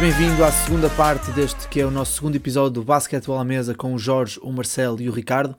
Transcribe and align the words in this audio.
bem-vindo 0.00 0.44
à 0.44 0.52
segunda 0.52 0.88
parte 0.90 1.28
deste 1.32 1.66
que 1.68 1.80
é 1.80 1.84
o 1.84 1.90
nosso 1.90 2.12
segundo 2.12 2.36
episódio 2.36 2.70
do 2.70 2.84
Basquetebol 2.84 3.36
à 3.36 3.44
Mesa 3.44 3.74
com 3.74 3.92
o 3.92 3.98
Jorge, 3.98 4.38
o 4.40 4.52
Marcelo 4.52 5.00
e 5.00 5.08
o 5.08 5.12
Ricardo. 5.12 5.56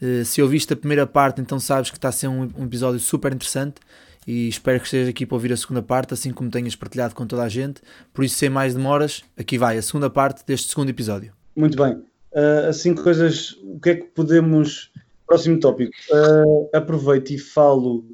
Uh, 0.00 0.24
se 0.24 0.40
ouviste 0.40 0.72
a 0.72 0.76
primeira 0.76 1.08
parte, 1.08 1.40
então 1.40 1.58
sabes 1.58 1.90
que 1.90 1.96
está 1.96 2.08
a 2.08 2.12
ser 2.12 2.28
um, 2.28 2.44
episódio 2.64 3.00
super 3.00 3.32
interessante 3.32 3.80
e 4.24 4.46
espero 4.46 4.78
que 4.78 4.84
estejas 4.84 5.08
aqui 5.08 5.26
para 5.26 5.34
ouvir 5.34 5.52
a 5.52 5.56
segunda 5.56 5.82
parte, 5.82 6.14
assim 6.14 6.32
como 6.32 6.48
tenhas 6.48 6.76
partilhado 6.76 7.16
com 7.16 7.26
toda 7.26 7.42
a 7.42 7.48
gente. 7.48 7.82
Por 8.14 8.24
isso, 8.24 8.36
sem 8.36 8.48
mais 8.48 8.74
demoras, 8.74 9.24
aqui 9.36 9.58
vai 9.58 9.76
a 9.76 9.82
segunda 9.82 10.08
parte 10.08 10.46
deste 10.46 10.68
segundo 10.68 10.88
episódio. 10.88 11.32
Muito 11.56 11.76
bem. 11.76 11.94
Uh, 11.94 12.68
assim, 12.68 12.94
coisas. 12.94 13.58
O 13.64 13.80
que 13.80 13.90
é 13.90 13.94
que 13.96 14.04
podemos. 14.04 14.92
Próximo 15.26 15.58
tópico. 15.58 15.92
Uh, 16.12 16.70
aproveito 16.72 17.30
e 17.30 17.38
falo, 17.38 18.04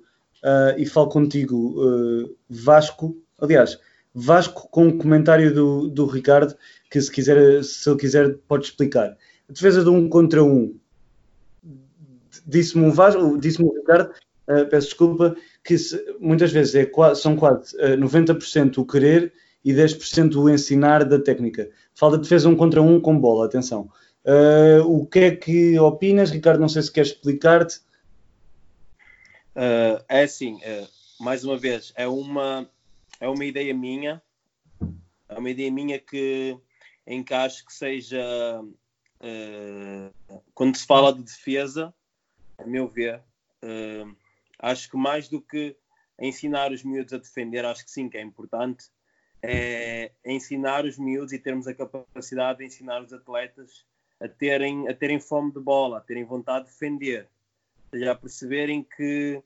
e 0.78 0.86
falo 0.86 1.08
contigo, 1.08 2.34
Vasco. 2.48 3.14
Aliás, 3.38 3.78
Vasco 4.18 4.66
com 4.70 4.86
um 4.86 4.96
comentário 4.96 5.52
do, 5.52 5.88
do 5.88 6.06
Ricardo, 6.06 6.56
que 6.90 6.98
se 6.98 7.12
quiser, 7.12 7.62
se 7.62 7.86
ele 7.86 7.98
quiser, 7.98 8.34
pode 8.48 8.64
explicar. 8.64 9.14
A 9.46 9.52
defesa 9.52 9.84
de 9.84 9.90
um 9.90 10.08
contra 10.08 10.42
um, 10.42 10.74
disse-me 12.46 12.86
um 12.86 12.90
Vasco, 12.90 13.36
disse-me 13.38 13.68
o 13.68 13.74
Ricardo, 13.74 14.10
uh, 14.48 14.66
peço 14.70 14.88
desculpa, 14.88 15.36
que 15.62 15.76
se, 15.76 16.02
muitas 16.18 16.50
vezes 16.50 16.74
é, 16.74 16.90
são 17.14 17.36
quase 17.36 17.76
uh, 17.76 17.92
eh, 17.92 17.96
90% 17.98 18.78
o 18.78 18.86
querer 18.86 19.34
e 19.62 19.74
10% 19.74 20.34
o 20.36 20.48
ensinar 20.48 21.04
da 21.04 21.18
técnica. 21.18 21.68
Fala 21.94 22.16
de 22.16 22.22
defesa 22.22 22.48
um 22.48 22.56
contra 22.56 22.80
um 22.80 22.98
com 22.98 23.20
bola, 23.20 23.44
atenção. 23.44 23.90
Uh, 24.24 24.82
o 24.86 25.06
que 25.06 25.18
é 25.18 25.36
que 25.36 25.78
opinas, 25.78 26.30
Ricardo? 26.30 26.60
Não 26.60 26.70
sei 26.70 26.80
se 26.80 26.90
queres 26.90 27.10
explicar-te. 27.10 27.80
Uh, 29.54 30.00
é 30.08 30.22
assim, 30.22 30.54
uh, 30.54 30.88
mais 31.22 31.44
uma 31.44 31.58
vez, 31.58 31.92
é 31.96 32.08
uma 32.08 32.66
é 33.20 33.28
uma 33.28 33.44
ideia 33.44 33.74
minha, 33.74 34.22
é 35.28 35.38
uma 35.38 35.50
ideia 35.50 35.70
minha 35.70 35.98
que 35.98 36.58
em 37.06 37.22
que 37.22 37.44
seja 37.68 38.60
uh, 38.62 40.42
quando 40.54 40.76
se 40.76 40.86
fala 40.86 41.12
de 41.12 41.22
defesa, 41.22 41.94
a 42.58 42.64
meu 42.64 42.88
ver, 42.88 43.22
uh, 43.62 44.16
acho 44.58 44.90
que 44.90 44.96
mais 44.96 45.28
do 45.28 45.40
que 45.40 45.76
ensinar 46.20 46.72
os 46.72 46.82
miúdos 46.82 47.12
a 47.12 47.18
defender, 47.18 47.64
acho 47.64 47.84
que 47.84 47.90
sim 47.90 48.08
que 48.08 48.18
é 48.18 48.22
importante, 48.22 48.86
é 49.42 50.10
ensinar 50.24 50.84
os 50.84 50.98
miúdos 50.98 51.32
e 51.32 51.38
termos 51.38 51.66
a 51.68 51.74
capacidade 51.74 52.58
de 52.58 52.64
ensinar 52.64 53.02
os 53.02 53.12
atletas 53.12 53.84
a 54.20 54.26
terem, 54.26 54.88
a 54.88 54.94
terem 54.94 55.20
fome 55.20 55.52
de 55.52 55.60
bola, 55.60 55.98
a 55.98 56.00
terem 56.00 56.24
vontade 56.24 56.64
de 56.64 56.72
defender, 56.72 57.28
a 58.10 58.14
perceberem 58.14 58.82
que 58.82 59.42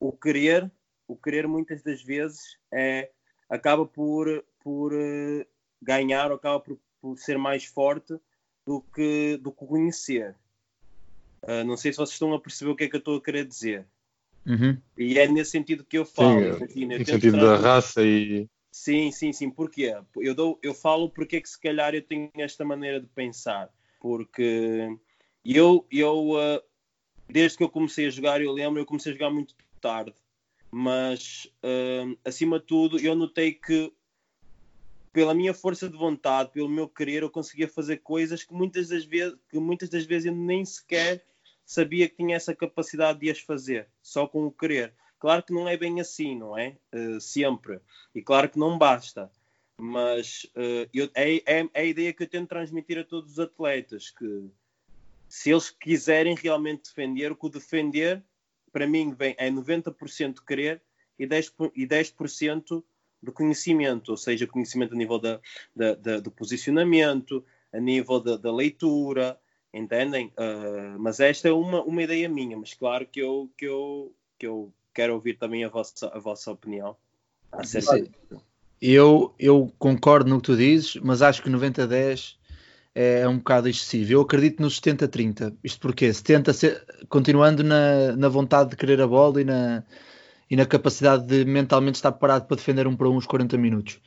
o 0.00 0.12
querer 0.12 0.70
o 1.06 1.16
querer 1.16 1.46
muitas 1.46 1.82
das 1.82 2.02
vezes 2.02 2.58
é, 2.72 3.10
acaba 3.48 3.86
por, 3.86 4.44
por 4.60 4.92
uh, 4.92 5.46
ganhar 5.80 6.30
ou 6.30 6.36
acaba 6.36 6.60
por, 6.60 6.78
por, 7.00 7.18
ser 7.18 7.38
mais 7.38 7.64
forte 7.64 8.14
do 8.66 8.80
que, 8.80 9.36
do 9.38 9.52
que 9.52 9.66
conhecer. 9.66 10.34
Uh, 11.42 11.64
não 11.64 11.76
sei 11.76 11.92
se 11.92 11.98
vocês 11.98 12.14
estão 12.14 12.32
a 12.32 12.40
perceber 12.40 12.70
o 12.70 12.76
que 12.76 12.84
é 12.84 12.88
que 12.88 12.96
eu 12.96 12.98
estou 12.98 13.18
a 13.18 13.22
querer 13.22 13.44
dizer. 13.44 13.86
Uhum. 14.46 14.78
E 14.96 15.18
é 15.18 15.26
nesse 15.26 15.52
sentido 15.52 15.84
que 15.84 15.98
eu 15.98 16.04
falo. 16.04 16.40
Sim, 16.40 16.82
imagina, 16.82 16.98
no 16.98 17.06
sentido 17.06 17.40
da 17.40 17.56
raça 17.56 18.02
e. 18.02 18.48
Sim, 18.70 19.12
sim, 19.12 19.32
sim. 19.32 19.50
Porquê? 19.50 19.94
Eu, 20.16 20.34
dou, 20.34 20.58
eu 20.62 20.74
falo 20.74 21.08
porque 21.08 21.36
é 21.36 21.40
que 21.40 21.48
se 21.48 21.60
calhar 21.60 21.94
eu 21.94 22.02
tenho 22.02 22.30
esta 22.36 22.64
maneira 22.64 23.00
de 23.00 23.06
pensar. 23.06 23.70
Porque 24.00 24.88
eu, 25.44 25.86
eu 25.90 26.32
uh, 26.32 26.60
desde 27.28 27.56
que 27.56 27.64
eu 27.64 27.68
comecei 27.68 28.06
a 28.06 28.10
jogar, 28.10 28.42
eu 28.42 28.52
lembro, 28.52 28.80
eu 28.80 28.86
comecei 28.86 29.12
a 29.12 29.14
jogar 29.14 29.30
muito 29.30 29.54
tarde 29.80 30.14
mas 30.76 31.48
uh, 31.62 32.18
acima 32.24 32.58
de 32.58 32.66
tudo 32.66 32.98
eu 32.98 33.14
notei 33.14 33.52
que 33.52 33.92
pela 35.12 35.32
minha 35.32 35.54
força 35.54 35.88
de 35.88 35.96
vontade, 35.96 36.50
pelo 36.50 36.68
meu 36.68 36.88
querer, 36.88 37.22
eu 37.22 37.30
conseguia 37.30 37.68
fazer 37.68 37.98
coisas 37.98 38.42
que 38.42 38.52
muitas 38.52 38.88
das 38.88 39.04
vezes, 39.04 39.38
que 39.48 39.56
muitas 39.60 39.88
das 39.88 40.04
vezes 40.04 40.26
eu 40.26 40.34
nem 40.34 40.64
sequer 40.64 41.24
sabia 41.64 42.08
que 42.08 42.16
tinha 42.16 42.34
essa 42.34 42.52
capacidade 42.56 43.20
de 43.20 43.30
as 43.30 43.38
fazer, 43.38 43.86
só 44.02 44.26
com 44.26 44.46
o 44.46 44.50
querer. 44.50 44.92
Claro 45.20 45.44
que 45.44 45.52
não 45.52 45.68
é 45.68 45.76
bem 45.76 46.00
assim, 46.00 46.36
não 46.36 46.58
é? 46.58 46.76
Uh, 46.92 47.20
sempre. 47.20 47.78
E 48.12 48.20
claro 48.20 48.48
que 48.48 48.58
não 48.58 48.76
basta. 48.76 49.30
Mas 49.78 50.42
uh, 50.56 50.90
eu, 50.92 51.08
é, 51.14 51.36
é, 51.36 51.60
é, 51.60 51.68
a 51.72 51.84
ideia 51.84 52.12
que 52.12 52.24
eu 52.24 52.28
tento 52.28 52.48
transmitir 52.48 52.98
a 52.98 53.04
todos 53.04 53.34
os 53.34 53.38
atletas, 53.38 54.10
que 54.10 54.50
se 55.28 55.52
eles 55.52 55.70
quiserem 55.70 56.34
realmente 56.34 56.88
defender, 56.88 57.30
o 57.30 57.36
que 57.36 57.46
o 57.46 57.48
defender 57.48 58.24
para 58.74 58.88
mim 58.88 59.14
vem, 59.14 59.36
é 59.38 59.48
90% 59.48 60.40
querer 60.44 60.82
e 61.16 61.24
10%, 61.24 61.70
e 61.76 61.86
10 61.86 62.12
de 63.22 63.30
conhecimento, 63.30 64.10
ou 64.10 64.16
seja, 64.16 64.48
conhecimento 64.48 64.94
a 64.94 64.96
nível 64.96 65.20
da, 65.20 65.40
da, 65.74 65.94
da 65.94 66.18
do 66.18 66.28
posicionamento, 66.28 67.44
a 67.72 67.78
nível 67.78 68.18
da, 68.18 68.36
da 68.36 68.52
leitura, 68.52 69.38
entendem? 69.72 70.32
Uh, 70.36 70.98
mas 70.98 71.20
esta 71.20 71.48
é 71.48 71.52
uma, 71.52 71.84
uma 71.84 72.02
ideia 72.02 72.28
minha, 72.28 72.58
mas 72.58 72.74
claro 72.74 73.06
que 73.06 73.20
eu, 73.20 73.48
que 73.56 73.64
eu, 73.64 74.12
que 74.36 74.44
eu 74.44 74.72
quero 74.92 75.14
ouvir 75.14 75.38
também 75.38 75.64
a 75.64 75.68
vossa, 75.68 76.08
a 76.08 76.18
vossa 76.18 76.50
opinião 76.50 76.96
Eu, 78.82 79.32
eu 79.38 79.72
concordo 79.78 80.28
no 80.28 80.38
que 80.40 80.46
tu 80.46 80.56
dizes, 80.56 80.96
mas 80.96 81.22
acho 81.22 81.40
que 81.44 81.48
90-10 81.48 82.34
é, 82.94 83.20
é 83.20 83.28
um 83.28 83.38
bocado 83.38 83.68
excessivo. 83.68 84.12
Eu 84.12 84.20
acredito 84.20 84.62
nos 84.62 84.80
70-30. 84.80 85.54
Isto 85.64 85.80
porque 85.80 86.12
70 86.12 86.52
continuando 87.08 87.64
na, 87.64 88.14
na 88.16 88.28
vontade 88.28 88.70
de 88.70 88.76
querer 88.76 89.00
a 89.00 89.06
bola 89.06 89.40
e 89.40 89.44
na, 89.44 89.82
e 90.50 90.56
na 90.56 90.66
capacidade 90.66 91.26
de 91.26 91.44
mentalmente 91.44 91.96
estar 91.96 92.12
parado 92.12 92.46
para 92.46 92.56
defender 92.56 92.86
um 92.86 92.96
para 92.96 93.08
uns 93.08 93.26
40 93.26 93.58
minutos. 93.58 94.00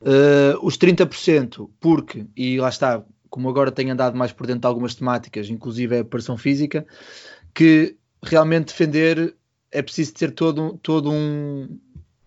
Uh, 0.00 0.56
os 0.62 0.78
30%, 0.78 1.68
porque, 1.78 2.26
e 2.34 2.58
lá 2.58 2.70
está, 2.70 3.04
como 3.28 3.48
agora 3.48 3.70
tenho 3.70 3.92
andado 3.92 4.16
mais 4.16 4.32
por 4.32 4.46
dentro 4.46 4.62
de 4.62 4.66
algumas 4.66 4.94
temáticas, 4.94 5.50
inclusive 5.50 5.98
a 5.98 6.04
pressão 6.04 6.38
física, 6.38 6.86
que 7.54 7.96
realmente 8.22 8.68
defender 8.68 9.34
é 9.70 9.82
preciso 9.82 10.14
ter 10.14 10.32
todo, 10.32 10.78
todo 10.82 11.10
um, 11.10 11.78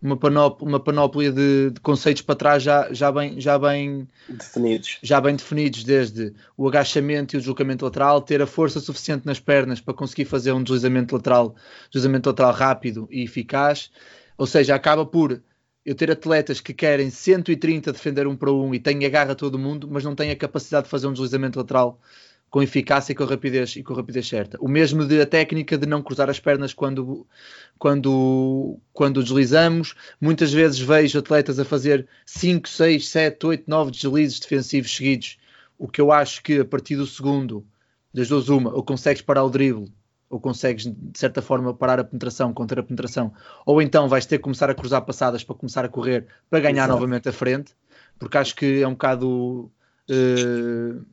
uma, 0.04 0.18
panóplia, 0.18 0.70
uma 0.70 0.80
panóplia 0.80 1.32
de, 1.32 1.72
de, 1.72 1.80
conceitos 1.80 2.22
para 2.22 2.36
trás 2.36 2.62
já, 2.62 2.92
já, 2.94 3.10
bem, 3.10 3.40
já, 3.40 3.58
bem 3.58 4.08
definidos. 4.28 4.98
já 5.02 5.22
bem 5.22 5.36
definidos, 5.36 5.86
desde 5.86 6.34
o 6.58 6.68
agachamento 6.68 7.36
e 7.36 7.38
o 7.38 7.40
deslocamento 7.40 7.86
lateral, 7.86 8.22
ter 8.22 8.42
a 8.42 8.46
força 8.46 8.82
suficiente 8.82 9.26
nas 9.26 9.40
pernas 9.40 9.80
para 9.80 9.94
conseguir 9.94 10.26
fazer 10.26 10.52
um 10.52 10.62
deslizamento 10.62 11.16
lateral, 11.16 11.56
deslizamento 11.90 12.30
lateral 12.30 12.52
rápido 12.52 13.08
e 13.10 13.24
eficaz. 13.24 13.90
Ou 14.38 14.46
seja, 14.46 14.76
acaba 14.76 15.06
por 15.06 15.42
eu 15.86 15.96
ter 15.96 16.12
atletas 16.12 16.60
que 16.60 16.74
querem 16.74 17.10
130 17.10 17.92
defender 17.94 18.28
um 18.28 18.36
para 18.36 18.52
um 18.52 18.74
e 18.76 18.80
têm 18.80 19.06
a 19.06 19.10
garra 19.10 19.36
todo 19.36 19.58
mundo, 19.58 19.88
mas 19.90 20.04
não 20.04 20.16
têm 20.16 20.32
a 20.32 20.36
capacidade 20.36 20.86
de 20.86 20.90
fazer 20.90 21.08
um 21.08 21.14
deslizamento 21.14 21.58
lateral 21.58 22.00
com 22.54 22.62
eficácia 22.62 23.14
e 23.14 23.16
com 23.16 23.26
rapidez 23.26 23.76
e 23.78 23.82
com 23.82 23.96
rapidez 23.96 24.28
certa. 24.28 24.60
O 24.62 24.68
mesmo 24.68 25.08
de 25.08 25.20
a 25.20 25.26
técnica 25.26 25.76
de 25.76 25.88
não 25.88 26.04
cruzar 26.04 26.30
as 26.30 26.40
pernas 26.40 26.72
quando, 26.72 27.26
quando, 27.80 28.78
quando 28.94 29.24
deslizamos. 29.24 29.96
Muitas 30.22 30.54
vezes 30.54 30.80
vejo 30.80 31.18
atletas 31.18 31.58
a 31.58 31.66
fazer 31.66 32.08
5, 32.28 32.70
6, 32.70 33.10
7, 33.10 33.44
8, 33.44 33.64
9 33.66 33.90
deslizes 33.90 34.40
defensivos 34.40 34.96
seguidos. 34.96 35.40
O 35.80 35.88
que 35.88 36.00
eu 36.00 36.12
acho 36.12 36.44
que 36.44 36.60
a 36.60 36.66
partir 36.66 36.96
do 36.96 37.08
segundo, 37.08 37.66
das 38.14 38.28
duas 38.28 38.48
uma, 38.50 38.72
ou 38.72 38.84
consegues 38.84 39.24
parar 39.24 39.44
o 39.46 39.50
drible, 39.50 39.92
ou 40.30 40.40
consegues 40.40 40.86
de 40.86 41.18
certa 41.18 41.42
forma 41.42 41.74
parar 41.74 42.00
a 42.00 42.04
penetração, 42.04 42.54
conter 42.54 42.78
a 42.78 42.84
penetração, 42.84 43.34
ou 43.66 43.82
então 43.82 44.08
vais 44.08 44.28
ter 44.28 44.38
que 44.38 44.44
começar 44.44 44.70
a 44.70 44.76
cruzar 44.76 45.02
passadas 45.02 45.44
para 45.44 45.56
começar 45.56 45.84
a 45.86 45.90
correr 45.90 46.28
para 46.52 46.60
ganhar 46.60 46.84
Exato. 46.84 46.94
novamente 46.94 47.28
a 47.28 47.34
frente, 47.34 47.74
porque 48.20 48.38
acho 48.38 48.56
que 48.56 48.84
é 48.84 48.88
um 48.88 48.92
bocado 48.92 49.72
uh, 50.08 51.04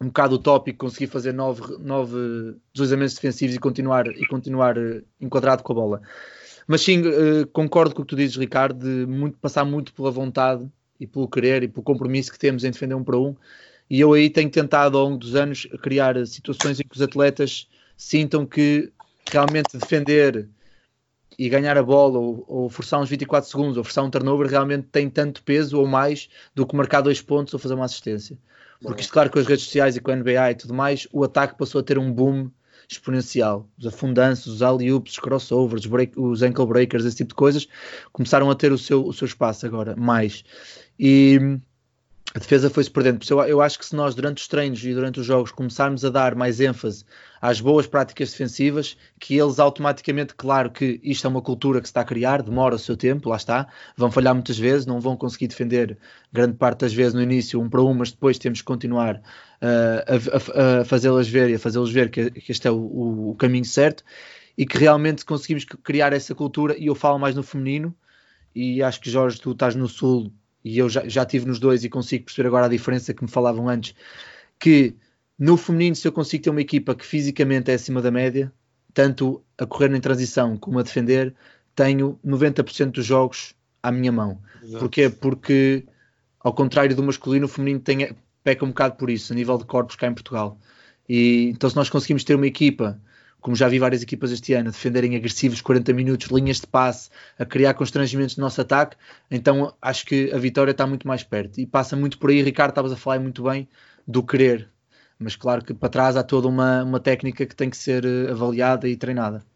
um 0.00 0.06
bocado 0.06 0.36
utópico 0.36 0.86
conseguir 0.86 1.06
fazer 1.06 1.32
nove, 1.32 1.76
nove 1.78 2.54
deslizamentos 2.72 3.14
defensivos 3.14 3.56
e 3.56 3.58
continuar, 3.58 4.06
e 4.06 4.26
continuar 4.26 4.76
uh, 4.76 5.02
enquadrado 5.20 5.62
com 5.62 5.72
a 5.72 5.76
bola. 5.76 6.02
Mas 6.66 6.82
sim, 6.82 7.00
uh, 7.00 7.46
concordo 7.52 7.94
com 7.94 8.02
o 8.02 8.04
que 8.04 8.10
tu 8.10 8.16
dizes, 8.16 8.36
Ricardo, 8.36 8.78
de 8.78 9.06
muito, 9.06 9.38
passar 9.38 9.64
muito 9.64 9.92
pela 9.94 10.10
vontade 10.10 10.68
e 11.00 11.06
pelo 11.06 11.28
querer 11.28 11.62
e 11.62 11.68
pelo 11.68 11.82
compromisso 11.82 12.32
que 12.32 12.38
temos 12.38 12.64
em 12.64 12.70
defender 12.70 12.94
um 12.94 13.04
para 13.04 13.18
um. 13.18 13.34
E 13.88 14.00
eu 14.00 14.12
aí 14.12 14.28
tenho 14.28 14.50
tentado 14.50 14.98
ao 14.98 15.04
longo 15.04 15.18
dos 15.18 15.36
anos 15.36 15.66
criar 15.82 16.26
situações 16.26 16.80
em 16.80 16.82
que 16.82 16.96
os 16.96 17.02
atletas 17.02 17.68
sintam 17.96 18.44
que 18.44 18.92
realmente 19.30 19.78
defender 19.78 20.48
e 21.38 21.48
ganhar 21.48 21.76
a 21.76 21.82
bola 21.82 22.18
ou, 22.18 22.44
ou, 22.48 22.68
forçar 22.68 23.00
uns 23.00 23.08
24 23.08 23.48
segundos 23.48 23.76
ou 23.76 23.84
forçar 23.84 24.04
um 24.04 24.10
turnover 24.10 24.48
realmente 24.48 24.88
tem 24.90 25.08
tanto 25.08 25.42
peso 25.42 25.78
ou 25.78 25.86
mais 25.86 26.28
do 26.54 26.66
que 26.66 26.74
marcar 26.74 27.02
dois 27.02 27.20
pontos 27.20 27.52
ou 27.52 27.60
fazer 27.60 27.74
uma 27.74 27.84
assistência. 27.84 28.38
Porque 28.82 29.00
isto, 29.00 29.12
claro, 29.12 29.30
com 29.30 29.38
as 29.38 29.46
redes 29.46 29.64
sociais 29.64 29.96
e 29.96 30.00
com 30.00 30.10
a 30.10 30.16
NBA 30.16 30.50
e 30.50 30.54
tudo 30.54 30.74
mais, 30.74 31.06
o 31.12 31.24
ataque 31.24 31.56
passou 31.56 31.80
a 31.80 31.84
ter 31.84 31.98
um 31.98 32.12
boom 32.12 32.50
exponencial. 32.88 33.68
Os 33.78 33.86
afundanços, 33.86 34.54
os 34.54 34.62
alley-oops, 34.62 35.12
os 35.12 35.18
crossovers, 35.18 35.84
os, 35.84 35.86
break, 35.86 36.18
os 36.18 36.42
ankle 36.42 36.66
breakers, 36.66 37.04
esse 37.04 37.16
tipo 37.16 37.30
de 37.30 37.34
coisas, 37.34 37.66
começaram 38.12 38.50
a 38.50 38.54
ter 38.54 38.72
o 38.72 38.78
seu, 38.78 39.04
o 39.04 39.12
seu 39.12 39.26
espaço 39.26 39.66
agora, 39.66 39.96
mais. 39.96 40.44
E 40.98 41.58
a 42.36 42.38
defesa 42.38 42.68
foi-se 42.68 42.90
perdendo. 42.90 43.24
Eu, 43.48 43.62
acho 43.62 43.78
que 43.78 43.86
se 43.86 43.96
nós, 43.96 44.14
durante 44.14 44.42
os 44.42 44.46
treinos 44.46 44.84
e 44.84 44.92
durante 44.92 45.18
os 45.18 45.24
jogos, 45.24 45.50
começarmos 45.50 46.04
a 46.04 46.10
dar 46.10 46.34
mais 46.34 46.60
ênfase 46.60 47.02
às 47.40 47.62
boas 47.62 47.86
práticas 47.86 48.30
defensivas, 48.30 48.94
que 49.18 49.38
eles 49.38 49.58
automaticamente, 49.58 50.34
claro 50.34 50.70
que 50.70 51.00
isto 51.02 51.26
é 51.26 51.30
uma 51.30 51.40
cultura 51.40 51.80
que 51.80 51.86
se 51.86 51.92
está 51.92 52.02
a 52.02 52.04
criar, 52.04 52.42
demora 52.42 52.74
o 52.74 52.78
seu 52.78 52.94
tempo, 52.94 53.30
lá 53.30 53.36
está, 53.36 53.66
vão 53.96 54.10
falhar 54.10 54.34
muitas 54.34 54.58
vezes, 54.58 54.84
não 54.84 55.00
vão 55.00 55.16
conseguir 55.16 55.46
defender 55.46 55.96
grande 56.30 56.58
parte 56.58 56.80
das 56.80 56.92
vezes 56.92 57.14
no 57.14 57.22
início 57.22 57.58
um 57.58 57.70
para 57.70 57.82
um, 57.82 57.94
mas 57.94 58.12
depois 58.12 58.36
temos 58.36 58.58
que 58.58 58.66
continuar 58.66 59.16
uh, 59.16 60.52
a, 60.52 60.78
a, 60.78 60.80
a 60.82 60.84
fazê-las 60.84 61.26
ver 61.26 61.48
e 61.48 61.54
a 61.54 61.58
fazê-los 61.58 61.90
ver 61.90 62.10
que, 62.10 62.30
que 62.32 62.52
este 62.52 62.68
é 62.68 62.70
o, 62.70 63.30
o, 63.30 63.34
caminho 63.36 63.64
certo 63.64 64.04
e 64.58 64.66
que 64.66 64.76
realmente 64.76 65.24
conseguimos 65.24 65.64
criar 65.64 66.12
essa 66.12 66.34
cultura. 66.34 66.76
E 66.76 66.88
eu 66.88 66.94
falo 66.94 67.18
mais 67.18 67.34
no 67.34 67.42
feminino, 67.42 67.94
e 68.54 68.82
acho 68.82 69.00
que 69.00 69.10
Jorge, 69.10 69.40
tu 69.40 69.52
estás 69.52 69.74
no 69.74 69.88
Sul 69.88 70.30
e 70.66 70.78
eu 70.78 70.88
já, 70.88 71.08
já 71.08 71.24
tive 71.24 71.46
nos 71.46 71.60
dois 71.60 71.84
e 71.84 71.88
consigo 71.88 72.24
perceber 72.24 72.48
agora 72.48 72.66
a 72.66 72.68
diferença 72.68 73.14
que 73.14 73.22
me 73.22 73.30
falavam 73.30 73.68
antes, 73.68 73.94
que 74.58 74.96
no 75.38 75.56
feminino, 75.56 75.94
se 75.94 76.08
eu 76.08 76.10
consigo 76.10 76.42
ter 76.42 76.50
uma 76.50 76.60
equipa 76.60 76.92
que 76.92 77.06
fisicamente 77.06 77.70
é 77.70 77.74
acima 77.74 78.02
da 78.02 78.10
média, 78.10 78.52
tanto 78.92 79.44
a 79.56 79.64
correr 79.64 79.94
em 79.94 80.00
transição 80.00 80.56
como 80.56 80.80
a 80.80 80.82
defender, 80.82 81.32
tenho 81.72 82.18
90% 82.26 82.90
dos 82.90 83.06
jogos 83.06 83.54
à 83.80 83.92
minha 83.92 84.10
mão. 84.10 84.40
Exato. 84.60 84.80
Porquê? 84.80 85.08
Porque, 85.08 85.86
ao 86.40 86.52
contrário 86.52 86.96
do 86.96 87.02
masculino, 87.02 87.46
o 87.46 87.48
feminino 87.48 87.78
tem, 87.78 88.16
peca 88.42 88.64
um 88.64 88.68
bocado 88.68 88.96
por 88.96 89.08
isso, 89.08 89.32
a 89.32 89.36
nível 89.36 89.58
de 89.58 89.66
corpos 89.66 89.94
cá 89.94 90.08
em 90.08 90.14
Portugal. 90.14 90.58
E, 91.08 91.50
então, 91.50 91.70
se 91.70 91.76
nós 91.76 91.88
conseguimos 91.88 92.24
ter 92.24 92.34
uma 92.34 92.46
equipa 92.46 93.00
como 93.46 93.54
já 93.54 93.68
vi 93.68 93.78
várias 93.78 94.02
equipas 94.02 94.32
este 94.32 94.54
ano, 94.54 94.72
defenderem 94.72 95.14
agressivos 95.14 95.60
40 95.60 95.92
minutos, 95.92 96.26
linhas 96.32 96.60
de 96.60 96.66
passe, 96.66 97.10
a 97.38 97.46
criar 97.46 97.74
constrangimentos 97.74 98.36
no 98.36 98.42
nosso 98.42 98.60
ataque, 98.60 98.96
então 99.30 99.72
acho 99.80 100.04
que 100.04 100.32
a 100.32 100.36
vitória 100.36 100.72
está 100.72 100.84
muito 100.84 101.06
mais 101.06 101.22
perto. 101.22 101.60
E 101.60 101.64
passa 101.64 101.94
muito 101.94 102.18
por 102.18 102.30
aí, 102.30 102.42
Ricardo, 102.42 102.70
estavas 102.70 102.90
a 102.90 102.96
falar 102.96 103.20
muito 103.20 103.44
bem 103.44 103.68
do 104.04 104.20
querer, 104.20 104.68
mas 105.16 105.36
claro 105.36 105.64
que 105.64 105.72
para 105.72 105.88
trás 105.88 106.16
há 106.16 106.24
toda 106.24 106.48
uma, 106.48 106.82
uma 106.82 106.98
técnica 106.98 107.46
que 107.46 107.54
tem 107.54 107.70
que 107.70 107.76
ser 107.76 108.04
eh, 108.04 108.32
avaliada 108.32 108.88
e 108.88 108.96
treinada. 108.96 109.46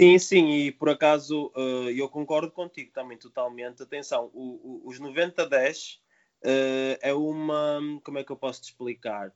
Sim, 0.00 0.18
sim, 0.18 0.52
e 0.52 0.72
por 0.72 0.88
acaso 0.88 1.52
uh, 1.54 1.90
eu 1.90 2.08
concordo 2.08 2.50
contigo 2.50 2.90
também 2.90 3.18
totalmente. 3.18 3.82
Atenção, 3.82 4.30
os 4.32 4.98
90-10 4.98 5.96
uh, 5.96 5.98
eh, 6.42 6.98
é 7.02 7.12
uma. 7.12 7.82
Como 8.02 8.16
é 8.16 8.24
que 8.24 8.32
eu 8.32 8.36
posso 8.36 8.62
te 8.62 8.70
explicar? 8.70 9.30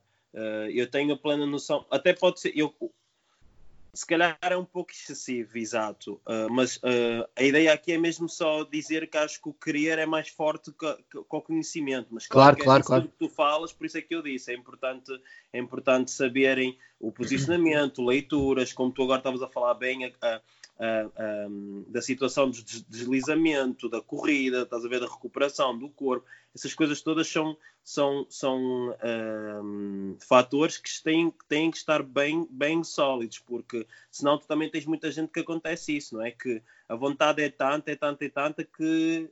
Eu 0.73 0.89
tenho 0.89 1.13
a 1.13 1.17
plena 1.17 1.45
noção, 1.45 1.85
até 1.91 2.13
pode 2.13 2.39
ser. 2.39 2.53
Eu, 2.55 2.73
se 3.93 4.05
calhar 4.05 4.37
é 4.41 4.55
um 4.55 4.65
pouco 4.65 4.91
excessivo, 4.91 5.57
exato. 5.57 6.21
Uh, 6.25 6.49
mas 6.49 6.77
uh, 6.77 7.27
a 7.35 7.43
ideia 7.43 7.73
aqui 7.73 7.91
é 7.91 7.97
mesmo 7.97 8.29
só 8.29 8.63
dizer 8.63 9.09
que 9.09 9.17
acho 9.17 9.41
que 9.41 9.49
o 9.49 9.53
querer 9.53 9.99
é 9.99 10.05
mais 10.05 10.29
forte 10.29 10.71
que, 10.71 10.93
que, 10.95 11.23
que 11.23 11.35
o 11.35 11.41
conhecimento. 11.41 12.07
Mas 12.11 12.25
claro, 12.27 12.55
claro, 12.55 12.83
claro. 12.83 13.03
É 13.03 13.07
claro. 13.07 13.09
que 13.09 13.17
tu 13.17 13.29
falas, 13.29 13.73
por 13.73 13.85
isso 13.85 13.97
é 13.97 14.01
que 14.01 14.15
eu 14.15 14.21
disse. 14.21 14.51
É 14.51 14.55
importante, 14.55 15.11
é 15.51 15.59
importante 15.59 16.11
saberem 16.11 16.77
o 16.99 17.11
posicionamento, 17.11 18.05
leituras, 18.05 18.71
como 18.71 18.91
tu 18.91 19.03
agora 19.03 19.19
estavas 19.19 19.41
a 19.41 19.47
falar 19.47 19.73
bem, 19.73 20.05
a, 20.05 20.11
a, 20.21 20.41
a, 20.79 21.47
da 21.87 22.01
situação 22.01 22.49
do 22.49 22.57
deslizamento, 22.89 23.87
da 23.87 24.01
corrida, 24.01 24.63
estás 24.63 24.83
a 24.83 24.87
ver, 24.87 24.99
da 24.99 25.07
recuperação 25.07 25.77
do 25.77 25.89
corpo. 25.89 26.25
Essas 26.53 26.73
coisas 26.73 27.01
todas 27.01 27.27
são, 27.27 27.55
são, 27.83 28.25
são 28.29 28.95
um, 29.63 30.17
fatores 30.19 30.77
que 30.77 30.89
têm, 31.03 31.33
têm 31.47 31.71
que 31.71 31.77
estar 31.77 32.01
bem, 32.03 32.47
bem 32.49 32.83
sólidos, 32.83 33.39
porque 33.39 33.85
senão 34.09 34.37
tu 34.37 34.47
também 34.47 34.69
tens 34.69 34.85
muita 34.85 35.11
gente 35.11 35.31
que 35.31 35.39
acontece 35.39 35.95
isso, 35.95 36.15
não 36.15 36.25
é? 36.25 36.31
Que 36.31 36.61
a 36.89 36.95
vontade 36.95 37.41
é 37.41 37.49
tanta, 37.49 37.91
é 37.91 37.95
tanta, 37.95 38.25
é 38.25 38.29
tanta 38.29 38.63
que 38.63 39.29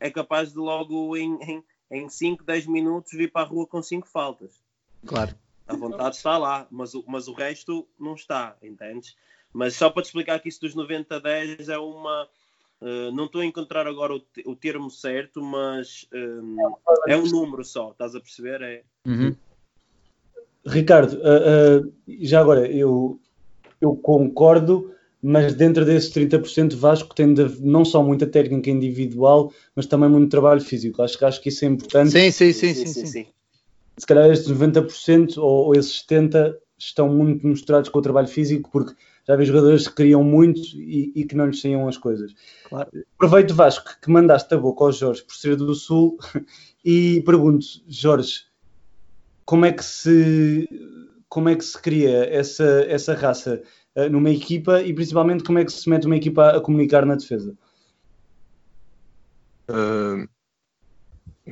é 0.00 0.10
capaz 0.10 0.52
de 0.52 0.58
logo 0.58 1.16
em, 1.16 1.38
em, 1.42 1.64
em 1.90 2.08
5, 2.08 2.44
10 2.44 2.66
minutos 2.66 3.12
vir 3.12 3.30
para 3.30 3.42
a 3.42 3.48
rua 3.48 3.66
com 3.66 3.82
5 3.82 4.08
faltas. 4.08 4.60
Claro. 5.06 5.34
A 5.66 5.76
vontade 5.76 6.16
está 6.16 6.38
lá, 6.38 6.66
mas, 6.70 6.92
mas 7.06 7.28
o 7.28 7.34
resto 7.34 7.86
não 7.98 8.14
está, 8.14 8.56
entendes? 8.62 9.14
Mas 9.52 9.74
só 9.74 9.90
para 9.90 10.02
te 10.02 10.06
explicar 10.06 10.38
que 10.40 10.48
isso 10.48 10.60
dos 10.60 10.74
90 10.74 11.16
a 11.16 11.18
10 11.18 11.68
é 11.68 11.78
uma 11.78 12.28
Uh, 12.80 13.10
não 13.10 13.24
estou 13.24 13.40
a 13.40 13.44
encontrar 13.44 13.88
agora 13.88 14.14
o, 14.14 14.22
o 14.46 14.54
termo 14.54 14.88
certo, 14.88 15.42
mas 15.42 16.06
um, 16.14 16.56
é 17.08 17.16
um 17.16 17.24
número 17.24 17.64
só, 17.64 17.90
estás 17.90 18.14
a 18.14 18.20
perceber? 18.20 18.62
É... 18.62 18.82
Uhum. 19.04 19.34
Ricardo, 20.64 21.14
uh, 21.14 21.88
uh, 21.88 21.92
já 22.20 22.40
agora, 22.40 22.70
eu, 22.70 23.18
eu 23.80 23.96
concordo, 23.96 24.94
mas 25.20 25.54
dentro 25.54 25.84
desses 25.84 26.12
30% 26.12 26.76
Vasco 26.76 27.16
tem 27.16 27.34
de, 27.34 27.60
não 27.60 27.84
só 27.84 28.00
muita 28.00 28.28
técnica 28.28 28.70
individual, 28.70 29.52
mas 29.74 29.86
também 29.86 30.08
muito 30.08 30.30
trabalho 30.30 30.60
físico. 30.60 31.02
Acho, 31.02 31.24
acho 31.26 31.40
que 31.40 31.48
isso 31.48 31.64
é 31.64 31.68
importante. 31.68 32.12
Sim, 32.12 32.30
sim, 32.30 32.52
sim, 32.52 32.74
sim. 32.74 32.86
sim, 32.86 33.06
sim. 33.06 33.26
Se 33.96 34.06
calhar 34.06 34.30
estes 34.30 34.52
90% 34.52 35.38
ou, 35.38 35.66
ou 35.66 35.74
esses 35.74 36.04
70% 36.08 36.54
estão 36.78 37.08
muito 37.08 37.44
misturados 37.44 37.88
com 37.88 37.98
o 37.98 38.02
trabalho 38.02 38.28
físico, 38.28 38.70
porque 38.70 38.94
já 39.28 39.36
vi 39.36 39.44
jogadores 39.44 39.86
que 39.86 39.94
queriam 39.94 40.24
muito 40.24 40.60
e, 40.74 41.12
e 41.14 41.24
que 41.24 41.36
não 41.36 41.46
lhes 41.46 41.60
saíam 41.60 41.86
as 41.86 41.98
coisas. 41.98 42.34
Claro. 42.66 42.88
Aproveito, 43.14 43.54
Vasco, 43.54 43.90
que 44.00 44.10
mandaste 44.10 44.54
a 44.54 44.56
boca 44.56 44.84
ao 44.84 44.92
Jorge 44.92 45.22
por 45.22 45.36
ser 45.36 45.54
do 45.54 45.74
Sul 45.74 46.16
e 46.82 47.22
pergunto, 47.26 47.66
Jorge, 47.86 48.44
como 49.44 49.66
é 49.66 49.72
que 49.72 49.84
se, 49.84 50.66
como 51.28 51.50
é 51.50 51.56
que 51.56 51.64
se 51.64 51.80
cria 51.80 52.24
essa, 52.34 52.86
essa 52.88 53.14
raça 53.14 53.62
uh, 53.94 54.08
numa 54.08 54.30
equipa 54.30 54.80
e 54.80 54.94
principalmente 54.94 55.44
como 55.44 55.58
é 55.58 55.64
que 55.64 55.72
se 55.72 55.90
mete 55.90 56.06
uma 56.06 56.16
equipa 56.16 56.56
a, 56.56 56.60
comunicar 56.62 57.04
na 57.04 57.16
defesa? 57.16 57.54
Uh, 59.68 60.26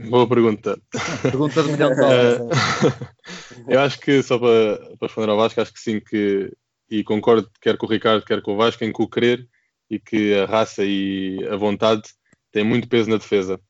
boa 0.08 0.26
pergunta. 0.26 0.80
Pergunta 1.20 1.62
de 1.62 1.72
milhão 1.72 1.90
de 1.90 1.96
dólares. 1.96 2.40
eu 3.68 3.80
acho 3.80 4.00
que, 4.00 4.22
só 4.22 4.38
para, 4.38 4.78
para 4.96 5.08
responder 5.08 5.30
ao 5.30 5.36
Vasco, 5.36 5.60
acho 5.60 5.74
que 5.74 5.80
sim, 5.80 6.00
que 6.00 6.50
e 6.90 7.02
concordo 7.02 7.50
quer 7.60 7.76
com 7.76 7.86
o 7.86 7.88
Ricardo, 7.88 8.24
quer 8.24 8.42
com 8.42 8.54
o 8.54 8.56
Vasco, 8.56 8.84
em 8.84 8.92
que 8.92 9.02
o 9.02 9.08
querer 9.08 9.46
e 9.90 9.98
que 9.98 10.34
a 10.34 10.46
raça 10.46 10.84
e 10.84 11.38
a 11.50 11.56
vontade 11.56 12.02
têm 12.52 12.64
muito 12.64 12.88
peso 12.88 13.10
na 13.10 13.16
defesa. 13.16 13.60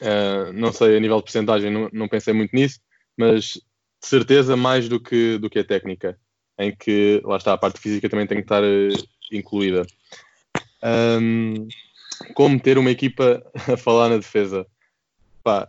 Uh, 0.00 0.52
não 0.52 0.72
sei, 0.72 0.96
a 0.96 1.00
nível 1.00 1.16
de 1.16 1.24
porcentagem, 1.24 1.70
não, 1.70 1.88
não, 1.92 2.08
pensei 2.08 2.32
muito 2.32 2.54
nisso, 2.54 2.80
mas 3.16 3.54
de 3.54 4.06
certeza 4.06 4.56
mais 4.56 4.88
do 4.88 5.00
que, 5.00 5.36
do 5.38 5.50
que 5.50 5.58
a 5.58 5.64
técnica, 5.64 6.18
em 6.58 6.74
que, 6.74 7.20
lá 7.24 7.36
está, 7.36 7.52
a 7.52 7.58
parte 7.58 7.80
física 7.80 8.08
também 8.08 8.26
tem 8.26 8.38
que 8.38 8.44
estar 8.44 8.62
uh, 8.62 9.08
incluída. 9.32 9.84
Um, 10.82 11.68
como 12.34 12.60
ter 12.60 12.78
uma 12.78 12.90
equipa 12.90 13.42
a 13.72 13.76
falar 13.76 14.08
na 14.08 14.16
defesa? 14.16 14.66
Pá, 15.42 15.68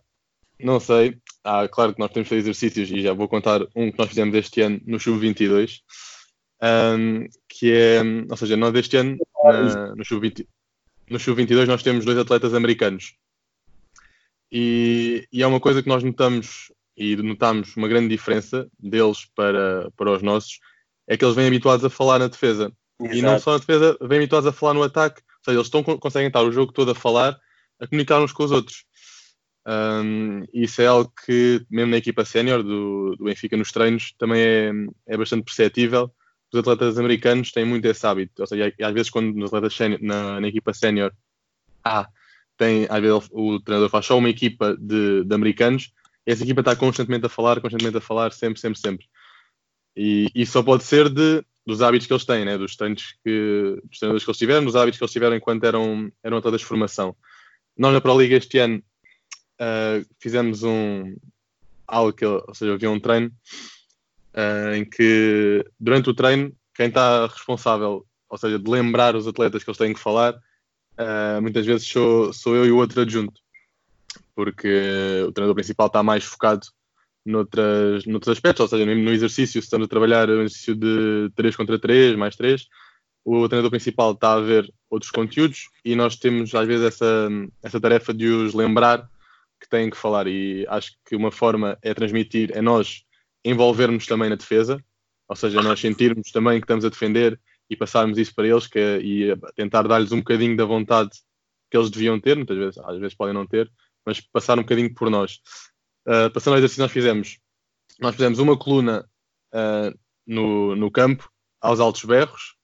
não 0.60 0.80
sei. 0.80 1.18
Ah, 1.44 1.68
claro 1.68 1.94
que 1.94 2.00
nós 2.00 2.12
temos 2.12 2.30
feito 2.30 2.42
exercícios 2.42 2.92
e 2.92 3.02
já 3.02 3.13
vou 3.13 3.28
contar 3.28 3.62
um 3.75 3.92
que 3.92 3.98
nós 3.98 4.10
fizemos 4.10 4.36
este 4.36 4.62
ano 4.62 4.80
no 4.86 5.00
Sub-22, 5.00 5.82
um, 6.62 7.27
que 7.50 7.72
é, 7.72 8.01
ou 8.30 8.38
seja, 8.38 8.56
nós 8.56 8.74
este 8.75 8.98
ano, 8.98 9.18
na, 9.44 9.96
no 9.96 10.06
Sub-20, 10.06 10.46
no 11.10 11.20
Sub-22, 11.20 11.65
nós 11.65 11.84
temos 11.84 12.06
dois 12.06 12.18
atletas 12.18 12.53
americanos. 12.53 13.15
E, 14.51 15.27
e 15.32 15.41
é 15.41 15.48
uma 15.48 15.60
coisa 15.60 15.82
que 15.82 15.89
nós 15.89 16.03
notamos, 16.03 16.72
e 16.96 17.15
notamos 17.15 17.75
uma 17.75 17.88
grande 17.88 18.10
diferença 18.10 18.70
deles 18.80 19.25
para, 19.36 19.89
para 19.96 20.12
os 20.12 20.22
nossos, 20.22 20.60
é 21.08 21.18
que 21.18 21.25
eles 21.25 21.36
vêm 21.36 21.48
habituados 21.48 21.84
a 21.84 21.89
falar 21.89 22.20
na 22.20 22.27
defesa. 22.27 22.72
Exato. 23.00 23.18
E 23.18 23.22
não 23.22 23.39
só 23.39 23.53
na 23.53 23.58
defesa, 23.58 23.98
vêm 24.01 24.20
habituados 24.20 24.48
a 24.48 24.53
falar 24.53 24.74
no 24.74 24.84
ataque. 24.84 25.22
Ou 25.22 25.46
seja, 25.46 25.58
eles 25.58 25.68
estão, 25.68 25.84
conseguem 25.84 26.27
estar 26.27 26.41
o 26.41 26.51
jogo 26.51 26.72
todo 26.72 26.91
a 26.91 26.96
falar, 26.96 27.39
a 27.80 27.88
comunicar 27.88 28.22
uns 28.22 28.32
com 28.32 28.44
os 28.44 28.51
outros. 28.51 28.86
Um, 29.65 30.44
isso 30.53 30.82
é 30.82 30.88
algo 30.88 31.12
que, 31.25 31.65
mesmo 31.70 31.91
na 31.91 31.98
equipa 31.98 32.25
sénior 32.25 32.62
do, 32.62 33.15
do 33.15 33.25
Benfica 33.25 33.58
nos 33.58 33.72
treinos, 33.72 34.13
também 34.18 34.41
é, 34.41 34.72
é 35.08 35.18
bastante 35.18 35.44
perceptível 35.44 36.12
os 36.53 36.60
atletas 36.60 36.98
americanos 36.98 37.51
têm 37.51 37.65
muito 37.65 37.86
esse 37.86 38.05
hábito. 38.05 38.41
Ou 38.41 38.48
seja, 38.48 38.74
às 38.81 38.93
vezes 38.93 39.10
quando 39.10 39.34
nos 39.34 39.53
atletas 39.53 39.77
na, 40.01 40.39
na, 40.39 40.48
equipa 40.48 40.74
sénior 40.74 41.13
ah, 41.84 42.08
tem, 42.58 42.86
às 42.89 43.01
vezes 43.01 43.29
o 43.31 43.60
treinador 43.60 43.89
faz 43.89 44.05
só 44.05 44.17
uma 44.17 44.29
equipa 44.29 44.75
de, 44.77 45.24
de 45.24 45.34
americanos, 45.34 45.93
essa 46.25 46.43
equipa 46.43 46.62
está 46.62 46.75
constantemente 46.75 47.25
a 47.25 47.29
falar, 47.29 47.60
constantemente 47.60 47.98
a 47.98 48.01
falar, 48.01 48.31
sempre, 48.31 48.60
sempre, 48.60 48.79
sempre. 48.79 49.05
E 49.96 50.27
isso 50.36 50.53
só 50.53 50.63
pode 50.63 50.84
ser 50.84 51.10
de, 51.10 51.43
dos 51.65 51.81
hábitos 51.81 52.08
que 52.08 52.13
eles 52.13 52.25
têm, 52.25 52.46
né? 52.46 52.58
dos 52.58 52.75
treinos 52.75 53.15
que, 53.24 53.81
dos 53.89 54.00
treinadores 54.00 54.24
que 54.24 54.29
eles 54.29 54.38
tiveram, 54.38 54.65
dos 54.65 54.75
hábitos 54.75 54.98
que 54.98 55.03
eles 55.03 55.12
tiveram 55.12 55.36
enquanto 55.36 55.63
eram, 55.63 56.12
eram 56.24 56.38
atletas 56.38 56.62
de 56.62 56.67
formação. 56.67 57.15
Nós 57.77 57.93
na 57.93 58.01
Pro 58.01 58.20
Liga 58.20 58.36
este 58.36 58.60
ano 58.60 58.84
uh, 59.60 60.05
fizemos 60.20 60.63
um 60.63 61.15
algo 61.88 62.13
que, 62.13 62.25
ou 62.25 62.53
seja, 62.53 62.74
havia 62.74 62.89
um 62.89 63.00
treino 63.00 63.31
uh, 64.33 64.75
em 64.75 64.85
que 64.85 65.63
durante 65.79 66.09
o 66.09 66.13
treino, 66.13 66.51
quem 66.75 66.88
está 66.88 67.27
responsável, 67.27 68.05
ou 68.29 68.38
seja, 68.38 68.57
de 68.57 68.69
lembrar 68.69 69.15
os 69.15 69.27
atletas 69.27 69.63
que 69.63 69.69
eles 69.69 69.77
têm 69.77 69.93
que 69.93 70.00
falar, 70.00 70.33
uh, 70.33 71.41
muitas 71.41 71.65
vezes 71.65 71.88
sou, 71.88 72.33
sou 72.33 72.55
eu 72.55 72.65
e 72.65 72.71
o 72.71 72.77
outro 72.77 73.01
adjunto, 73.01 73.39
porque 74.35 75.23
o 75.27 75.31
treinador 75.31 75.55
principal 75.55 75.88
está 75.88 76.01
mais 76.01 76.23
focado 76.23 76.67
noutras, 77.25 78.05
noutros 78.05 78.35
aspectos, 78.35 78.61
ou 78.61 78.67
seja, 78.67 78.85
no 78.85 79.11
exercício, 79.11 79.61
se 79.61 79.65
estamos 79.65 79.85
a 79.85 79.89
trabalhar 79.89 80.29
um 80.29 80.41
exercício 80.41 80.75
de 80.75 81.31
3 81.35 81.55
contra 81.55 81.79
3, 81.79 82.15
mais 82.15 82.35
3, 82.35 82.67
o 83.23 83.47
treinador 83.47 83.69
principal 83.69 84.13
está 84.13 84.33
a 84.33 84.41
ver 84.41 84.71
outros 84.89 85.11
conteúdos 85.11 85.69
e 85.85 85.95
nós 85.95 86.15
temos 86.15 86.55
às 86.55 86.67
vezes 86.67 86.85
essa, 86.85 87.29
essa 87.61 87.79
tarefa 87.79 88.13
de 88.13 88.27
os 88.27 88.53
lembrar 88.53 89.07
que 89.59 89.69
têm 89.69 89.89
que 89.89 89.97
falar. 89.97 90.27
E 90.27 90.65
acho 90.67 90.93
que 91.05 91.15
uma 91.15 91.31
forma 91.31 91.77
é 91.83 91.93
transmitir, 91.93 92.51
é 92.53 92.61
nós 92.61 93.03
envolvermos 93.43 94.05
também 94.05 94.29
na 94.29 94.36
defesa, 94.36 94.83
ou 95.27 95.36
seja, 95.36 95.62
nós 95.62 95.79
sentirmos 95.79 96.31
também 96.31 96.60
que 96.60 96.65
estamos 96.65 96.86
a 96.86 96.89
defender 96.89 97.39
e 97.69 97.75
passarmos 97.75 98.17
isso 98.17 98.36
para 98.36 98.48
eles 98.48 98.67
que, 98.67 98.77
é, 98.77 99.00
e 99.00 99.33
tentar 99.55 99.83
dar-lhes 99.83 100.12
um 100.12 100.17
bocadinho 100.17 100.57
da 100.57 100.65
vontade 100.65 101.12
que 101.69 101.77
eles 101.77 101.89
deviam 101.89 102.19
ter, 102.19 102.36
muitas 102.36 102.57
vezes, 102.57 102.77
às 102.79 103.00
vezes 103.00 103.15
podem 103.15 103.33
não 103.33 103.48
ter, 103.48 103.71
mas 104.05 104.19
passar 104.19 104.60
um 104.60 104.63
bocadinho 104.63 104.93
por 104.93 105.10
nós. 105.10 105.39
Uh, 106.05 106.29
passando 106.33 106.55
ao 106.55 106.57
exercício 106.57 106.81
nós 106.81 106.91
fizemos, 106.91 107.39
nós 107.98 108.13
fizemos 108.13 108.39
uma 108.39 108.57
coluna 108.57 109.07
uh, 109.53 109.98
no, 110.27 110.75
no 110.75 110.91
campo, 110.91 111.31
aos 111.62 111.79
altos 111.79 112.03
berros, 112.03 112.55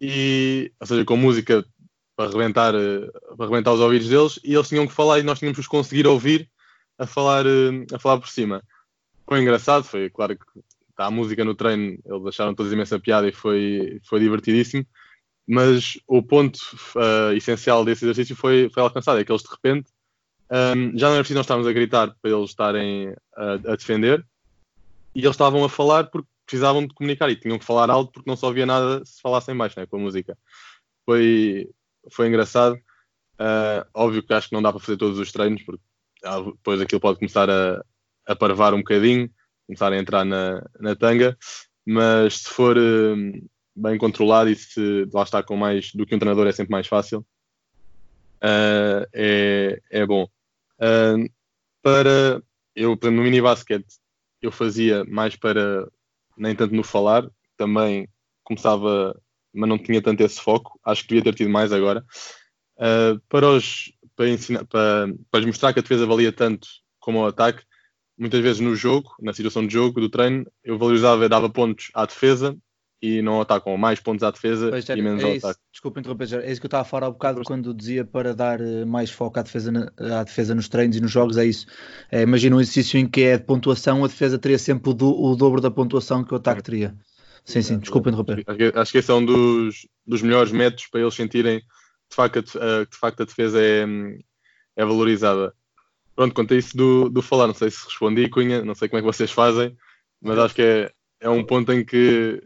e, 0.00 0.70
ou 0.78 0.86
seja, 0.86 1.04
com 1.04 1.16
música 1.16 1.66
para 2.14 2.28
arrebentar, 2.28 2.72
uh, 2.72 3.36
para 3.36 3.46
arrebentar 3.46 3.72
os 3.72 3.80
ouvidos 3.80 4.08
deles, 4.08 4.38
e 4.44 4.54
eles 4.54 4.68
tinham 4.68 4.86
que 4.86 4.92
falar 4.92 5.18
e 5.18 5.24
nós 5.24 5.40
tínhamos 5.40 5.58
que 5.58 5.66
conseguir 5.66 6.06
ouvir 6.06 6.48
a 6.98 7.06
falar, 7.06 7.44
a 7.92 7.98
falar 7.98 8.18
por 8.18 8.28
cima. 8.28 8.62
Foi 9.28 9.40
engraçado, 9.40 9.84
foi 9.84 10.08
claro 10.08 10.36
que 10.36 10.44
está 10.90 11.06
a 11.06 11.10
música 11.10 11.44
no 11.44 11.54
treino, 11.54 11.98
eles 12.04 12.26
acharam 12.26 12.54
todos 12.54 12.72
imensa 12.72 12.98
piada 12.98 13.28
e 13.28 13.32
foi, 13.32 14.00
foi 14.04 14.20
divertidíssimo. 14.20 14.86
Mas 15.46 15.98
o 16.06 16.22
ponto 16.22 16.58
uh, 16.96 17.32
essencial 17.36 17.84
desse 17.84 18.04
exercício 18.04 18.34
foi, 18.34 18.68
foi 18.72 18.82
alcançado, 18.82 19.20
é 19.20 19.24
que 19.24 19.30
eles 19.30 19.42
de 19.42 19.50
repente 19.50 19.90
um, 20.50 20.96
já 20.96 21.06
não 21.08 21.14
era 21.14 21.22
preciso 21.22 21.38
nós 21.38 21.44
estarmos 21.44 21.66
a 21.66 21.72
gritar 21.72 22.14
para 22.20 22.30
eles 22.30 22.50
estarem 22.50 23.14
a, 23.36 23.52
a, 23.52 23.76
defender 23.76 24.24
e 25.14 25.20
eles 25.20 25.30
estavam 25.30 25.64
a 25.64 25.68
falar 25.68 26.04
porque 26.04 26.28
precisavam 26.44 26.86
de 26.86 26.94
comunicar 26.94 27.28
e 27.28 27.36
tinham 27.36 27.58
que 27.58 27.64
falar 27.64 27.90
alto 27.90 28.12
porque 28.12 28.30
não 28.30 28.36
só 28.36 28.46
ouvia 28.46 28.64
nada 28.64 29.04
se 29.04 29.20
falassem 29.20 29.56
baixo 29.56 29.78
né, 29.78 29.86
com 29.86 29.96
a 29.96 30.00
música. 30.00 30.38
Foi, 31.04 31.68
foi 32.10 32.28
engraçado. 32.28 32.74
Uh, 33.38 33.84
óbvio 33.92 34.22
que 34.22 34.32
acho 34.32 34.48
que 34.48 34.54
não 34.54 34.62
dá 34.62 34.72
para 34.72 34.80
fazer 34.80 34.96
todos 34.96 35.18
os 35.18 35.32
treinos 35.32 35.62
porque 35.62 35.82
ah, 36.24 36.40
depois 36.40 36.80
aquilo 36.80 37.00
pode 37.00 37.18
começar 37.18 37.50
a, 37.50 37.84
a 38.26 38.34
parvar 38.34 38.74
um 38.74 38.78
bocadinho 38.78 39.30
começar 39.66 39.92
a 39.92 39.98
entrar 39.98 40.24
na, 40.24 40.64
na 40.78 40.94
tanga, 40.94 41.36
mas 41.84 42.38
se 42.38 42.48
for 42.48 42.76
uh, 42.76 43.48
bem 43.74 43.98
controlado 43.98 44.48
e 44.48 44.54
se 44.54 45.08
lá 45.12 45.22
está 45.22 45.42
com 45.42 45.56
mais 45.56 45.92
do 45.92 46.06
que 46.06 46.14
um 46.14 46.18
treinador 46.18 46.46
é 46.46 46.52
sempre 46.52 46.70
mais 46.70 46.86
fácil, 46.86 47.26
uh, 48.42 49.06
é, 49.12 49.80
é 49.90 50.06
bom. 50.06 50.28
Uh, 50.78 51.28
para 51.82 52.42
eu, 52.74 52.98
no 53.02 53.22
mini 53.22 53.40
basquete, 53.40 53.86
eu 54.40 54.52
fazia 54.52 55.04
mais 55.04 55.34
para 55.36 55.88
nem 56.36 56.54
tanto 56.54 56.74
no 56.74 56.84
falar, 56.84 57.28
também 57.56 58.08
começava, 58.44 59.18
mas 59.52 59.68
não 59.68 59.78
tinha 59.78 60.02
tanto 60.02 60.22
esse 60.22 60.40
foco. 60.40 60.78
Acho 60.84 61.02
que 61.02 61.08
devia 61.08 61.24
ter 61.24 61.34
tido 61.34 61.50
mais 61.50 61.72
agora. 61.72 62.04
Uh, 62.76 63.18
para 63.28 63.48
os 63.48 63.92
para, 64.14 64.28
ensinar, 64.28 64.64
para, 64.66 65.08
para 65.30 65.46
mostrar 65.46 65.72
que 65.72 65.78
a 65.78 65.82
defesa 65.82 66.06
valia 66.06 66.32
tanto 66.32 66.68
como 66.98 67.20
o 67.20 67.26
ataque, 67.26 67.62
muitas 68.18 68.40
vezes 68.40 68.60
no 68.60 68.74
jogo, 68.74 69.14
na 69.20 69.32
situação 69.32 69.66
de 69.66 69.72
jogo, 69.72 70.00
do 70.00 70.08
treino, 70.08 70.46
eu 70.64 70.78
valorizava, 70.78 71.28
dava 71.28 71.48
pontos 71.48 71.90
à 71.94 72.06
defesa 72.06 72.56
e 73.00 73.20
não 73.20 73.40
atacam 73.40 73.76
mais 73.76 74.00
pontos 74.00 74.22
à 74.22 74.30
defesa 74.30 74.70
pois, 74.70 74.88
e 74.88 75.02
menos 75.02 75.22
é 75.22 75.26
ao 75.26 75.34
isso, 75.34 75.46
ataque. 75.46 75.60
Desculpa 75.70 76.00
interromper, 76.00 76.24
é 76.42 76.50
isso 76.50 76.60
que 76.60 76.66
eu 76.66 76.68
estava 76.68 76.82
a 76.82 76.84
falar 76.84 77.06
há 77.06 77.10
um 77.10 77.12
bocado 77.12 77.42
quando 77.44 77.74
dizia 77.74 78.04
para 78.04 78.34
dar 78.34 78.60
eh, 78.60 78.84
mais 78.86 79.10
foco 79.10 79.38
à 79.38 79.42
defesa, 79.42 79.92
à 79.98 80.24
defesa 80.24 80.54
nos 80.54 80.68
treinos 80.68 80.96
e 80.96 81.00
nos 81.00 81.10
jogos, 81.10 81.36
é 81.36 81.44
isso. 81.44 81.66
É, 82.10 82.22
imagina 82.22 82.56
um 82.56 82.60
exercício 82.60 82.98
em 82.98 83.06
que 83.06 83.22
é 83.22 83.36
de 83.36 83.44
pontuação, 83.44 84.02
a 84.04 84.08
defesa 84.08 84.38
teria 84.38 84.58
sempre 84.58 84.90
o, 84.90 84.94
do, 84.94 85.08
o 85.08 85.36
dobro 85.36 85.60
da 85.60 85.70
pontuação 85.70 86.24
que 86.24 86.32
o 86.32 86.36
ataque 86.36 86.62
teria. 86.62 86.94
Sim, 87.44 87.62
sim, 87.62 87.78
desculpa 87.78 88.08
interromper. 88.08 88.44
Acho 88.74 88.92
que 88.92 88.98
esse 88.98 89.10
é 89.10 89.14
um 89.14 89.24
dos, 89.24 89.86
dos 90.06 90.22
melhores 90.22 90.50
métodos 90.50 90.86
para 90.88 91.00
eles 91.00 91.14
sentirem 91.14 91.58
de 91.58 92.14
facto, 92.16 92.40
de 92.42 92.96
facto 92.96 93.22
a 93.22 93.26
defesa 93.26 93.60
é, 93.62 93.84
é 94.74 94.84
valorizada. 94.84 95.54
Pronto, 96.16 96.34
quanto 96.34 96.54
a 96.54 96.56
isso 96.56 96.76
do, 96.76 97.10
do 97.10 97.20
falar, 97.20 97.46
não 97.46 97.54
sei 97.54 97.70
se 97.70 97.84
respondi, 97.84 98.28
Cunha, 98.30 98.64
não 98.64 98.74
sei 98.74 98.88
como 98.88 98.98
é 98.98 99.02
que 99.02 99.16
vocês 99.16 99.30
fazem, 99.30 99.76
mas 100.20 100.38
acho 100.38 100.54
que 100.54 100.62
é, 100.62 100.90
é 101.20 101.28
um 101.28 101.44
ponto 101.44 101.70
em 101.72 101.84
que 101.84 102.42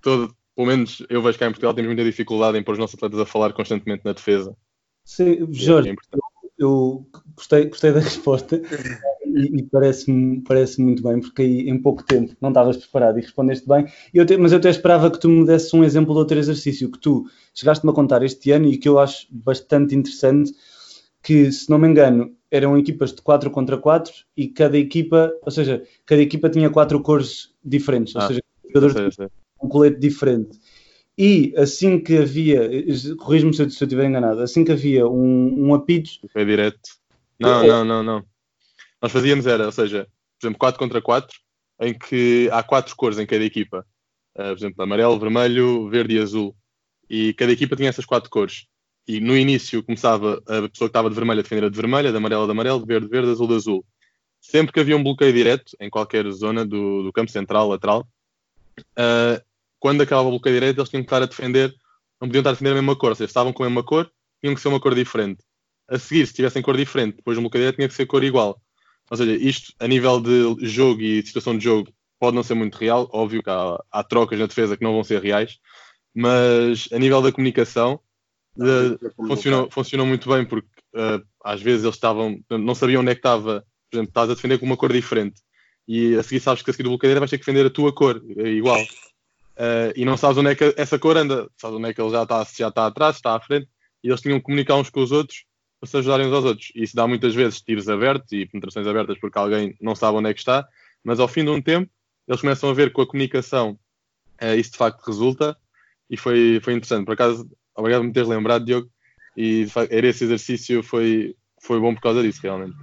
todo, 0.00 0.34
pelo 0.56 0.66
menos 0.66 1.04
eu 1.10 1.20
vejo 1.20 1.34
que 1.34 1.40
cá 1.40 1.46
em 1.46 1.50
Portugal 1.50 1.74
temos 1.74 1.88
muita 1.88 2.04
dificuldade 2.04 2.56
em 2.56 2.62
pôr 2.62 2.72
os 2.72 2.78
nossos 2.78 2.94
atletas 2.94 3.20
a 3.20 3.26
falar 3.26 3.52
constantemente 3.52 4.02
na 4.04 4.14
defesa. 4.14 4.56
Sim, 5.04 5.46
Jorge, 5.52 5.90
é 5.90 5.94
eu 6.58 7.06
gostei, 7.34 7.66
gostei 7.66 7.92
da 7.92 8.00
resposta 8.00 8.60
e, 9.26 9.58
e 9.58 9.62
parece-me 9.64 10.40
parece 10.42 10.80
muito 10.80 11.02
bem, 11.02 11.20
porque 11.20 11.42
aí 11.42 11.68
em 11.68 11.80
pouco 11.80 12.04
tempo 12.04 12.36
não 12.40 12.50
estavas 12.50 12.76
preparado 12.76 13.18
e 13.18 13.22
respondeste 13.22 13.66
bem, 13.66 13.86
eu 14.14 14.24
te, 14.24 14.36
mas 14.36 14.52
eu 14.52 14.58
até 14.58 14.70
esperava 14.70 15.10
que 15.10 15.18
tu 15.18 15.28
me 15.28 15.44
desses 15.44 15.72
um 15.74 15.82
exemplo 15.82 16.14
de 16.14 16.20
outro 16.20 16.38
exercício 16.38 16.90
que 16.90 16.98
tu 16.98 17.26
chegaste-me 17.52 17.90
a 17.90 17.94
contar 17.94 18.22
este 18.22 18.52
ano 18.52 18.66
e 18.66 18.78
que 18.78 18.88
eu 18.88 18.98
acho 18.98 19.26
bastante 19.30 19.94
interessante, 19.94 20.52
que 21.22 21.52
se 21.52 21.70
não 21.70 21.78
me 21.78 21.88
engano 21.88 22.36
eram 22.50 22.76
equipas 22.76 23.12
de 23.12 23.22
4 23.22 23.50
contra 23.50 23.78
4 23.78 24.12
e 24.36 24.48
cada 24.48 24.76
equipa, 24.76 25.32
ou 25.42 25.50
seja, 25.50 25.82
cada 26.04 26.20
equipa 26.20 26.50
tinha 26.50 26.68
quatro 26.68 27.00
cores 27.00 27.54
diferentes, 27.64 28.14
ah, 28.16 28.20
ou 28.20 28.28
seja, 28.28 28.42
jogadores 28.66 29.14
sei, 29.14 29.28
um 29.62 29.68
colete 29.68 29.98
diferente. 29.98 30.58
E 31.16 31.54
assim 31.56 32.00
que 32.00 32.18
havia, 32.18 32.68
corrijo-me 33.18 33.54
se 33.54 33.62
eu 33.62 33.66
estiver 33.66 34.06
enganado, 34.06 34.40
assim 34.40 34.64
que 34.64 34.72
havia 34.72 35.06
um, 35.06 35.68
um 35.68 35.74
apito. 35.74 36.10
Foi 36.32 36.44
direto. 36.44 36.80
Não, 37.38 37.66
não, 37.66 37.84
não, 37.84 38.02
não. 38.02 38.24
Nós 39.00 39.12
fazíamos 39.12 39.46
era, 39.46 39.66
ou 39.66 39.72
seja, 39.72 40.06
por 40.40 40.46
exemplo, 40.46 40.58
4 40.58 40.78
contra 40.78 41.02
4, 41.02 41.38
em 41.80 41.94
que 41.96 42.48
há 42.52 42.62
quatro 42.62 42.94
cores 42.96 43.18
em 43.18 43.26
cada 43.26 43.44
equipa. 43.44 43.86
Uh, 44.34 44.44
por 44.44 44.56
exemplo, 44.56 44.82
amarelo, 44.82 45.18
vermelho, 45.18 45.88
verde 45.88 46.16
e 46.16 46.20
azul. 46.20 46.56
E 47.08 47.34
cada 47.34 47.52
equipa 47.52 47.76
tinha 47.76 47.88
essas 47.88 48.06
quatro 48.06 48.30
cores 48.30 48.66
e 49.06 49.20
no 49.20 49.36
início 49.36 49.82
começava 49.82 50.42
a 50.46 50.68
pessoa 50.68 50.70
que 50.70 50.84
estava 50.84 51.08
de 51.08 51.14
vermelho 51.14 51.40
a 51.40 51.42
defender 51.42 51.66
a 51.66 51.68
de 51.68 51.76
vermelho, 51.76 52.08
a 52.08 52.10
de 52.10 52.16
amarelo 52.16 52.44
de 52.46 52.50
amarelo, 52.52 52.80
de 52.80 52.86
verde 52.86 53.06
de 53.06 53.10
verde, 53.10 53.30
azul 53.30 53.48
de 53.48 53.54
azul. 53.54 53.84
Sempre 54.40 54.72
que 54.72 54.80
havia 54.80 54.96
um 54.96 55.02
bloqueio 55.02 55.32
direto 55.32 55.76
em 55.80 55.90
qualquer 55.90 56.28
zona 56.30 56.64
do, 56.64 57.02
do 57.02 57.12
campo 57.12 57.30
central, 57.30 57.68
lateral, 57.68 58.06
uh, 58.98 59.42
quando 59.78 60.02
acabava 60.02 60.28
o 60.28 60.32
bloqueio 60.32 60.54
direto, 60.54 60.78
eles 60.78 60.88
tinham 60.88 61.02
que 61.02 61.06
estar 61.06 61.22
a 61.22 61.26
defender, 61.26 61.74
não 62.20 62.28
podiam 62.28 62.40
estar 62.40 62.50
a 62.50 62.52
defender 62.52 62.70
a 62.70 62.74
mesma 62.74 62.96
cor, 62.96 63.10
ou 63.10 63.14
seja, 63.16 63.26
estavam 63.26 63.52
com 63.52 63.64
a 63.64 63.66
mesma 63.66 63.82
cor, 63.82 64.10
tinham 64.40 64.54
que 64.54 64.60
ser 64.60 64.68
uma 64.68 64.80
cor 64.80 64.94
diferente. 64.94 65.42
A 65.88 65.98
seguir, 65.98 66.26
se 66.26 66.34
tivessem 66.34 66.62
cor 66.62 66.76
diferente, 66.76 67.16
depois 67.16 67.36
do 67.36 67.40
bloqueio 67.40 67.62
direto 67.62 67.76
tinha 67.76 67.88
que 67.88 67.94
ser 67.94 68.06
cor 68.06 68.22
igual. 68.22 68.60
Ou 69.10 69.16
seja, 69.16 69.32
isto 69.32 69.72
a 69.78 69.88
nível 69.88 70.20
de 70.20 70.66
jogo 70.66 71.00
e 71.00 71.20
de 71.20 71.26
situação 71.26 71.58
de 71.58 71.64
jogo 71.64 71.92
pode 72.18 72.36
não 72.36 72.42
ser 72.42 72.54
muito 72.54 72.76
real, 72.76 73.10
óbvio 73.12 73.42
que 73.42 73.50
há, 73.50 73.82
há 73.90 74.04
trocas 74.04 74.38
na 74.38 74.46
defesa 74.46 74.76
que 74.76 74.84
não 74.84 74.92
vão 74.92 75.02
ser 75.02 75.20
reais, 75.20 75.58
mas 76.14 76.88
a 76.92 76.98
nível 76.98 77.20
da 77.20 77.32
comunicação, 77.32 78.00
uh, 78.56 79.26
funcionou, 79.26 79.70
funcionou 79.70 80.06
muito 80.06 80.28
bem 80.28 80.44
porque 80.44 80.68
uh, 80.94 81.24
às 81.44 81.60
vezes 81.60 81.84
eles 81.84 81.96
estavam, 81.96 82.40
não 82.50 82.74
sabiam 82.74 83.02
onde 83.02 83.12
é 83.12 83.14
que 83.14 83.20
estava, 83.20 83.64
por 83.90 83.96
exemplo, 83.96 84.10
estás 84.10 84.30
a 84.30 84.34
defender 84.34 84.58
com 84.58 84.66
uma 84.66 84.76
cor 84.76 84.92
diferente 84.92 85.40
e 85.86 86.14
a 86.14 86.22
seguir 86.22 86.40
sabes 86.40 86.62
que 86.62 86.70
a 86.70 86.72
seguir 86.72 86.84
do 86.84 86.90
bloqueio 86.90 87.18
vais 87.18 87.30
ter 87.30 87.38
que 87.38 87.44
defender 87.44 87.66
a 87.66 87.70
tua 87.70 87.92
cor, 87.92 88.22
é 88.36 88.48
igual. 88.48 88.80
Uh, 88.82 89.92
e 89.94 90.04
não 90.04 90.16
sabes 90.16 90.38
onde 90.38 90.50
é 90.50 90.54
que 90.54 90.74
essa 90.76 90.98
cor 90.98 91.16
anda, 91.16 91.48
sabes 91.56 91.76
onde 91.76 91.88
é 91.88 91.94
que 91.94 92.00
ele 92.00 92.10
já 92.10 92.22
está, 92.22 92.46
já 92.56 92.68
está 92.68 92.86
atrás, 92.86 93.16
está 93.16 93.34
à 93.34 93.40
frente, 93.40 93.68
e 94.02 94.08
eles 94.08 94.20
tinham 94.20 94.38
que 94.38 94.44
comunicar 94.44 94.76
uns 94.76 94.90
com 94.90 95.00
os 95.00 95.12
outros 95.12 95.44
para 95.78 95.88
se 95.88 95.96
ajudarem 95.96 96.26
uns 96.26 96.32
aos 96.32 96.44
outros. 96.44 96.72
E 96.74 96.84
isso 96.84 96.94
dá 96.94 97.06
muitas 97.06 97.34
vezes 97.34 97.60
tiros 97.60 97.88
abertos 97.88 98.30
e 98.32 98.46
penetrações 98.46 98.86
abertas 98.86 99.18
porque 99.18 99.38
alguém 99.38 99.76
não 99.80 99.94
sabe 99.94 100.18
onde 100.18 100.30
é 100.30 100.34
que 100.34 100.40
está, 100.40 100.66
mas 101.04 101.20
ao 101.20 101.28
fim 101.28 101.44
de 101.44 101.50
um 101.50 101.60
tempo 101.60 101.90
eles 102.26 102.40
começam 102.40 102.70
a 102.70 102.74
ver 102.74 102.92
com 102.92 103.02
a 103.02 103.06
comunicação 103.06 103.78
uh, 104.40 104.54
isso 104.56 104.72
de 104.72 104.78
facto 104.78 105.04
resulta 105.04 105.56
e 106.08 106.16
foi, 106.16 106.60
foi 106.62 106.74
interessante. 106.74 107.04
Por 107.04 107.14
acaso 107.14 107.48
obrigado 107.76 108.00
por 108.02 108.06
me 108.06 108.12
teres 108.12 108.28
lembrado, 108.28 108.64
Diogo. 108.64 108.88
E 109.36 109.66
era 109.90 110.06
esse 110.06 110.24
exercício 110.24 110.82
foi, 110.82 111.34
foi 111.60 111.80
bom 111.80 111.94
por 111.94 112.02
causa 112.02 112.22
disso, 112.22 112.40
realmente. 112.42 112.76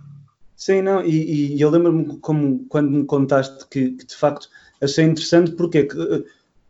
Sim, 0.56 0.82
não, 0.82 1.04
e, 1.06 1.56
e 1.56 1.62
eu 1.62 1.70
lembro-me 1.70 2.18
como 2.20 2.66
quando 2.68 2.92
me 2.92 3.06
contaste 3.06 3.66
que, 3.70 3.92
que, 3.92 4.06
de 4.06 4.16
facto 4.16 4.50
achei 4.82 5.06
interessante 5.06 5.52
porque 5.52 5.86
que, 5.86 5.98
eh, 5.98 6.24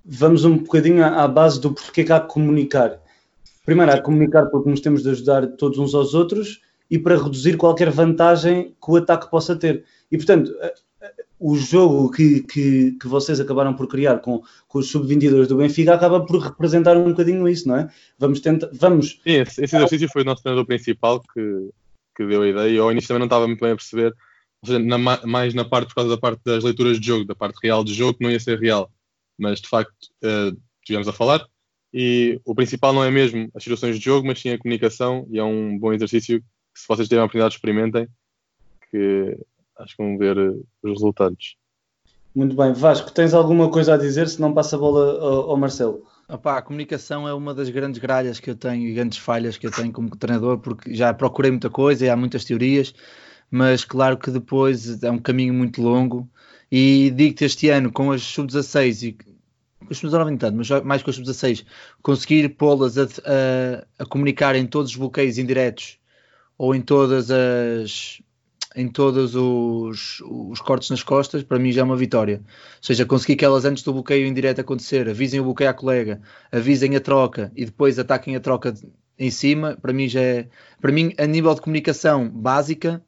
vamos 0.06 0.46
um 0.46 0.58
bocadinho 0.58 1.04
à, 1.04 1.24
à, 1.24 1.28
base 1.28 1.60
do 1.60 1.74
porquê 1.74 2.04
que 2.04 2.12
há 2.12 2.20
que 2.20 2.28
comunicar. 2.28 3.02
Primeiro, 3.66 3.92
há 3.92 3.98
que 3.98 4.04
comunicar 4.04 4.46
porque 4.48 4.70
nos 4.70 4.82
temos 4.82 5.02
de 5.02 5.10
ajudar 5.10 5.48
todos 5.54 5.80
uns 5.80 5.96
aos 5.96 6.14
outros 6.14 6.62
e 6.90 7.00
para 7.00 7.18
reduzir 7.18 7.58
qualquer 7.58 7.90
vantagem 7.90 8.76
que 8.84 8.92
o 8.92 8.96
ataque 8.96 9.30
possa 9.30 9.56
ter. 9.56 9.84
E 10.12 10.18
portanto, 10.18 10.52
o 11.40 11.56
jogo 11.56 12.12
que, 12.12 12.42
que, 12.42 12.92
que, 12.92 13.08
vocês 13.08 13.40
acabaram 13.40 13.74
por 13.74 13.88
criar 13.88 14.20
com, 14.20 14.44
com 14.68 14.80
os 14.80 14.90
sub-22 14.90 15.48
do 15.48 15.58
Benfica 15.58 15.94
acaba 15.94 16.26
por 16.26 16.40
representar 16.40 16.98
um 16.98 17.10
bocadinho 17.10 17.48
isso, 17.48 17.68
não 17.68 17.78
é? 17.78 17.90
Vamos 18.18 18.42
tentar, 18.42 18.70
vamos... 18.74 19.20
Sim, 19.24 19.32
esse, 19.32 19.64
esse 19.64 19.76
exercício 19.76 20.10
foi 20.12 20.24
o 20.24 20.26
nosso 20.26 20.44
treinador 20.44 20.66
principal 20.66 21.22
que, 21.22 21.70
que 22.16 22.26
deu 22.26 22.42
a 22.42 22.48
ideia. 22.48 22.70
Eu 22.72 22.84
ao 22.84 22.92
início 22.92 23.08
também 23.08 23.20
não 23.20 23.28
estava 23.28 23.48
muito 23.48 23.62
bem 23.62 23.72
a 23.72 23.76
perceber, 23.76 24.14
ou 24.62 24.68
seja, 24.68 24.80
na, 24.80 24.98
mais 24.98 25.54
na 25.54 25.64
parte, 25.64 25.90
por 25.90 25.96
causa 25.96 26.10
da 26.10 26.18
parte 26.18 26.42
das 26.44 26.64
leituras 26.64 27.00
de 27.00 27.08
jogo, 27.08 27.26
da 27.26 27.36
parte 27.36 27.58
real 27.64 27.84
do 27.84 27.94
jogo, 27.94 28.18
que 28.18 28.24
não 28.24 28.32
ia 28.32 28.40
ser 28.40 28.60
real. 28.60 28.92
Mas, 29.38 29.62
de 29.62 29.70
facto, 29.70 30.08
uh, 30.24 30.56
estivemos 30.82 31.08
a 31.08 31.14
falar 31.14 31.46
e 31.94 32.40
o 32.46 32.54
principal 32.54 32.94
não 32.94 33.04
é 33.04 33.10
mesmo 33.10 33.50
as 33.56 33.64
situações 33.64 33.98
de 33.98 34.06
jogo, 34.06 34.28
mas 34.28 34.40
sim 34.40 34.50
a 34.50 34.58
comunicação 34.58 35.28
e 35.32 35.40
é 35.40 35.44
um 35.44 35.78
bom 35.78 35.94
exercício 35.94 36.40
que 36.40 36.80
se 36.80 36.88
vocês 36.88 37.08
tiverem 37.08 37.24
a 37.24 37.26
oportunidade 37.26 37.56
experimentem, 37.56 38.08
que 38.92 39.38
acho 39.80 39.96
que 39.96 40.04
vão 40.04 40.18
ver 40.18 40.38
eh, 40.38 40.52
os 40.84 40.92
resultados. 40.92 41.56
Muito 42.36 42.56
bem. 42.56 42.74
Vasco, 42.74 43.12
tens 43.12 43.34
alguma 43.34 43.70
coisa 43.72 43.96
a 43.96 43.98
dizer? 43.98 44.28
Se 44.28 44.40
não 44.40 44.54
passa 44.54 44.76
a 44.76 44.80
bola 44.80 45.20
ao, 45.20 45.52
ao 45.52 45.58
Marcelo. 45.58 46.04
Opa, 46.28 46.58
a 46.58 46.62
comunicação 46.62 47.28
é 47.28 47.34
uma 47.34 47.56
das 47.56 47.70
grandes 47.70 48.00
gralhas 48.00 48.40
que 48.40 48.52
eu 48.52 48.56
tenho 48.56 48.88
e 48.88 48.94
grandes 48.94 49.18
falhas 49.18 49.58
que 49.58 49.66
eu 49.66 49.72
tenho 49.72 49.92
como 49.92 50.16
treinador, 50.16 50.60
porque 50.60 50.94
já 50.94 51.12
procurei 51.12 51.50
muita 51.50 51.72
coisa 51.72 52.06
e 52.06 52.10
há 52.10 52.16
muitas 52.16 52.46
teorias, 52.46 52.94
mas 53.50 53.84
claro 53.84 54.16
que 54.16 54.30
depois 54.30 55.02
é 55.02 55.10
um 55.10 55.18
caminho 55.18 55.54
muito 55.56 55.82
longo. 55.82 56.30
E 56.72 57.10
digo-te 57.16 57.46
este 57.46 57.70
ano, 57.70 57.92
com 57.92 58.12
as 58.12 58.22
sub-16 58.22 59.08
e 59.08 59.14
com 59.14 59.88
as 59.90 59.98
sub-19 59.98 60.38
tanto, 60.38 60.58
mas 60.58 60.70
mais 60.84 61.02
com 61.02 61.10
as 61.10 61.16
sub-16, 61.16 61.66
conseguir 62.04 62.48
pô-las 62.50 62.96
a, 63.00 63.06
a, 63.06 64.04
a, 64.04 64.06
comunicar 64.06 64.56
em 64.56 64.68
todos 64.68 64.92
os 64.92 64.98
bloqueios 64.98 65.40
indiretos 65.40 65.98
ou 66.60 66.76
em 66.76 66.82
todas 66.82 67.32
as 67.32 68.22
em 68.76 68.88
todos 68.88 69.36
os, 69.36 70.22
os 70.22 70.62
cortes 70.62 70.90
nas 70.90 71.02
costas, 71.02 71.44
para 71.44 71.58
mim 71.60 71.72
já 71.72 71.82
é 71.82 71.84
uma 71.84 71.98
vitória. 71.98 72.42
Ou 72.46 72.84
seja, 72.84 73.06
conseguir 73.06 73.36
que 73.36 73.46
elas 73.46 73.66
antes 73.66 73.84
do 73.84 73.94
bloqueio 73.94 74.28
indireto 74.28 74.62
acontecer, 74.62 75.10
avisem 75.10 75.40
o 75.40 75.44
bloqueio 75.44 75.70
à 75.70 75.74
colega, 75.74 76.22
avisem 76.52 76.96
a 76.96 77.00
troca 77.00 77.52
e 77.56 77.66
depois 77.66 77.98
ataquem 77.98 78.36
a 78.36 78.40
troca 78.40 78.74
em 79.18 79.32
cima, 79.32 79.78
para 79.82 79.92
mim 79.92 80.08
já 80.08 80.22
é, 80.22 80.48
para 80.80 80.92
mim 80.92 81.14
a 81.18 81.26
nível 81.26 81.54
de 81.54 81.62
comunicação 81.62 82.30
básica 82.30 83.04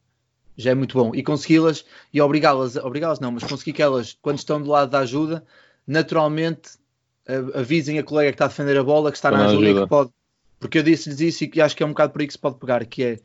já 0.57 0.71
é 0.71 0.75
muito 0.75 0.97
bom. 0.97 1.11
E 1.15 1.23
consegui-las 1.23 1.85
e 2.13 2.19
obrigá-las, 2.19 2.75
obrigá-las 2.75 3.19
não, 3.19 3.31
mas 3.31 3.43
conseguir 3.43 3.73
que 3.73 3.81
elas, 3.81 4.17
quando 4.21 4.39
estão 4.39 4.61
do 4.61 4.69
lado 4.69 4.91
da 4.91 4.99
ajuda, 4.99 5.43
naturalmente 5.87 6.71
avisem 7.53 7.97
a 7.99 8.03
colega 8.03 8.31
que 8.31 8.35
está 8.35 8.45
a 8.45 8.47
defender 8.49 8.77
a 8.77 8.83
bola, 8.83 9.11
que 9.11 9.17
está 9.17 9.31
na 9.31 9.45
ajuda, 9.45 9.65
ajuda. 9.65 9.79
e 9.79 9.83
que 9.83 9.89
pode. 9.89 10.09
Porque 10.59 10.77
eu 10.77 10.83
disse-lhes 10.83 11.19
isso 11.21 11.49
e 11.51 11.61
acho 11.61 11.75
que 11.75 11.81
é 11.81 11.85
um 11.85 11.89
bocado 11.89 12.13
por 12.13 12.21
aí 12.21 12.27
que 12.27 12.33
se 12.33 12.39
pode 12.39 12.57
pegar, 12.57 12.85
que 12.85 13.03
é 13.03 13.19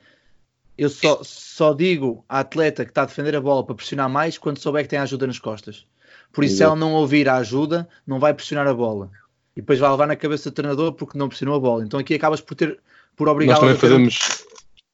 eu 0.76 0.88
só, 0.88 1.20
só 1.22 1.72
digo 1.72 2.24
à 2.28 2.40
atleta 2.40 2.84
que 2.84 2.90
está 2.90 3.02
a 3.02 3.06
defender 3.06 3.34
a 3.34 3.40
bola 3.40 3.64
para 3.64 3.74
pressionar 3.74 4.08
mais 4.08 4.36
quando 4.36 4.58
souber 4.58 4.82
que 4.82 4.90
tem 4.90 4.98
ajuda 4.98 5.26
nas 5.26 5.38
costas. 5.38 5.86
Por 6.32 6.44
isso, 6.44 6.56
se 6.56 6.62
ela 6.62 6.76
não 6.76 6.92
ouvir 6.92 7.28
a 7.28 7.36
ajuda, 7.36 7.88
não 8.06 8.18
vai 8.18 8.34
pressionar 8.34 8.66
a 8.66 8.74
bola. 8.74 9.10
E 9.56 9.60
depois 9.60 9.78
vai 9.78 9.90
levar 9.90 10.06
na 10.06 10.16
cabeça 10.16 10.50
do 10.50 10.54
treinador 10.54 10.92
porque 10.92 11.16
não 11.16 11.28
pressionou 11.28 11.56
a 11.56 11.60
bola. 11.60 11.84
Então 11.84 11.98
aqui 11.98 12.14
acabas 12.14 12.40
por 12.40 12.54
ter 12.54 12.78
por 13.16 13.28
obrigar 13.28 13.54
Nós 13.54 13.60
também 13.60 13.76
fazemos, 13.76 14.44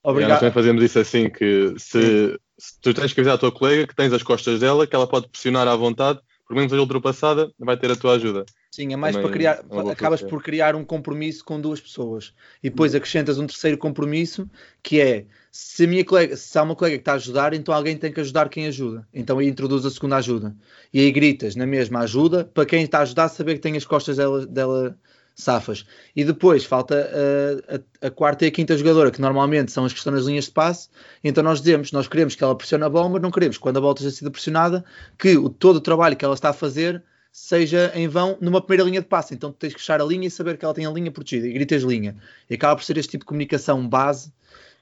Obrigado. 0.03 0.31
nós 0.31 0.41
também 0.41 0.53
fazemos 0.53 0.83
isso 0.83 0.99
assim 0.99 1.29
que 1.29 1.75
se, 1.77 2.39
se, 2.57 2.81
tu 2.81 2.95
tens 2.95 3.13
que 3.13 3.21
avisar 3.21 3.35
a 3.35 3.39
tua 3.39 3.53
colega 3.53 3.87
que 3.87 3.95
tens 3.95 4.13
as 4.13 4.23
costas 4.23 4.61
dela, 4.61 4.87
que 4.87 4.95
ela 4.95 5.07
pode 5.07 5.29
pressionar 5.29 5.67
à 5.67 5.75
vontade, 5.75 6.21
por 6.47 6.55
menos 6.55 6.71
seja 6.71 6.83
ultrapassada, 6.83 7.53
vai 7.59 7.77
ter 7.77 7.91
a 7.91 7.97
tua 7.97 8.15
ajuda. 8.15 8.45
Sim, 8.71 8.93
é 8.93 8.97
mais 8.97 9.15
também 9.15 9.29
para 9.29 9.37
criar, 9.37 9.65
é 9.71 9.91
acabas 9.91 10.23
por 10.23 10.43
criar 10.43 10.75
um 10.75 10.85
compromisso 10.85 11.45
com 11.45 11.61
duas 11.61 11.81
pessoas 11.81 12.33
e 12.63 12.71
depois 12.71 12.95
acrescentas 12.95 13.39
um 13.39 13.47
terceiro 13.47 13.77
compromisso 13.77 14.49
que 14.83 15.01
é 15.01 15.27
se, 15.55 15.85
a 15.85 15.87
minha 15.87 16.03
colega, 16.03 16.35
se 16.35 16.59
há 16.59 16.63
uma 16.63 16.75
colega 16.75 16.97
que 16.97 17.03
está 17.03 17.13
a 17.13 17.17
ajudar, 17.17 17.53
então 17.53 17.75
alguém 17.75 17.95
tem 17.95 18.11
que 18.11 18.21
ajudar 18.21 18.49
quem 18.49 18.67
ajuda. 18.67 19.07
Então 19.13 19.39
aí 19.39 19.47
introduz 19.47 19.85
a 19.85 19.91
segunda 19.91 20.17
ajuda. 20.17 20.57
E 20.91 20.99
aí 20.99 21.13
gritas 21.13 21.55
na 21.55 21.67
mesma 21.67 22.01
ajuda 22.01 22.43
para 22.43 22.65
quem 22.65 22.83
está 22.83 23.01
a 23.01 23.03
ajudar 23.03 23.29
saber 23.29 23.57
que 23.57 23.61
tem 23.61 23.77
as 23.77 23.85
costas 23.85 24.17
dela, 24.17 24.47
dela 24.47 24.99
safas. 25.37 25.85
E 26.17 26.25
depois 26.25 26.65
falta 26.65 26.97
a, 26.97 27.77
a, 27.77 28.07
a, 28.07 28.11
quarta 28.11 28.47
e 28.47 28.49
a 28.49 28.51
quinta 28.51 28.75
jogadora, 28.79 29.11
que 29.11 29.21
normalmente 29.21 29.71
são 29.71 29.85
as 29.85 29.93
que 29.93 29.99
estão 29.99 30.15
nas 30.15 30.25
linhas 30.25 30.47
de 30.47 30.53
passe. 30.53 30.89
Então 31.23 31.45
nós 31.45 31.61
dizemos, 31.61 31.93
nós 31.93 32.09
queremos 32.09 32.35
que 32.35 32.43
ela 32.43 32.57
pressione 32.57 32.85
a 32.85 32.89
bola, 32.89 33.11
mas 33.11 33.21
não 33.21 33.31
queremos 33.31 33.59
que 33.59 33.63
quando 33.63 33.77
a 33.77 33.81
bola 33.81 33.93
esteja 33.93 34.11
sido 34.11 34.31
pressionada, 34.31 34.83
que 35.19 35.37
o, 35.37 35.51
todo 35.51 35.77
o 35.77 35.81
trabalho 35.83 36.17
que 36.17 36.25
ela 36.25 36.35
está 36.35 36.49
a 36.49 36.55
fazer 36.55 37.05
seja 37.31 37.93
em 37.95 38.09
vão 38.09 38.39
numa 38.41 38.63
primeira 38.63 38.85
linha 38.85 39.03
de 39.03 39.07
passe. 39.07 39.35
Então 39.35 39.53
tens 39.53 39.75
que 39.75 39.81
fechar 39.81 40.01
a 40.01 40.05
linha 40.05 40.29
e 40.29 40.31
saber 40.31 40.57
que 40.57 40.65
ela 40.65 40.73
tem 40.73 40.87
a 40.87 40.91
linha 40.91 41.11
protegida 41.11 41.47
e 41.47 41.53
gritas 41.53 41.83
linha. 41.83 42.17
E 42.49 42.55
acaba 42.55 42.77
por 42.77 42.85
ser 42.85 42.97
este 42.97 43.11
tipo 43.11 43.25
de 43.25 43.27
comunicação 43.27 43.87
base 43.87 44.33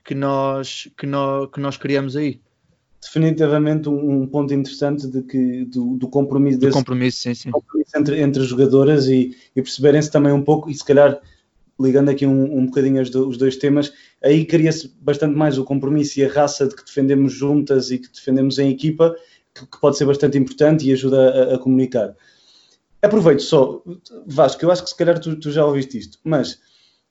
que 0.05 0.15
nós, 0.15 0.89
que 0.97 1.07
nós, 1.07 1.49
que 1.53 1.61
nós 1.61 1.77
criamos 1.77 2.17
aí. 2.17 2.41
Definitivamente 3.03 3.89
um, 3.89 4.23
um 4.23 4.27
ponto 4.27 4.53
interessante 4.53 5.07
de 5.07 5.23
que, 5.23 5.65
do, 5.65 5.97
do 5.97 6.09
compromisso, 6.09 6.59
do 6.59 6.71
compromisso, 6.71 7.23
sim, 7.23 7.35
sim. 7.35 7.51
compromisso 7.51 7.97
entre, 7.97 8.21
entre 8.21 8.45
jogadoras 8.45 9.07
e, 9.07 9.35
e 9.57 9.63
perceberem-se 9.63 10.11
também 10.11 10.33
um 10.33 10.43
pouco, 10.43 10.71
e 10.71 10.75
se 10.75 10.85
calhar 10.85 11.21
ligando 11.81 12.11
aqui 12.11 12.27
um, 12.27 12.59
um 12.59 12.67
bocadinho 12.67 13.01
os, 13.01 13.13
os 13.15 13.39
dois 13.39 13.57
temas, 13.57 13.93
aí 14.23 14.45
cria-se 14.45 14.95
bastante 15.01 15.35
mais 15.35 15.57
o 15.57 15.65
compromisso 15.65 16.21
e 16.21 16.25
a 16.25 16.31
raça 16.31 16.69
de 16.69 16.77
que 16.77 16.85
defendemos 16.85 17.33
juntas 17.33 17.91
e 17.91 17.99
que 17.99 18.13
defendemos 18.13 18.59
em 18.59 18.71
equipa, 18.71 19.17
que, 19.55 19.67
que 19.67 19.81
pode 19.81 19.97
ser 19.97 20.05
bastante 20.05 20.37
importante 20.37 20.87
e 20.87 20.93
ajuda 20.93 21.31
a, 21.31 21.55
a, 21.55 21.59
comunicar. 21.59 22.15
Aproveito 23.01 23.41
só, 23.41 23.83
Vasco, 24.27 24.63
eu 24.63 24.71
acho 24.71 24.85
que 24.85 24.91
se 24.91 24.97
calhar 24.97 25.19
tu, 25.19 25.37
tu 25.37 25.51
já 25.51 25.65
ouviste 25.65 25.97
isto, 25.97 26.19
mas 26.23 26.61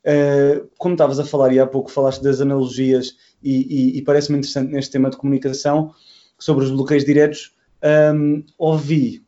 Uh, 0.05 0.69
como 0.77 0.93
estavas 0.93 1.19
a 1.19 1.25
falar 1.25 1.51
e 1.51 1.59
há 1.59 1.67
pouco 1.67 1.91
falaste 1.91 2.23
das 2.23 2.39
analogias 2.39 3.17
e, 3.43 3.95
e, 3.95 3.97
e 3.97 4.01
parece-me 4.01 4.37
interessante 4.37 4.71
neste 4.71 4.91
tema 4.91 5.09
de 5.09 5.17
comunicação 5.17 5.93
sobre 6.37 6.63
os 6.63 6.71
bloqueios 6.71 7.03
diretos, 7.03 7.53
um, 8.15 8.43
ouvi 8.57 9.23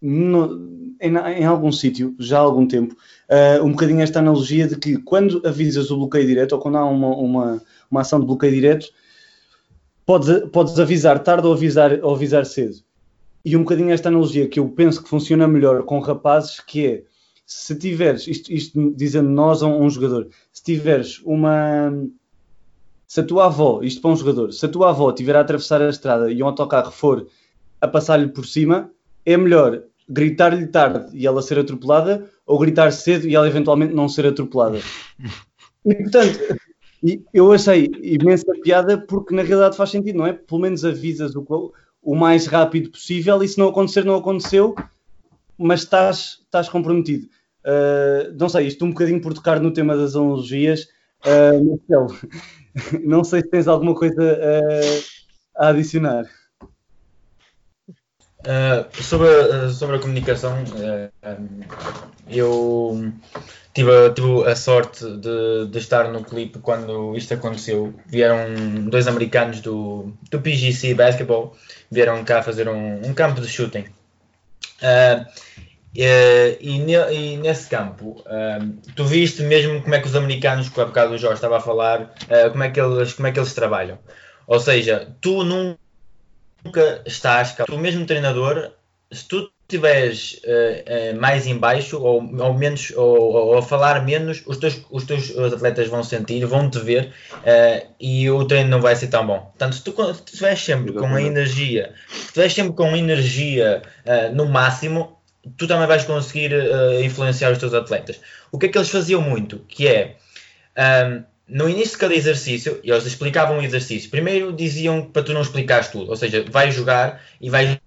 no, 0.00 0.94
em, 1.00 1.16
em, 1.16 1.44
algum 1.44 1.72
sítio, 1.72 2.14
já 2.18 2.38
há 2.38 2.42
algum 2.42 2.66
tempo, 2.66 2.94
uh, 3.30 3.64
um 3.64 3.70
bocadinho 3.70 4.02
esta 4.02 4.18
analogia 4.18 4.68
de 4.68 4.76
que 4.76 4.98
quando 4.98 5.40
avisas 5.46 5.90
o 5.90 5.96
bloqueio 5.96 6.26
direto 6.26 6.52
ou 6.52 6.58
quando 6.58 6.76
há 6.76 6.84
uma, 6.84 7.08
uma, 7.16 7.62
uma 7.90 8.00
ação 8.02 8.20
de 8.20 8.26
bloqueio 8.26 8.52
direto, 8.52 8.86
podes, 10.04 10.48
podes 10.50 10.78
avisar 10.78 11.18
tarde 11.20 11.46
ou 11.46 11.54
avisar, 11.54 11.98
ou 12.02 12.14
avisar 12.14 12.44
cedo. 12.44 12.76
E 13.44 13.56
um 13.56 13.60
bocadinho 13.60 13.90
esta 13.90 14.08
analogia 14.08 14.48
que 14.48 14.58
eu 14.58 14.68
penso 14.68 15.02
que 15.02 15.08
funciona 15.08 15.48
melhor 15.48 15.82
com 15.84 15.98
rapazes, 16.00 16.60
que 16.60 16.86
é 16.86 17.02
se 17.46 17.74
tiveres, 17.76 18.26
isto, 18.26 18.52
isto 18.52 18.92
dizendo 18.96 19.28
nós 19.28 19.62
a 19.62 19.66
um, 19.66 19.88
jogador, 19.90 20.28
se 20.52 20.62
tiveres 20.62 21.20
uma. 21.24 21.92
Se 23.06 23.20
a 23.20 23.24
tua 23.24 23.46
avó, 23.46 23.80
isto 23.82 24.00
para 24.00 24.10
um 24.10 24.16
jogador, 24.16 24.52
se 24.52 24.64
a 24.64 24.68
tua 24.68 24.90
avó 24.90 25.10
estiver 25.10 25.36
a 25.36 25.40
atravessar 25.40 25.80
a 25.82 25.90
estrada 25.90 26.32
e 26.32 26.42
um 26.42 26.46
autocarro 26.46 26.90
for 26.90 27.26
a 27.80 27.86
passar-lhe 27.86 28.28
por 28.28 28.46
cima, 28.46 28.90
é 29.26 29.36
melhor 29.36 29.82
gritar-lhe 30.08 30.66
tarde 30.66 31.16
e 31.16 31.26
ela 31.26 31.42
ser 31.42 31.58
atropelada 31.58 32.28
ou 32.46 32.58
gritar 32.58 32.90
cedo 32.92 33.26
e 33.28 33.34
ela 33.34 33.46
eventualmente 33.46 33.94
não 33.94 34.08
ser 34.08 34.26
atropelada. 34.26 34.78
E 35.86 35.94
portanto, 35.96 36.38
eu 37.30 37.52
achei 37.52 37.90
imensa 38.02 38.50
piada 38.62 38.96
porque 38.96 39.34
na 39.34 39.42
realidade 39.42 39.76
faz 39.76 39.90
sentido, 39.90 40.16
não 40.16 40.26
é? 40.26 40.32
Pelo 40.32 40.62
menos 40.62 40.82
avisas 40.82 41.36
o, 41.36 41.72
o 42.02 42.14
mais 42.14 42.46
rápido 42.46 42.90
possível 42.90 43.42
e 43.42 43.48
se 43.48 43.58
não 43.58 43.68
acontecer, 43.68 44.02
não 44.02 44.14
aconteceu 44.14 44.74
mas 45.58 45.80
estás, 45.80 46.40
estás 46.44 46.68
comprometido. 46.68 47.28
Uh, 47.64 48.34
não 48.38 48.48
sei, 48.48 48.66
isto 48.66 48.84
um 48.84 48.90
bocadinho 48.90 49.20
por 49.20 49.32
tocar 49.32 49.60
no 49.60 49.72
tema 49.72 49.96
das 49.96 50.14
analogias. 50.14 50.88
Uh, 51.24 51.78
Marcelo, 51.88 52.18
não 53.02 53.24
sei 53.24 53.40
se 53.40 53.48
tens 53.48 53.66
alguma 53.66 53.94
coisa 53.94 54.22
uh, 54.22 55.04
a 55.56 55.68
adicionar. 55.68 56.26
Sobre, 59.00 59.26
a, 59.28 59.70
sobre 59.70 59.96
a 59.96 59.98
comunicação, 59.98 60.52
eu 62.28 63.10
tive 63.72 63.90
a, 63.90 64.12
tive 64.12 64.44
a 64.46 64.54
sorte 64.54 65.02
de, 65.02 65.66
de, 65.70 65.78
estar 65.78 66.12
no 66.12 66.22
clipe 66.22 66.58
quando 66.58 67.16
isto 67.16 67.32
aconteceu. 67.32 67.94
Vieram 68.06 68.88
dois 68.90 69.08
americanos 69.08 69.62
do, 69.62 70.12
do 70.30 70.40
PGC 70.42 70.92
Basketball, 70.92 71.56
vieram 71.90 72.22
cá 72.22 72.42
fazer 72.42 72.68
um, 72.68 73.06
um 73.06 73.14
campo 73.14 73.40
de 73.40 73.48
shooting. 73.48 73.86
Uh, 74.84 75.26
e, 75.94 76.58
e, 76.60 77.36
nesse 77.36 77.70
campo, 77.70 78.22
uh, 78.26 78.92
tu 78.94 79.04
viste 79.04 79.42
mesmo 79.42 79.80
como 79.80 79.94
é 79.94 80.00
que 80.00 80.08
os 80.08 80.16
americanos, 80.16 80.68
que 80.68 80.80
há 80.80 80.84
bocado 80.84 81.14
o 81.14 81.18
Jorge 81.18 81.36
estava 81.36 81.56
a 81.56 81.60
falar, 81.60 82.02
uh, 82.02 82.50
como, 82.50 82.64
é 82.64 82.70
que 82.70 82.80
eles, 82.80 83.14
como 83.14 83.28
é 83.28 83.32
que 83.32 83.38
eles 83.38 83.54
trabalham. 83.54 83.98
Ou 84.46 84.60
seja, 84.60 85.14
tu 85.20 85.44
nunca 85.44 87.02
estás, 87.06 87.54
tu 87.54 87.78
mesmo 87.78 88.04
treinador, 88.04 88.72
se 89.10 89.26
tu 89.26 89.50
estiveres 89.68 90.40
uh, 90.44 91.16
uh, 91.16 91.20
mais 91.20 91.46
em 91.46 91.56
baixo 91.56 91.98
ou, 91.98 92.22
ou 92.22 92.54
menos 92.54 92.92
ou, 92.94 93.32
ou, 93.32 93.58
a 93.58 93.62
falar 93.62 94.04
menos, 94.04 94.42
os 94.46 94.58
teus, 94.58 94.80
os 94.90 95.04
teus 95.04 95.36
atletas 95.36 95.88
vão 95.88 96.02
sentir, 96.02 96.44
vão 96.44 96.68
te 96.68 96.78
ver 96.78 97.12
uh, 97.32 97.86
e 97.98 98.30
o 98.30 98.44
treino 98.44 98.68
não 98.68 98.80
vai 98.80 98.94
ser 98.94 99.08
tão 99.08 99.26
bom. 99.26 99.40
Portanto, 99.40 99.76
se 99.76 99.82
tu, 99.82 99.94
estiveres 100.26 100.60
sempre 100.60 100.92
com 100.92 101.06
a 101.06 101.22
energia, 101.22 101.94
se 102.08 102.26
estiveres 102.26 102.52
sempre 102.52 102.74
com 102.74 102.94
energia 102.94 103.82
no 104.34 104.46
máximo, 104.46 105.18
tu 105.56 105.66
também 105.66 105.86
vais 105.86 106.04
conseguir 106.04 106.52
influenciar 107.02 107.50
os 107.52 107.58
teus 107.58 107.72
atletas. 107.72 108.20
O 108.52 108.58
que 108.58 108.66
é 108.66 108.68
que 108.68 108.78
eles 108.78 108.90
faziam 108.90 109.20
muito? 109.20 109.60
Que 109.68 109.88
é 109.88 110.16
um, 111.06 111.22
no 111.48 111.68
início 111.68 111.92
de 111.92 111.98
cada 111.98 112.14
exercício, 112.14 112.80
eles 112.82 113.04
explicavam 113.06 113.58
o 113.58 113.62
exercício. 113.62 114.10
Primeiro 114.10 114.52
diziam 114.52 115.02
para 115.02 115.22
tu 115.22 115.32
não 115.32 115.42
explicares 115.42 115.88
tudo, 115.88 116.10
ou 116.10 116.16
seja, 116.16 116.44
vais 116.50 116.74
jogar 116.74 117.22
e 117.40 117.50
vais 117.50 117.78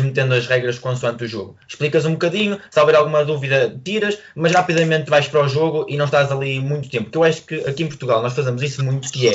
metendo 0.00 0.34
as 0.34 0.46
regras 0.46 0.78
consoante 0.78 1.24
o 1.24 1.28
jogo. 1.28 1.56
Explicas 1.68 2.06
um 2.06 2.12
bocadinho, 2.12 2.58
se 2.70 2.80
houver 2.80 2.94
alguma 2.94 3.24
dúvida, 3.24 3.78
tiras, 3.84 4.18
mas 4.34 4.52
rapidamente 4.52 5.10
vais 5.10 5.28
para 5.28 5.42
o 5.44 5.48
jogo 5.48 5.84
e 5.88 5.96
não 5.96 6.06
estás 6.06 6.32
ali 6.32 6.60
muito 6.60 6.88
tempo. 6.88 7.04
Porque 7.04 7.18
eu 7.18 7.24
acho 7.24 7.42
que 7.42 7.54
aqui 7.68 7.82
em 7.82 7.88
Portugal 7.88 8.22
nós 8.22 8.32
fazemos 8.32 8.62
isso 8.62 8.82
muito, 8.82 9.10
que 9.10 9.28
é 9.28 9.32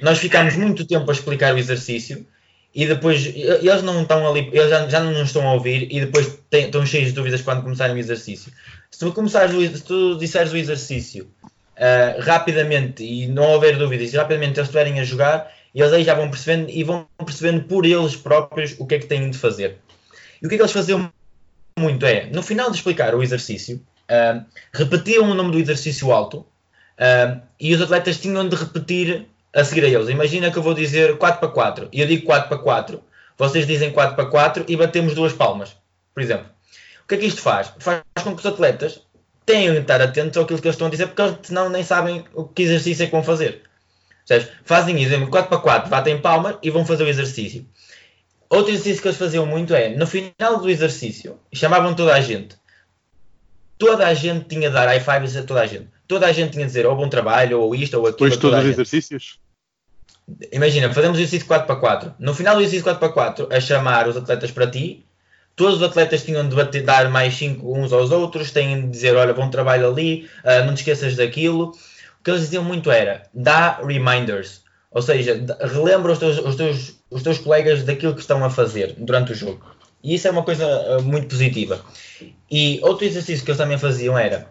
nós 0.00 0.18
ficamos 0.18 0.56
muito 0.56 0.84
tempo 0.84 1.10
a 1.10 1.14
explicar 1.14 1.54
o 1.54 1.58
exercício 1.58 2.26
e 2.74 2.86
depois 2.86 3.24
eles 3.26 3.82
não 3.82 4.02
estão 4.02 4.28
ali, 4.28 4.50
eles 4.52 4.68
já, 4.68 4.88
já 4.88 5.00
não 5.00 5.22
estão 5.22 5.46
a 5.48 5.52
ouvir 5.54 5.88
e 5.90 6.00
depois 6.00 6.38
têm, 6.50 6.66
estão 6.66 6.84
cheios 6.84 7.08
de 7.08 7.14
dúvidas 7.14 7.40
quando 7.40 7.62
começarem 7.62 7.94
o 7.94 7.98
exercício. 7.98 8.52
Se 8.90 8.98
tu, 8.98 9.12
começares 9.12 9.54
o, 9.54 9.60
se 9.76 9.82
tu 9.82 10.18
disseres 10.18 10.52
o 10.52 10.56
exercício 10.56 11.28
uh, 11.44 12.20
rapidamente 12.20 13.04
e 13.04 13.28
não 13.28 13.44
houver 13.52 13.76
dúvidas 13.76 14.12
e 14.12 14.16
rapidamente 14.16 14.58
eles 14.58 14.68
estiverem 14.68 14.98
a 14.98 15.04
jogar, 15.04 15.50
e 15.74 15.80
eles 15.80 15.92
aí 15.92 16.04
já 16.04 16.14
vão 16.14 16.30
percebendo 16.30 16.70
e 16.70 16.84
vão 16.84 17.06
percebendo 17.18 17.64
por 17.64 17.84
eles 17.84 18.14
próprios 18.14 18.76
o 18.78 18.86
que 18.86 18.94
é 18.94 18.98
que 18.98 19.06
têm 19.06 19.28
de 19.28 19.36
fazer. 19.36 19.78
E 20.40 20.46
o 20.46 20.48
que 20.48 20.54
é 20.54 20.58
que 20.58 20.62
eles 20.62 20.72
faziam 20.72 21.10
muito 21.78 22.06
é, 22.06 22.26
no 22.26 22.42
final 22.42 22.70
de 22.70 22.76
explicar 22.76 23.14
o 23.14 23.22
exercício, 23.22 23.84
uh, 24.04 24.44
repetiam 24.72 25.28
o 25.28 25.34
nome 25.34 25.50
do 25.50 25.58
exercício 25.58 26.12
alto 26.12 26.38
uh, 26.38 27.40
e 27.58 27.74
os 27.74 27.82
atletas 27.82 28.18
tinham 28.18 28.48
de 28.48 28.54
repetir 28.54 29.26
a 29.52 29.64
seguir 29.64 29.84
a 29.84 29.88
eles. 29.88 30.08
Imagina 30.08 30.50
que 30.50 30.56
eu 30.56 30.62
vou 30.62 30.74
dizer 30.74 31.18
4 31.18 31.40
para 31.40 31.48
4 31.48 31.88
e 31.92 32.00
eu 32.00 32.06
digo 32.06 32.24
4 32.24 32.48
para 32.48 32.58
4, 32.58 33.02
vocês 33.36 33.66
dizem 33.66 33.90
4 33.90 34.14
para 34.14 34.26
4 34.26 34.64
e 34.68 34.76
batemos 34.76 35.14
duas 35.14 35.32
palmas, 35.32 35.76
por 36.14 36.22
exemplo. 36.22 36.46
O 37.04 37.08
que 37.08 37.16
é 37.16 37.18
que 37.18 37.26
isto 37.26 37.42
faz? 37.42 37.72
Faz 37.78 38.02
com 38.22 38.34
que 38.34 38.40
os 38.40 38.46
atletas 38.46 39.02
tenham 39.44 39.74
de 39.74 39.80
estar 39.80 40.00
atentos 40.00 40.38
àquilo 40.38 40.58
que 40.60 40.68
eles 40.68 40.74
estão 40.74 40.86
a 40.86 40.90
dizer, 40.90 41.08
porque 41.08 41.46
senão 41.46 41.68
nem 41.68 41.82
sabem 41.82 42.24
o 42.32 42.44
que 42.44 42.62
exercício 42.62 43.02
é 43.02 43.06
que 43.06 43.12
vão 43.12 43.22
fazer. 43.22 43.62
Seja, 44.24 44.50
fazem 44.64 45.00
isso, 45.02 45.26
4 45.26 45.48
para 45.48 45.58
4, 45.58 45.90
batem 45.90 46.20
palmas 46.20 46.56
e 46.62 46.70
vão 46.70 46.84
fazer 46.84 47.04
o 47.04 47.08
exercício. 47.08 47.66
Outro 48.48 48.72
exercício 48.72 49.02
que 49.02 49.08
eles 49.08 49.18
faziam 49.18 49.44
muito 49.44 49.74
é, 49.74 49.94
no 49.94 50.06
final 50.06 50.60
do 50.60 50.70
exercício, 50.70 51.38
chamavam 51.52 51.94
toda 51.94 52.14
a 52.14 52.20
gente. 52.20 52.56
Toda 53.76 54.06
a 54.06 54.14
gente 54.14 54.46
tinha 54.46 54.68
de 54.68 54.74
dar 54.74 54.86
high 54.86 55.00
fives 55.00 55.36
a 55.36 55.42
toda 55.42 55.60
a 55.60 55.66
gente. 55.66 55.88
Toda 56.06 56.26
a 56.26 56.32
gente 56.32 56.52
tinha 56.52 56.64
de 56.64 56.68
dizer 56.68 56.86
ou 56.86 56.96
bom 56.96 57.08
trabalho, 57.08 57.60
ou 57.60 57.74
isto, 57.74 57.98
ou 57.98 58.06
aquilo. 58.06 58.30
Depois 58.30 58.36
todos 58.36 58.60
os 58.60 58.70
exercícios? 58.70 59.38
Imagina, 60.52 60.92
fazemos 60.92 61.18
o 61.18 61.20
exercício 61.20 61.46
4 61.46 61.66
para 61.66 61.76
4. 61.76 62.14
No 62.18 62.32
final 62.34 62.54
do 62.54 62.60
exercício 62.60 62.84
4 62.84 63.00
para 63.00 63.12
4, 63.12 63.48
a 63.50 63.60
chamar 63.60 64.08
os 64.08 64.16
atletas 64.16 64.50
para 64.50 64.70
ti, 64.70 65.04
todos 65.56 65.76
os 65.76 65.82
atletas 65.82 66.24
tinham 66.24 66.48
de 66.48 66.54
bater, 66.54 66.82
dar 66.82 67.10
mais 67.10 67.34
5 67.34 67.78
uns 67.78 67.92
aos 67.92 68.10
outros, 68.10 68.50
têm 68.50 68.82
de 68.82 68.88
dizer, 68.88 69.16
olha, 69.16 69.34
bom 69.34 69.50
trabalho 69.50 69.88
ali, 69.88 70.28
uh, 70.44 70.64
não 70.64 70.74
te 70.74 70.78
esqueças 70.78 71.16
daquilo. 71.16 71.72
Que 72.24 72.30
eles 72.30 72.42
diziam 72.42 72.64
muito 72.64 72.90
era, 72.90 73.22
dá 73.34 73.80
reminders. 73.84 74.64
Ou 74.90 75.02
seja, 75.02 75.44
relembra 75.60 76.12
os 76.12 76.18
teus, 76.18 76.38
os, 76.38 76.56
teus, 76.56 76.98
os 77.10 77.22
teus 77.22 77.38
colegas 77.38 77.82
daquilo 77.82 78.14
que 78.14 78.20
estão 78.20 78.44
a 78.44 78.50
fazer 78.50 78.94
durante 78.96 79.32
o 79.32 79.34
jogo. 79.34 79.60
E 80.02 80.14
isso 80.14 80.28
é 80.28 80.30
uma 80.30 80.42
coisa 80.42 80.66
uh, 80.98 81.02
muito 81.02 81.28
positiva. 81.28 81.80
E 82.50 82.78
outro 82.82 83.04
exercício 83.04 83.44
que 83.44 83.50
eles 83.50 83.58
também 83.58 83.78
faziam 83.78 84.16
era, 84.16 84.48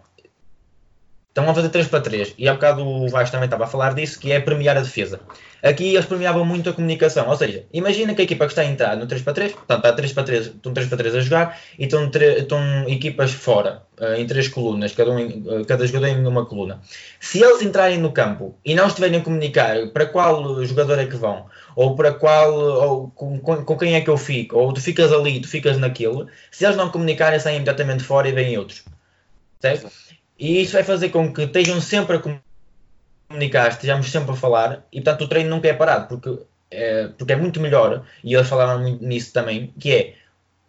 estão 1.34 1.50
a 1.50 1.54
fazer 1.54 1.68
3 1.68 1.88
para 1.88 2.00
3. 2.00 2.34
E 2.38 2.48
há 2.48 2.54
bocado 2.54 2.86
o 2.86 3.08
Vasco 3.08 3.32
também 3.32 3.46
estava 3.46 3.64
a 3.64 3.66
falar 3.66 3.92
disso, 3.92 4.20
que 4.20 4.30
é 4.30 4.38
premiar 4.38 4.76
a 4.76 4.80
defesa. 4.80 5.18
Aqui 5.60 5.94
eles 5.94 6.06
premiavam 6.06 6.44
muito 6.44 6.70
a 6.70 6.72
comunicação. 6.72 7.28
Ou 7.28 7.36
seja, 7.36 7.64
imagina 7.72 8.14
que 8.14 8.20
a 8.20 8.24
equipa 8.24 8.46
que 8.46 8.52
está 8.52 8.62
a 8.62 8.66
entrar 8.66 8.96
no 8.96 9.06
3 9.06 9.22
para 9.22 9.32
3, 9.32 9.52
portanto, 9.52 9.78
está 9.78 9.92
3 9.92 10.12
para 10.12 10.22
3, 10.22 10.46
estão 10.46 10.72
3 10.72 10.88
para 10.88 10.98
3 10.98 11.14
a 11.16 11.20
jogar 11.20 11.60
e 11.76 11.84
estão, 11.84 12.08
estão 12.38 12.88
equipas 12.88 13.32
fora, 13.32 13.82
uh, 14.00 14.14
em 14.14 14.26
três 14.26 14.46
colunas, 14.46 14.92
cada, 14.92 15.10
um, 15.10 15.26
uh, 15.26 15.64
cada 15.66 15.84
jogador 15.84 16.06
em 16.06 16.24
uma 16.24 16.46
coluna. 16.46 16.80
Se 17.18 17.42
eles 17.42 17.62
entrarem 17.62 17.98
no 17.98 18.12
campo 18.12 18.56
e 18.64 18.72
não 18.76 18.86
estiverem 18.86 19.18
a 19.18 19.22
comunicar 19.22 19.88
para 19.88 20.06
qual 20.06 20.64
jogador 20.64 21.00
é 21.00 21.06
que 21.06 21.16
vão, 21.16 21.46
ou 21.74 21.96
para 21.96 22.12
qual, 22.12 22.52
ou 22.54 23.10
com, 23.10 23.40
com 23.40 23.76
quem 23.76 23.96
é 23.96 24.00
que 24.00 24.10
eu 24.10 24.16
fico, 24.16 24.56
ou 24.56 24.72
tu 24.72 24.80
ficas 24.80 25.12
ali, 25.12 25.40
tu 25.40 25.48
ficas 25.48 25.78
naquilo, 25.78 26.28
se 26.52 26.64
eles 26.64 26.76
não 26.76 26.90
comunicarem, 26.90 27.40
saem 27.40 27.56
imediatamente 27.56 28.04
fora 28.04 28.28
e 28.28 28.32
vêm 28.32 28.56
outros. 28.56 28.84
Certo? 29.60 29.90
E 30.38 30.62
isso 30.62 30.72
vai 30.72 30.82
fazer 30.82 31.10
com 31.10 31.32
que 31.32 31.42
estejam 31.42 31.80
sempre 31.80 32.16
a 32.16 32.20
comunicar 33.28 33.68
estejamos 33.68 34.10
sempre 34.10 34.32
a 34.32 34.36
falar 34.36 34.84
e 34.92 35.00
portanto 35.00 35.24
o 35.24 35.28
treino 35.28 35.50
nunca 35.50 35.68
é 35.68 35.72
parado 35.72 36.08
porque 36.08 36.38
é, 36.70 37.08
porque 37.08 37.32
é 37.32 37.36
muito 37.36 37.60
melhor 37.60 38.04
e 38.22 38.34
eles 38.34 38.48
falavam 38.48 38.80
muito 38.80 39.04
nisso 39.04 39.32
também 39.32 39.72
que 39.78 39.92
é 39.92 40.14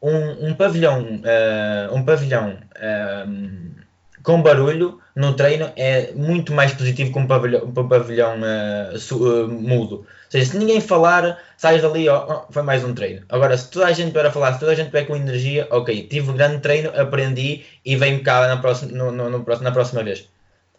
um, 0.02 0.50
um 0.50 0.54
pavilhão 0.54 1.02
uh, 1.02 1.96
um 1.96 2.04
pavilhão 2.04 2.60
uh, 2.76 3.85
com 4.26 4.42
barulho 4.42 5.00
no 5.16 5.36
treino 5.36 5.72
é 5.76 6.12
muito 6.14 6.52
mais 6.52 6.74
positivo 6.74 7.14
que 7.14 7.20
um 7.20 7.28
pavilhão, 7.28 7.64
um 7.64 7.88
pavilhão 7.88 8.40
uh, 8.42 8.98
su, 8.98 9.48
mudo. 9.48 9.98
Ou 9.98 10.06
seja, 10.30 10.52
se 10.52 10.58
ninguém 10.58 10.82
falar, 10.82 11.38
sais 11.56 11.82
dali, 11.82 12.10
oh, 12.10 12.46
foi 12.50 12.64
mais 12.64 12.84
um 12.84 12.94
treino. 12.94 13.24
Agora, 13.30 13.56
se 13.56 13.70
toda 13.70 13.86
a 13.86 13.94
gente 13.94 14.12
para 14.12 14.32
falar, 14.32 14.54
se 14.54 14.60
toda 14.60 14.72
a 14.72 14.76
gente 14.76 14.92
vai 14.92 15.06
com 15.06 15.16
energia, 15.16 15.68
ok, 15.70 16.08
tive 16.08 16.32
um 16.32 16.36
grande 16.36 16.60
treino, 16.60 16.90
aprendi 17.00 17.64
e 17.86 17.96
venho 17.96 18.22
cá 18.24 18.48
na 18.48 18.58
próxima, 18.58 18.92
no, 18.92 19.12
no, 19.12 19.30
no, 19.30 19.46
na 19.62 19.72
próxima 19.72 20.04
vez. 20.04 20.28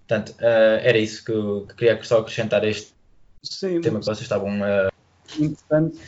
Portanto, 0.06 0.30
uh, 0.40 0.80
era 0.82 0.98
isso 0.98 1.24
que, 1.24 1.32
que 1.68 1.74
queria 1.76 2.02
só 2.02 2.18
acrescentar 2.18 2.64
a 2.64 2.66
este 2.66 2.92
Sim, 3.44 3.80
tema 3.80 4.00
que 4.00 4.06
vocês 4.06 4.22
estavam. 4.22 4.60
Uh... 4.60 4.90
Interessante, 5.38 5.98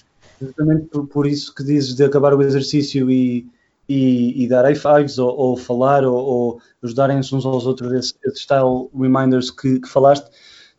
justamente 0.42 0.86
por, 0.86 1.06
por, 1.06 1.26
isso 1.26 1.54
que 1.54 1.62
dizes 1.62 1.94
de 1.94 2.04
acabar 2.04 2.34
o 2.34 2.42
exercício 2.42 3.08
e, 3.08 3.46
e, 3.88 4.44
e 4.44 4.48
dar 4.48 4.66
fives 4.74 5.18
ou, 5.18 5.34
ou 5.36 5.56
falar 5.56 6.04
ou, 6.04 6.16
ou 6.16 6.60
ajudarem-se 6.82 7.34
uns 7.34 7.46
aos 7.46 7.66
outros, 7.66 7.92
esse, 7.92 8.14
esse 8.24 8.42
style 8.42 8.90
reminders 8.94 9.50
que, 9.50 9.80
que, 9.80 9.88
falaste, 9.88 10.28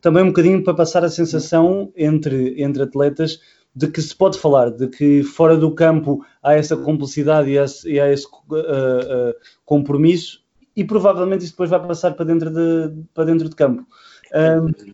também 0.02 0.24
um 0.24 0.28
bocadinho 0.28 0.64
para 0.64 0.74
passar 0.74 1.04
a 1.04 1.10
sensação 1.10 1.92
entre, 1.96 2.62
entre 2.62 2.84
atletas 2.84 3.40
de 3.76 3.88
que 3.88 4.02
se 4.02 4.16
pode 4.16 4.38
falar, 4.38 4.72
de 4.72 4.88
que 4.88 5.24
fora 5.24 5.56
do 5.56 5.72
campo 5.72 6.24
há 6.42 6.54
essa 6.54 6.76
complicidade 6.76 7.50
e, 7.50 7.58
esse, 7.58 7.90
e 7.90 8.00
há 8.00 8.12
esse 8.12 8.26
uh, 8.26 8.56
uh, 8.56 9.34
compromisso 9.66 10.42
e 10.76 10.84
provavelmente 10.84 11.44
isso 11.44 11.54
depois 11.54 11.70
vai 11.70 11.86
passar 11.86 12.14
para 12.14 12.26
dentro 12.26 12.50
de, 12.50 13.04
para 13.14 13.26
dentro 13.26 13.50
de 13.50 13.56
campo. 13.56 13.86
Um, 14.34 14.94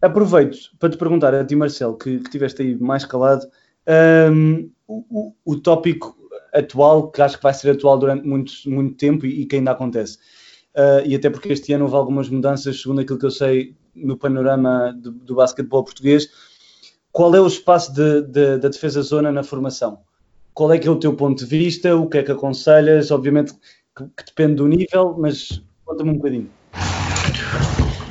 aproveito 0.00 0.70
para 0.78 0.90
te 0.90 0.96
perguntar 0.96 1.34
a 1.34 1.44
ti, 1.44 1.56
Marcelo, 1.56 1.96
que, 1.96 2.20
que 2.20 2.38
aí 2.62 2.76
mais 2.76 3.04
calado, 3.04 3.46
um, 4.32 4.70
o, 4.86 5.34
o, 5.44 5.56
tópico 5.60 6.16
atual, 6.56 7.10
que 7.10 7.20
acho 7.22 7.36
que 7.36 7.42
vai 7.42 7.54
ser 7.54 7.70
atual 7.70 7.98
durante 7.98 8.26
muito, 8.26 8.52
muito 8.66 8.96
tempo 8.96 9.26
e, 9.26 9.42
e 9.42 9.46
que 9.46 9.56
ainda 9.56 9.72
acontece. 9.72 10.18
Uh, 10.74 11.06
e 11.06 11.14
até 11.14 11.30
porque 11.30 11.52
este 11.52 11.72
ano 11.72 11.84
houve 11.84 11.96
algumas 11.96 12.28
mudanças, 12.28 12.80
segundo 12.80 13.00
aquilo 13.00 13.18
que 13.18 13.26
eu 13.26 13.30
sei, 13.30 13.74
no 13.94 14.16
panorama 14.16 14.92
do, 14.92 15.10
do 15.10 15.34
basquetebol 15.34 15.84
português. 15.84 16.28
Qual 17.10 17.34
é 17.34 17.40
o 17.40 17.46
espaço 17.46 17.94
de, 17.94 18.22
de, 18.22 18.58
da 18.58 18.68
defesa 18.68 19.00
zona 19.00 19.32
na 19.32 19.42
formação? 19.42 20.00
Qual 20.52 20.72
é 20.72 20.78
que 20.78 20.86
é 20.86 20.90
o 20.90 20.96
teu 20.96 21.14
ponto 21.14 21.44
de 21.44 21.46
vista? 21.46 21.96
O 21.96 22.08
que 22.08 22.18
é 22.18 22.22
que 22.22 22.32
aconselhas? 22.32 23.10
Obviamente 23.10 23.54
que, 23.96 24.04
que 24.04 24.24
depende 24.26 24.56
do 24.56 24.66
nível, 24.66 25.16
mas 25.18 25.62
conta-me 25.84 26.10
um 26.10 26.14
bocadinho. 26.14 26.50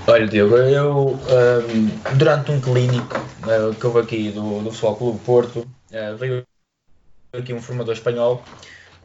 Olha, 0.08 0.28
Diego, 0.28 0.56
eu 0.56 1.08
um, 1.08 2.18
durante 2.18 2.52
um 2.52 2.62
clínico 2.62 3.18
uh, 3.18 3.74
que 3.74 3.86
houve 3.88 4.00
aqui 4.00 4.30
do, 4.30 4.62
do 4.62 4.72
Futebol 4.72 4.96
Clube 4.96 5.20
Porto, 5.26 5.60
uh, 5.60 6.18
veio 6.18 6.46
aqui 7.38 7.54
um 7.54 7.62
formador 7.62 7.94
espanhol 7.94 8.44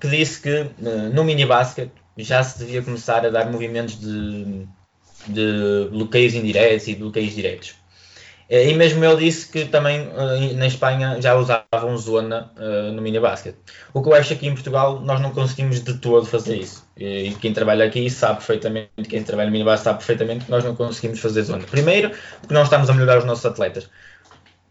que 0.00 0.08
disse 0.08 0.40
que 0.40 0.60
uh, 0.60 1.12
no 1.12 1.22
mini 1.22 1.44
basket 1.44 1.90
já 2.16 2.42
se 2.42 2.58
devia 2.58 2.82
começar 2.82 3.24
a 3.24 3.30
dar 3.30 3.50
movimentos 3.50 4.00
de, 4.00 4.66
de 5.28 5.88
bloqueios 5.90 6.34
indiretos 6.34 6.88
e 6.88 6.94
bloqueios 6.94 7.34
diretos. 7.34 7.74
Eh, 8.48 8.70
e 8.70 8.74
mesmo 8.74 9.04
ele 9.04 9.16
disse 9.16 9.46
que 9.46 9.66
também 9.66 10.08
uh, 10.08 10.54
na 10.56 10.66
Espanha 10.66 11.20
já 11.20 11.34
usavam 11.34 11.96
zona 11.96 12.50
no 12.92 13.00
mini 13.00 13.20
basket. 13.20 13.54
O 13.94 14.02
que 14.02 14.08
eu 14.08 14.14
acho 14.14 14.32
aqui 14.32 14.48
em 14.48 14.54
Portugal 14.54 15.00
nós 15.00 15.20
não 15.20 15.30
conseguimos 15.30 15.82
de 15.82 15.94
todo 15.94 16.26
fazer 16.26 16.56
isso. 16.56 16.84
E 16.96 17.34
quem 17.40 17.52
trabalha 17.52 17.86
aqui 17.86 18.10
sabe 18.10 18.38
perfeitamente, 18.38 18.90
quem 19.08 19.22
trabalha 19.22 19.46
no 19.46 19.52
mini 19.52 19.64
basket 19.64 19.84
sabe 19.84 19.98
perfeitamente 19.98 20.44
que 20.46 20.50
nós 20.50 20.64
não 20.64 20.74
conseguimos 20.74 21.20
fazer 21.20 21.42
zona. 21.42 21.64
Primeiro, 21.64 22.10
porque 22.40 22.52
não 22.52 22.62
estamos 22.62 22.90
a 22.90 22.92
melhorar 22.92 23.18
os 23.18 23.24
nossos 23.24 23.46
atletas. 23.46 23.88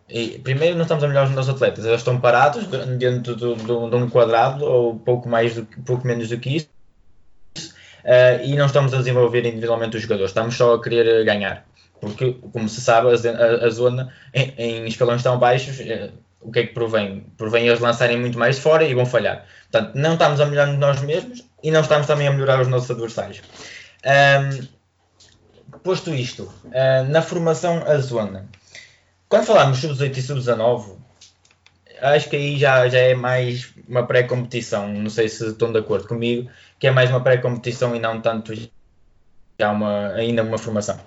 E, 0.09 0.39
primeiro, 0.39 0.75
não 0.75 0.83
estamos 0.83 1.03
a 1.03 1.07
melhorar 1.07 1.27
os 1.27 1.35
nossos 1.35 1.53
atletas. 1.53 1.85
Eles 1.85 1.99
estão 1.99 2.19
parados 2.19 2.65
dentro 2.97 3.35
de 3.35 3.45
um 3.45 4.09
quadrado 4.09 4.65
ou 4.65 4.99
pouco, 4.99 5.29
mais 5.29 5.55
do, 5.55 5.65
pouco 5.85 6.05
menos 6.07 6.29
do 6.29 6.39
que 6.39 6.57
isso. 6.57 6.69
Uh, 7.57 8.43
e 8.43 8.55
não 8.55 8.65
estamos 8.65 8.93
a 8.93 8.97
desenvolver 8.97 9.45
individualmente 9.45 9.97
os 9.97 10.01
jogadores. 10.01 10.31
Estamos 10.31 10.55
só 10.55 10.73
a 10.73 10.81
querer 10.81 11.23
ganhar. 11.25 11.65
Porque, 12.01 12.33
como 12.53 12.67
se 12.67 12.81
sabe, 12.81 13.09
a, 13.09 13.65
a 13.65 13.69
zona 13.69 14.11
em, 14.33 14.53
em, 14.57 14.87
escalões 14.87 15.21
tão 15.21 15.37
baixos, 15.37 15.79
eh, 15.81 16.11
o 16.39 16.49
que 16.51 16.59
é 16.59 16.67
que 16.67 16.73
provém? 16.73 17.25
Provém 17.37 17.67
eles 17.67 17.81
lançarem 17.81 18.17
muito 18.17 18.39
mais 18.39 18.57
fora 18.57 18.85
e 18.85 18.95
vão 18.95 19.05
falhar. 19.05 19.45
Portanto, 19.69 19.95
não 19.95 20.13
estamos 20.13 20.39
a 20.39 20.45
melhorar 20.45 20.71
nós 20.73 21.01
mesmos 21.01 21.43
e 21.61 21.69
não 21.71 21.81
estamos 21.81 22.07
também 22.07 22.27
a 22.27 22.31
melhorar 22.31 22.61
os 22.61 22.69
nossos 22.69 22.89
adversários. 22.89 23.41
Um, 24.05 24.67
posto 25.83 26.13
isto, 26.13 26.43
uh, 26.43 27.09
na 27.09 27.21
formação 27.21 27.83
a 27.85 27.97
zona, 27.97 28.47
quando 29.29 29.45
falamos 29.45 29.77
sub-18 29.77 30.17
e 30.17 30.21
sub-19, 30.21 30.97
acho 32.01 32.29
que 32.29 32.35
aí 32.35 32.57
já, 32.57 32.89
já 32.89 32.99
é 32.99 33.15
mais 33.15 33.73
uma 33.87 34.05
pré-competição. 34.05 34.87
Não 34.87 35.09
sei 35.09 35.29
se 35.29 35.47
estão 35.47 35.71
de 35.71 35.79
acordo 35.79 36.07
comigo, 36.07 36.49
que 36.79 36.87
é 36.87 36.91
mais 36.91 37.09
uma 37.09 37.21
pré-competição 37.21 37.95
e 37.95 37.99
não 37.99 38.19
tanto 38.19 38.53
já 39.59 39.71
uma, 39.71 40.09
ainda 40.13 40.43
uma 40.43 40.57
formação 40.57 40.99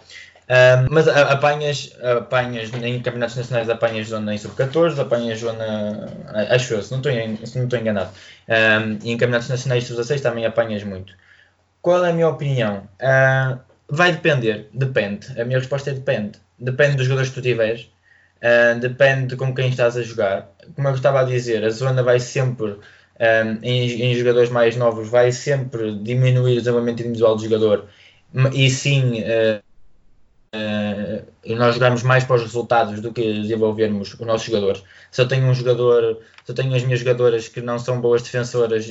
mas 0.90 1.08
apanhas, 1.08 1.96
apanhas 2.02 2.70
em 2.82 3.00
campeonatos 3.00 3.36
nacionais 3.36 3.70
apanhas 3.70 4.08
zona 4.08 4.34
em 4.34 4.38
sub-14, 4.38 4.98
apanhas 4.98 5.40
zona, 5.40 6.08
acho 6.50 6.74
eu, 6.74 6.82
se 6.82 6.90
não 6.90 6.98
estou, 6.98 7.12
se 7.46 7.58
não 7.58 7.64
estou 7.64 7.78
enganado, 7.78 8.10
e 9.02 9.10
em 9.10 9.16
campeonatos 9.16 9.48
nacionais 9.48 9.84
sub-16 9.84 10.20
também 10.20 10.44
apanhas 10.44 10.82
muito. 10.84 11.14
Qual 11.80 12.04
é 12.04 12.10
a 12.10 12.12
minha 12.12 12.28
opinião? 12.28 12.88
Uh, 13.00 13.58
vai 13.88 14.12
depender, 14.12 14.68
depende. 14.72 15.28
A 15.40 15.44
minha 15.44 15.58
resposta 15.58 15.90
é 15.90 15.94
depende. 15.94 16.38
Depende 16.58 16.96
dos 16.96 17.06
jogadores 17.06 17.30
que 17.30 17.34
tu 17.34 17.42
tiveres, 17.42 17.90
uh, 18.42 18.78
depende 18.78 19.28
de 19.28 19.36
com 19.36 19.54
quem 19.54 19.68
estás 19.70 19.96
a 19.96 20.02
jogar. 20.02 20.50
Como 20.74 20.88
eu 20.88 20.94
estava 20.94 21.20
a 21.20 21.24
dizer, 21.24 21.64
a 21.64 21.70
zona 21.70 22.02
vai 22.02 22.20
sempre, 22.20 22.72
um, 22.72 23.58
em, 23.62 24.02
em 24.02 24.14
jogadores 24.14 24.50
mais 24.50 24.76
novos, 24.76 25.08
vai 25.08 25.32
sempre 25.32 25.96
diminuir 25.98 26.54
o 26.54 26.58
desenvolvimento 26.58 27.00
individual 27.00 27.36
do 27.36 27.42
jogador 27.42 27.88
e 28.52 28.70
sim 28.70 29.20
uh, 29.22 29.62
Uh, 30.54 31.24
nós 31.56 31.76
jogamos 31.76 32.02
mais 32.02 32.24
para 32.24 32.36
os 32.36 32.42
resultados 32.42 33.00
do 33.00 33.10
que 33.10 33.22
desenvolvermos 33.40 34.12
os 34.12 34.20
nossos 34.20 34.46
jogadores. 34.46 34.82
Se 35.10 35.22
eu 35.22 35.26
tenho 35.26 35.46
um 35.46 35.54
jogador, 35.54 36.18
se 36.44 36.52
eu 36.52 36.54
tenho 36.54 36.74
as 36.74 36.82
minhas 36.82 37.00
jogadoras 37.00 37.48
que 37.48 37.62
não 37.62 37.78
são 37.78 38.02
boas 38.02 38.20
defensoras 38.20 38.86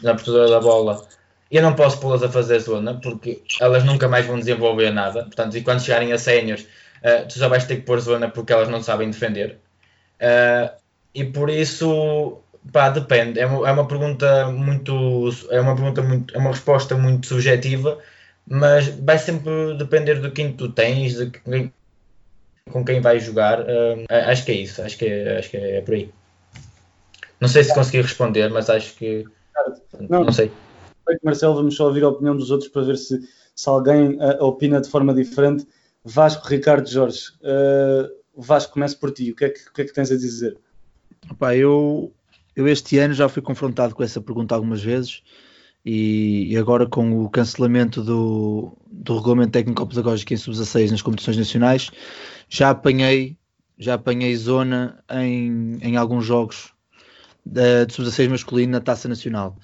na 0.00 0.14
portadora 0.14 0.48
da 0.48 0.60
bola, 0.60 1.04
eu 1.50 1.62
não 1.62 1.74
posso 1.74 1.98
pô-las 1.98 2.22
a 2.22 2.28
fazer 2.28 2.60
zona 2.60 2.94
porque 3.00 3.42
elas 3.60 3.82
nunca 3.82 4.08
mais 4.08 4.24
vão 4.24 4.38
desenvolver 4.38 4.92
nada. 4.92 5.24
Portanto, 5.24 5.56
e 5.56 5.62
quando 5.62 5.82
chegarem 5.82 6.12
a 6.12 6.18
séniores, 6.18 6.64
uh, 7.04 7.28
tu 7.28 7.38
já 7.38 7.48
vais 7.48 7.64
ter 7.64 7.76
que 7.76 7.82
pôr 7.82 8.00
zona 8.00 8.28
porque 8.28 8.52
elas 8.52 8.68
não 8.68 8.82
sabem 8.82 9.10
defender. 9.10 9.58
Uh, 10.20 10.70
e 11.14 11.24
por 11.24 11.50
isso, 11.50 12.38
pá, 12.72 12.88
depende. 12.90 13.40
É 13.40 13.46
uma, 13.46 13.68
é 13.68 13.72
uma 13.72 13.86
pergunta 13.86 14.46
muito, 14.50 15.28
é 15.50 15.60
uma 15.60 15.74
pergunta 15.74 16.02
muito, 16.02 16.34
é 16.34 16.38
uma 16.38 16.50
resposta 16.50 16.96
muito 16.96 17.26
subjetiva, 17.26 17.98
mas 18.46 18.88
vai 18.88 19.18
sempre 19.18 19.76
depender 19.76 20.20
do 20.20 20.30
quem 20.30 20.52
tu 20.52 20.68
tens, 20.70 21.14
de 21.14 21.30
quem, 21.30 21.72
com 22.70 22.84
quem 22.84 23.00
vais 23.00 23.24
jogar. 23.24 23.60
Uh, 23.60 24.06
acho 24.08 24.44
que 24.44 24.52
é 24.52 24.54
isso, 24.54 24.82
acho 24.82 24.96
que 24.96 25.06
é, 25.06 25.38
acho 25.38 25.50
que 25.50 25.56
é 25.56 25.80
por 25.80 25.94
aí. 25.94 26.10
Não 27.40 27.48
sei 27.48 27.64
se 27.64 27.74
consegui 27.74 28.00
responder, 28.02 28.48
mas 28.50 28.70
acho 28.70 28.94
que. 28.94 29.24
Não, 30.08 30.24
não 30.24 30.32
sei. 30.32 30.50
Marcelo, 31.24 31.56
vamos 31.56 31.74
só 31.74 31.86
ouvir 31.86 32.04
a 32.04 32.08
opinião 32.08 32.36
dos 32.36 32.52
outros 32.52 32.70
para 32.70 32.82
ver 32.82 32.96
se, 32.96 33.20
se 33.54 33.68
alguém 33.68 34.14
uh, 34.14 34.44
opina 34.44 34.80
de 34.80 34.88
forma 34.88 35.12
diferente. 35.12 35.66
Vasco, 36.04 36.48
Ricardo, 36.48 36.88
Jorge. 36.88 37.30
Uh, 37.40 38.22
Vasco, 38.36 38.72
comece 38.72 38.96
por 38.96 39.12
ti. 39.12 39.30
O 39.30 39.36
que 39.36 39.44
é 39.44 39.50
que, 39.50 39.68
o 39.68 39.72
que, 39.72 39.82
é 39.82 39.84
que 39.84 39.92
tens 39.92 40.10
a 40.10 40.16
dizer? 40.16 40.56
Opa, 41.30 41.54
eu, 41.56 42.12
eu 42.56 42.66
este 42.66 42.98
ano 42.98 43.14
já 43.14 43.28
fui 43.28 43.42
confrontado 43.42 43.94
com 43.94 44.02
essa 44.02 44.20
pergunta 44.20 44.54
algumas 44.54 44.82
vezes 44.82 45.22
e, 45.84 46.52
e 46.52 46.56
agora 46.56 46.86
com 46.86 47.24
o 47.24 47.30
cancelamento 47.30 48.02
do, 48.02 48.76
do 48.86 49.16
regulamento 49.16 49.52
técnico-pedagógico 49.52 50.32
em 50.32 50.36
sub-16 50.36 50.90
nas 50.90 51.02
competições 51.02 51.36
nacionais 51.36 51.90
já 52.48 52.70
apanhei 52.70 53.36
já 53.78 53.94
apanhei 53.94 54.36
zona 54.36 55.02
em, 55.10 55.78
em 55.82 55.96
alguns 55.96 56.24
jogos 56.24 56.72
de, 57.44 57.86
de 57.86 57.92
sub-16 57.92 58.28
masculino 58.28 58.72
na 58.72 58.80
Taça 58.80 59.08
Nacional 59.08 59.56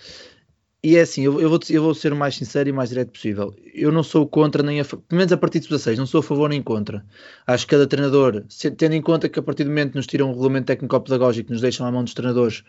e 0.80 0.96
é 0.96 1.00
assim, 1.00 1.22
eu, 1.22 1.40
eu, 1.40 1.48
vou, 1.48 1.58
eu 1.68 1.82
vou 1.82 1.92
ser 1.92 2.12
o 2.12 2.16
mais 2.16 2.36
sincero 2.36 2.68
e 2.68 2.72
mais 2.72 2.90
direto 2.90 3.10
possível. 3.10 3.52
Eu 3.74 3.90
não 3.90 4.04
sou 4.04 4.28
contra, 4.28 4.62
nem 4.62 4.80
a, 4.80 4.84
pelo 4.84 5.02
menos 5.10 5.32
a 5.32 5.36
partir 5.36 5.58
de 5.58 5.68
16, 5.68 5.98
não 5.98 6.06
sou 6.06 6.20
a 6.20 6.22
favor 6.22 6.48
nem 6.48 6.62
contra. 6.62 7.04
Acho 7.44 7.66
que 7.66 7.72
cada 7.72 7.84
treinador, 7.84 8.44
se, 8.48 8.70
tendo 8.70 8.94
em 8.94 9.02
conta 9.02 9.28
que 9.28 9.40
a 9.40 9.42
partir 9.42 9.64
do 9.64 9.70
momento 9.70 9.90
que 9.90 9.96
nos 9.96 10.06
tiram 10.06 10.28
um 10.28 10.30
regulamento 10.30 10.66
técnico-pedagógico, 10.66 11.50
nos 11.50 11.60
deixam 11.60 11.84
à 11.84 11.90
mão 11.90 12.04
dos 12.04 12.14
treinadores 12.14 12.62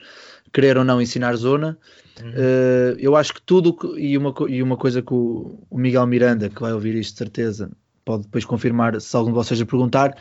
querer 0.51 0.75
ou 0.75 0.83
não 0.83 0.99
ensinar 0.99 1.35
zona, 1.35 1.77
uhum. 2.19 2.29
uh, 2.29 2.97
eu 2.97 3.15
acho 3.15 3.35
que 3.35 3.41
tudo, 3.43 3.77
e 3.95 4.17
uma, 4.17 4.33
e 4.47 4.63
uma 4.63 4.75
coisa 4.75 5.03
que 5.03 5.13
o, 5.13 5.59
o 5.69 5.77
Miguel 5.77 6.07
Miranda, 6.07 6.49
que 6.49 6.59
vai 6.59 6.73
ouvir 6.73 6.95
isto 6.95 7.11
de 7.11 7.17
certeza, 7.19 7.69
pode 8.03 8.23
depois 8.23 8.43
confirmar 8.43 8.99
se 8.99 9.15
algum 9.15 9.29
de 9.29 9.35
vocês 9.35 9.61
a 9.61 9.65
perguntar, 9.67 10.17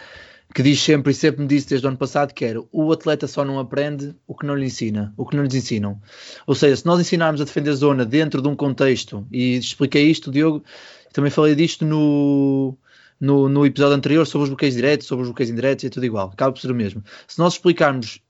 que 0.54 0.62
diz 0.62 0.80
sempre 0.80 1.12
e 1.12 1.14
sempre 1.14 1.42
me 1.42 1.46
disse 1.46 1.68
desde 1.68 1.86
o 1.86 1.88
ano 1.88 1.98
passado 1.98 2.32
que 2.32 2.44
era 2.44 2.60
o 2.72 2.92
atleta 2.92 3.26
só 3.26 3.44
não 3.44 3.58
aprende 3.58 4.14
o 4.26 4.34
que 4.34 4.46
não 4.46 4.54
lhe 4.54 4.66
ensina, 4.66 5.12
o 5.16 5.26
que 5.26 5.36
não 5.36 5.44
lhes 5.44 5.54
ensinam. 5.54 6.00
Ou 6.46 6.54
seja, 6.54 6.76
se 6.76 6.86
nós 6.86 7.00
ensinarmos 7.00 7.40
a 7.40 7.44
defender 7.44 7.70
a 7.70 7.74
zona 7.74 8.04
dentro 8.04 8.40
de 8.40 8.48
um 8.48 8.56
contexto, 8.56 9.26
e 9.30 9.56
expliquei 9.56 10.10
isto, 10.10 10.30
Diogo, 10.30 10.64
também 11.12 11.30
falei 11.30 11.54
disto 11.54 11.84
no, 11.84 12.76
no, 13.20 13.48
no 13.48 13.66
episódio 13.66 13.96
anterior 13.96 14.26
sobre 14.26 14.44
os 14.44 14.48
bloqueios 14.50 14.74
diretos, 14.74 15.06
sobre 15.06 15.22
os 15.22 15.28
bloqueios 15.28 15.50
indiretos, 15.50 15.84
é 15.84 15.88
tudo 15.88 16.06
igual, 16.06 16.30
acaba 16.32 16.52
por 16.52 16.60
ser 16.60 16.70
o 16.70 16.74
mesmo. 16.74 17.02
Se 17.26 17.38
nós 17.38 17.54
explicarmos 17.54 18.20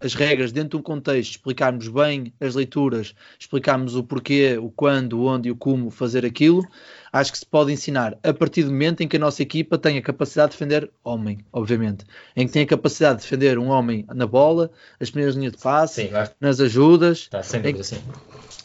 as 0.00 0.14
regras 0.14 0.52
dentro 0.52 0.70
de 0.70 0.76
um 0.76 0.82
contexto, 0.82 1.32
explicarmos 1.32 1.88
bem 1.88 2.32
as 2.40 2.54
leituras, 2.54 3.14
explicarmos 3.38 3.96
o 3.96 4.04
porquê, 4.04 4.56
o 4.56 4.70
quando, 4.70 5.14
o 5.14 5.26
onde 5.26 5.48
e 5.48 5.52
o 5.52 5.56
como 5.56 5.90
fazer 5.90 6.24
aquilo, 6.24 6.64
acho 7.12 7.32
que 7.32 7.38
se 7.38 7.46
pode 7.46 7.72
ensinar 7.72 8.16
a 8.22 8.32
partir 8.32 8.62
do 8.62 8.70
momento 8.70 9.02
em 9.02 9.08
que 9.08 9.16
a 9.16 9.20
nossa 9.20 9.42
equipa 9.42 9.76
tem 9.76 9.98
a 9.98 10.02
capacidade 10.02 10.52
de 10.52 10.58
defender 10.58 10.90
homem, 11.02 11.44
obviamente. 11.52 12.04
Em 12.36 12.46
que 12.46 12.52
tem 12.52 12.62
a 12.62 12.66
capacidade 12.66 13.18
de 13.18 13.22
defender 13.24 13.58
um 13.58 13.68
homem 13.68 14.04
na 14.14 14.26
bola, 14.26 14.70
as 15.00 15.10
primeiras 15.10 15.34
linhas 15.34 15.52
de 15.52 15.58
passe, 15.58 16.02
sim, 16.02 16.10
nas 16.40 16.60
ajudas, 16.60 17.28
tá, 17.28 17.42
sem 17.42 17.60
dúvida, 17.60 17.82
sim. 17.82 18.00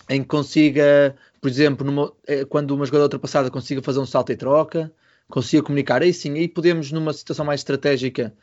em 0.10 0.22
que 0.22 0.28
consiga, 0.28 1.16
por 1.42 1.50
exemplo, 1.50 1.86
numa, 1.86 2.12
eh, 2.28 2.46
quando 2.46 2.72
uma 2.72 2.86
jogadora 2.86 3.06
ultrapassada 3.06 3.50
consiga 3.50 3.82
fazer 3.82 4.00
um 4.00 4.06
salto 4.06 4.32
e 4.32 4.36
troca, 4.36 4.92
consiga 5.28 5.64
comunicar, 5.64 6.04
aí 6.04 6.14
sim, 6.14 6.38
aí 6.38 6.48
podemos 6.48 6.92
numa 6.92 7.12
situação 7.12 7.44
mais 7.44 7.62
estratégica 7.62 8.34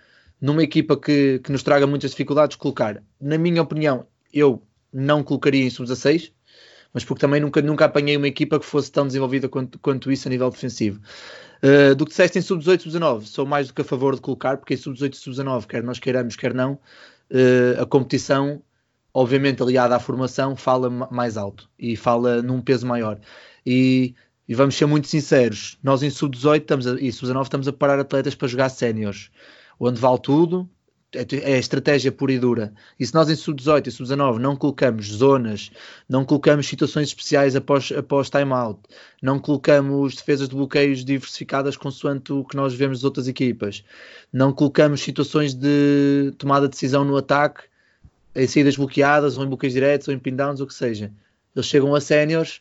numa 0.40 0.62
equipa 0.62 0.96
que, 0.96 1.40
que 1.40 1.52
nos 1.52 1.62
traga 1.62 1.86
muitas 1.86 2.12
dificuldades, 2.12 2.56
colocar, 2.56 3.02
na 3.20 3.36
minha 3.36 3.60
opinião, 3.60 4.06
eu 4.32 4.62
não 4.92 5.22
colocaria 5.22 5.64
em 5.64 5.70
sub-16, 5.70 6.32
mas 6.92 7.04
porque 7.04 7.20
também 7.20 7.40
nunca, 7.40 7.60
nunca 7.62 7.84
apanhei 7.84 8.16
uma 8.16 8.26
equipa 8.26 8.58
que 8.58 8.66
fosse 8.66 8.90
tão 8.90 9.06
desenvolvida 9.06 9.48
quanto, 9.48 9.78
quanto 9.78 10.10
isso 10.10 10.26
a 10.26 10.30
nível 10.30 10.50
defensivo. 10.50 11.00
Uh, 11.62 11.94
do 11.94 12.04
que 12.04 12.10
disseste 12.10 12.38
em 12.38 12.42
sub-18 12.42 12.80
sub-19, 12.80 13.26
sou 13.26 13.46
mais 13.46 13.68
do 13.68 13.74
que 13.74 13.82
a 13.82 13.84
favor 13.84 14.14
de 14.14 14.20
colocar, 14.20 14.56
porque 14.56 14.74
em 14.74 14.76
sub-18 14.76 15.14
sub-19, 15.14 15.66
quer 15.66 15.82
nós 15.82 15.98
queiramos, 15.98 16.36
quer 16.36 16.54
não, 16.54 16.72
uh, 16.72 17.82
a 17.82 17.86
competição, 17.86 18.62
obviamente 19.12 19.62
aliada 19.62 19.94
à 19.94 20.00
formação, 20.00 20.56
fala 20.56 20.88
mais 21.10 21.36
alto 21.36 21.68
e 21.78 21.96
fala 21.96 22.42
num 22.42 22.62
peso 22.62 22.86
maior. 22.86 23.20
E, 23.64 24.14
e 24.48 24.54
vamos 24.54 24.74
ser 24.74 24.86
muito 24.86 25.06
sinceros, 25.06 25.78
nós 25.82 26.02
em 26.02 26.10
sub-18 26.10 26.98
e 27.00 27.12
sub-19 27.12 27.42
estamos 27.42 27.68
a 27.68 27.72
parar 27.72 28.00
atletas 28.00 28.34
para 28.34 28.48
jogar 28.48 28.70
séniores 28.70 29.30
onde 29.80 30.00
vale 30.00 30.20
tudo, 30.20 30.68
é, 31.12 31.50
é 31.50 31.54
a 31.54 31.58
estratégia 31.58 32.12
pura 32.12 32.32
e 32.32 32.38
dura. 32.38 32.72
E 32.98 33.04
se 33.04 33.12
nós 33.14 33.28
em 33.28 33.34
sub-18 33.34 33.88
e 33.88 33.90
sub-19 33.90 34.38
não 34.38 34.54
colocamos 34.54 35.06
zonas, 35.06 35.70
não 36.08 36.24
colocamos 36.24 36.68
situações 36.68 37.08
especiais 37.08 37.56
após, 37.56 37.90
após 37.90 38.30
time-out, 38.30 38.78
não 39.20 39.38
colocamos 39.38 40.14
defesas 40.14 40.48
de 40.48 40.54
bloqueios 40.54 41.04
diversificadas 41.04 41.76
consoante 41.76 42.32
o 42.32 42.44
que 42.44 42.54
nós 42.54 42.74
vemos 42.74 42.98
das 42.98 43.04
outras 43.04 43.26
equipas, 43.26 43.82
não 44.32 44.52
colocamos 44.52 45.00
situações 45.00 45.54
de 45.54 46.32
tomada 46.38 46.66
de 46.66 46.72
decisão 46.72 47.04
no 47.04 47.16
ataque, 47.16 47.64
em 48.34 48.46
saídas 48.46 48.76
bloqueadas, 48.76 49.36
ou 49.36 49.44
em 49.44 49.48
bloqueios 49.48 49.74
diretos, 49.74 50.06
ou 50.06 50.14
em 50.14 50.18
pin-downs, 50.18 50.60
o 50.60 50.66
que 50.66 50.74
seja. 50.74 51.10
Eles 51.54 51.66
chegam 51.66 51.92
a 51.94 52.00
séniores 52.00 52.60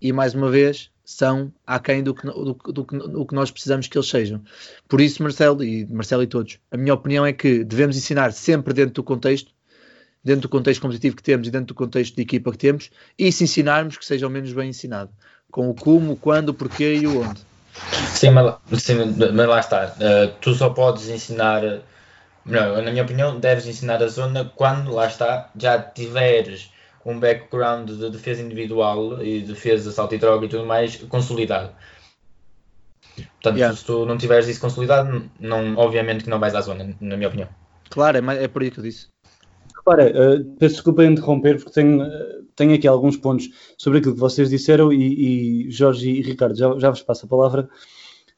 e, 0.00 0.12
mais 0.12 0.34
uma 0.34 0.48
vez, 0.48 0.90
são 1.04 1.52
aquém 1.66 2.02
do 2.02 2.14
que, 2.14 2.26
do, 2.26 2.54
do, 2.54 2.82
do, 2.82 3.26
que 3.26 3.34
nós 3.34 3.50
precisamos 3.50 3.86
que 3.86 3.96
eles 3.96 4.08
sejam. 4.08 4.40
Por 4.88 5.00
isso, 5.00 5.22
Marcelo 5.22 5.64
e 5.64 5.86
Marcelo 5.86 6.22
e 6.22 6.26
todos, 6.26 6.58
a 6.70 6.76
minha 6.76 6.94
opinião 6.94 7.26
é 7.26 7.32
que 7.32 7.64
devemos 7.64 7.96
ensinar 7.96 8.32
sempre 8.32 8.72
dentro 8.72 8.94
do 8.94 9.02
contexto, 9.02 9.50
dentro 10.22 10.42
do 10.42 10.48
contexto 10.48 10.80
competitivo 10.80 11.16
que 11.16 11.22
temos 11.22 11.48
e 11.48 11.50
dentro 11.50 11.68
do 11.68 11.74
contexto 11.74 12.14
de 12.14 12.22
equipa 12.22 12.52
que 12.52 12.58
temos, 12.58 12.90
e 13.18 13.30
se 13.32 13.44
ensinarmos 13.44 13.96
que 13.96 14.04
seja 14.04 14.26
ao 14.26 14.30
menos 14.30 14.52
bem 14.52 14.70
ensinado, 14.70 15.10
com 15.50 15.68
o 15.68 15.74
como, 15.74 16.12
o 16.12 16.16
quando, 16.16 16.50
o 16.50 16.54
porquê 16.54 16.94
e 16.94 17.06
o 17.06 17.22
onde. 17.22 17.40
Sim, 18.14 18.30
mas, 18.30 18.54
sim, 18.82 18.94
mas 18.94 19.48
lá 19.48 19.60
está. 19.60 19.94
Uh, 19.96 20.32
tu 20.40 20.54
só 20.54 20.70
podes 20.70 21.08
ensinar, 21.08 21.62
não, 22.44 22.82
na 22.82 22.90
minha 22.90 23.02
opinião, 23.02 23.38
deves 23.38 23.66
ensinar 23.66 24.02
a 24.02 24.08
zona 24.08 24.44
quando, 24.54 24.92
lá 24.92 25.06
está, 25.06 25.50
já 25.56 25.78
tiveres 25.80 26.70
um 27.04 27.18
background 27.18 27.90
de 27.90 28.10
defesa 28.10 28.42
individual 28.42 29.22
e 29.22 29.40
defesa, 29.40 29.90
salto 29.90 30.14
e 30.14 30.18
troca 30.18 30.44
e 30.44 30.48
tudo 30.48 30.66
mais 30.66 30.96
consolidado. 30.96 31.72
Portanto, 33.16 33.56
yeah. 33.56 33.76
se 33.76 33.84
tu 33.84 34.04
não 34.06 34.16
tiveres 34.16 34.48
isso 34.48 34.60
consolidado, 34.60 35.30
não, 35.38 35.76
obviamente 35.76 36.24
que 36.24 36.30
não 36.30 36.38
vais 36.38 36.54
à 36.54 36.60
zona, 36.60 36.94
na 37.00 37.16
minha 37.16 37.28
opinião. 37.28 37.48
Claro, 37.88 38.18
é, 38.18 38.44
é 38.44 38.48
por 38.48 38.62
isso 38.62 38.72
que 38.72 38.80
eu 38.80 38.84
disse. 38.84 39.08
Repara, 39.76 40.10
uh, 40.10 40.44
peço 40.58 40.76
desculpa 40.76 41.04
em 41.04 41.12
interromper, 41.12 41.56
porque 41.56 41.72
tenho, 41.72 42.02
uh, 42.02 42.44
tenho 42.54 42.74
aqui 42.74 42.86
alguns 42.86 43.16
pontos 43.16 43.48
sobre 43.78 43.98
aquilo 43.98 44.14
que 44.14 44.20
vocês 44.20 44.50
disseram 44.50 44.92
e, 44.92 45.66
e 45.66 45.70
Jorge 45.70 46.10
e 46.10 46.22
Ricardo, 46.22 46.56
já, 46.56 46.78
já 46.78 46.90
vos 46.90 47.02
passo 47.02 47.24
a 47.24 47.28
palavra. 47.28 47.68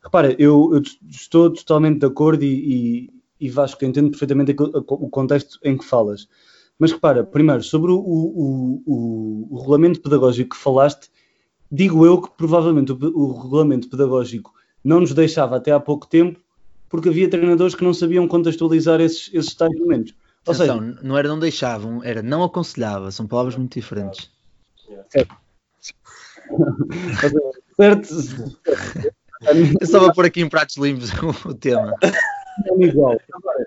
Repara, 0.03 0.35
eu, 0.39 0.71
eu 0.73 0.83
estou 1.11 1.53
totalmente 1.53 2.01
de 2.01 2.07
acordo 2.07 2.45
e, 2.45 2.49
e, 2.49 3.11
e 3.41 3.49
Vasco, 3.49 3.85
entendo 3.85 4.11
perfeitamente 4.11 4.55
o 4.59 5.09
contexto 5.09 5.59
em 5.63 5.77
que 5.77 5.85
falas. 5.85 6.29
Mas 6.83 6.91
repara, 6.91 7.23
primeiro, 7.23 7.63
sobre 7.63 7.93
o, 7.93 7.97
o, 7.97 8.83
o, 8.85 9.47
o 9.53 9.57
regulamento 9.57 10.01
pedagógico 10.01 10.57
que 10.57 10.61
falaste, 10.61 11.09
digo 11.71 12.05
eu 12.05 12.21
que 12.21 12.29
provavelmente 12.37 12.91
o, 12.91 13.41
regulamento 13.41 13.89
pedagógico 13.89 14.53
não 14.83 14.99
nos 14.99 15.15
deixava 15.15 15.57
até 15.57 15.71
há 15.71 15.79
pouco 15.79 16.09
tempo 16.09 16.41
porque 16.89 17.09
havia 17.09 17.31
treinadores 17.31 17.77
que 17.77 17.85
não 17.85 17.95
sabiam 17.95 18.27
contextualizar 18.27 19.01
esses, 19.01 19.31
esses 19.33 19.55
tais 19.55 19.73
momentos. 19.79 20.13
Ou 20.45 20.53
Atenção, 20.53 20.81
seja, 20.81 20.99
não 21.05 21.17
era 21.17 21.29
não 21.29 21.39
deixavam, 21.39 22.03
era 22.03 22.21
não 22.21 22.43
aconselhava, 22.43 23.13
são 23.13 23.29
palavras 23.29 23.55
muito 23.55 23.75
diferentes. 23.75 24.29
Certo. 25.09 25.37
certo. 27.77 28.09
Eu 29.81 29.87
só 29.87 30.01
vou 30.01 30.13
pôr 30.13 30.25
aqui 30.25 30.41
em 30.41 30.49
pratos 30.49 30.77
limpos 30.77 31.13
o 31.47 31.55
tema. 31.55 31.95
É 32.03 32.85
igual. 32.85 33.17
Agora, 33.33 33.67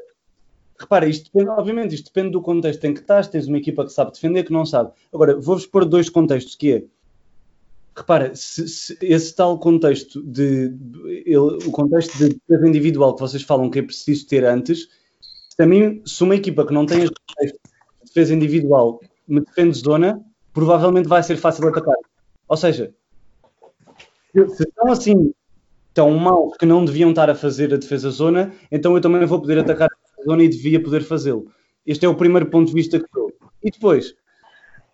Repara, 0.77 1.07
isto 1.07 1.31
depende, 1.31 1.49
obviamente, 1.51 1.95
isto 1.95 2.05
depende 2.05 2.31
do 2.31 2.41
contexto 2.41 2.83
em 2.85 2.93
que 2.93 2.99
estás. 2.99 3.27
Tens 3.27 3.47
uma 3.47 3.57
equipa 3.57 3.85
que 3.85 3.91
sabe 3.91 4.11
defender, 4.11 4.43
que 4.43 4.51
não 4.51 4.65
sabe. 4.65 4.91
Agora, 5.13 5.39
vou-vos 5.39 5.65
pôr 5.65 5.85
dois 5.85 6.09
contextos, 6.09 6.55
que 6.55 6.73
é, 6.73 6.83
repara, 7.95 8.35
se, 8.35 8.67
se 8.67 8.97
esse 9.01 9.33
tal 9.33 9.57
contexto 9.57 10.21
de, 10.21 10.73
ele, 11.25 11.38
o 11.38 11.71
contexto 11.71 12.17
de 12.17 12.29
defesa 12.47 12.67
individual 12.67 13.15
que 13.15 13.21
vocês 13.21 13.43
falam 13.43 13.69
que 13.69 13.79
é 13.79 13.83
preciso 13.83 14.27
ter 14.27 14.43
antes, 14.43 14.89
a 15.57 15.65
mim, 15.65 16.01
se 16.05 16.21
uma 16.23 16.35
equipa 16.35 16.65
que 16.65 16.73
não 16.73 16.85
tem 16.85 17.03
este 17.03 17.15
contexto 17.15 17.59
de 17.63 18.05
defesa 18.05 18.33
individual 18.33 18.99
me 19.25 19.39
defende 19.39 19.77
zona, 19.77 20.21
provavelmente 20.53 21.07
vai 21.07 21.23
ser 21.23 21.38
fácil 21.38 21.69
atacar. 21.69 21.95
Ou 22.47 22.57
seja, 22.57 22.93
se 24.33 24.63
estão 24.63 24.91
assim 24.91 25.33
tão 25.93 26.11
mal 26.11 26.51
que 26.51 26.65
não 26.65 26.83
deviam 26.83 27.11
estar 27.11 27.29
a 27.29 27.35
fazer 27.35 27.73
a 27.73 27.77
defesa 27.77 28.09
zona, 28.09 28.53
então 28.69 28.93
eu 28.93 29.01
também 29.01 29.25
vou 29.25 29.39
poder 29.39 29.59
atacar 29.59 29.89
zona 30.25 30.43
e 30.43 30.49
devia 30.49 30.81
poder 30.81 31.03
fazê-lo. 31.03 31.47
Este 31.85 32.05
é 32.05 32.09
o 32.09 32.15
primeiro 32.15 32.47
ponto 32.47 32.67
de 32.67 32.73
vista 32.73 32.99
que 32.99 33.05
eu. 33.15 33.33
E 33.63 33.71
depois, 33.71 34.15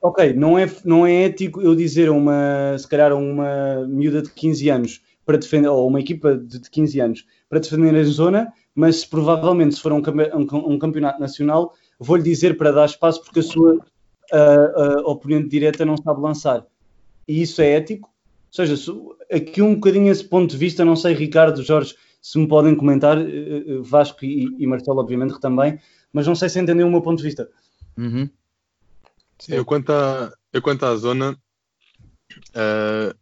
ok, 0.01 0.33
não 0.33 0.57
é, 0.57 0.69
não 0.85 1.05
é 1.05 1.25
ético 1.25 1.61
eu 1.61 1.75
dizer 1.75 2.09
a 2.09 2.11
uma, 2.11 2.77
se 2.77 2.87
calhar 2.87 3.11
a 3.11 3.15
uma 3.15 3.85
miúda 3.87 4.21
de 4.21 4.31
15 4.31 4.69
anos, 4.69 5.01
para 5.25 5.37
defender, 5.37 5.67
ou 5.69 5.87
uma 5.87 5.99
equipa 5.99 6.35
de, 6.35 6.59
de 6.59 6.69
15 6.69 6.99
anos 6.99 7.25
para 7.49 7.59
defender 7.59 7.95
a 7.95 8.03
zona, 8.03 8.53
mas 8.73 9.05
provavelmente 9.05 9.75
se 9.75 9.81
for 9.81 9.93
um, 9.93 10.01
um, 10.01 10.73
um 10.73 10.79
campeonato 10.79 11.19
nacional, 11.19 11.73
vou-lhe 11.99 12.23
dizer 12.23 12.57
para 12.57 12.71
dar 12.71 12.85
espaço 12.85 13.23
porque 13.23 13.39
a 13.39 13.43
sua 13.43 13.77
oponente 15.05 15.49
direta 15.49 15.85
não 15.85 15.97
sabe 15.97 16.21
lançar. 16.21 16.65
E 17.27 17.41
isso 17.41 17.61
é 17.61 17.71
ético? 17.71 18.09
Ou 18.09 18.65
seja, 18.65 18.75
aqui 19.31 19.61
um 19.61 19.75
bocadinho 19.75 20.11
esse 20.11 20.23
ponto 20.23 20.51
de 20.51 20.57
vista, 20.57 20.83
não 20.83 20.95
sei, 20.95 21.13
Ricardo, 21.13 21.63
Jorge, 21.63 21.95
se 22.21 22.37
me 22.37 22.47
podem 22.47 22.75
comentar, 22.75 23.17
uh, 23.17 23.83
Vasco 23.83 24.23
e, 24.23 24.55
e 24.59 24.67
Marcelo, 24.67 24.99
obviamente, 24.99 25.39
também, 25.39 25.79
mas 26.13 26.27
não 26.27 26.35
sei 26.35 26.49
se 26.49 26.59
entendem 26.59 26.85
o 26.85 26.91
meu 26.91 27.01
ponto 27.01 27.17
de 27.17 27.23
vista. 27.23 27.49
Uhum. 27.97 28.29
Eu, 29.49 29.65
quanto 29.65 29.91
à, 29.91 30.31
eu, 30.53 30.61
quanto 30.61 30.85
à 30.85 30.95
zona, 30.95 31.31
uh, 32.49 33.17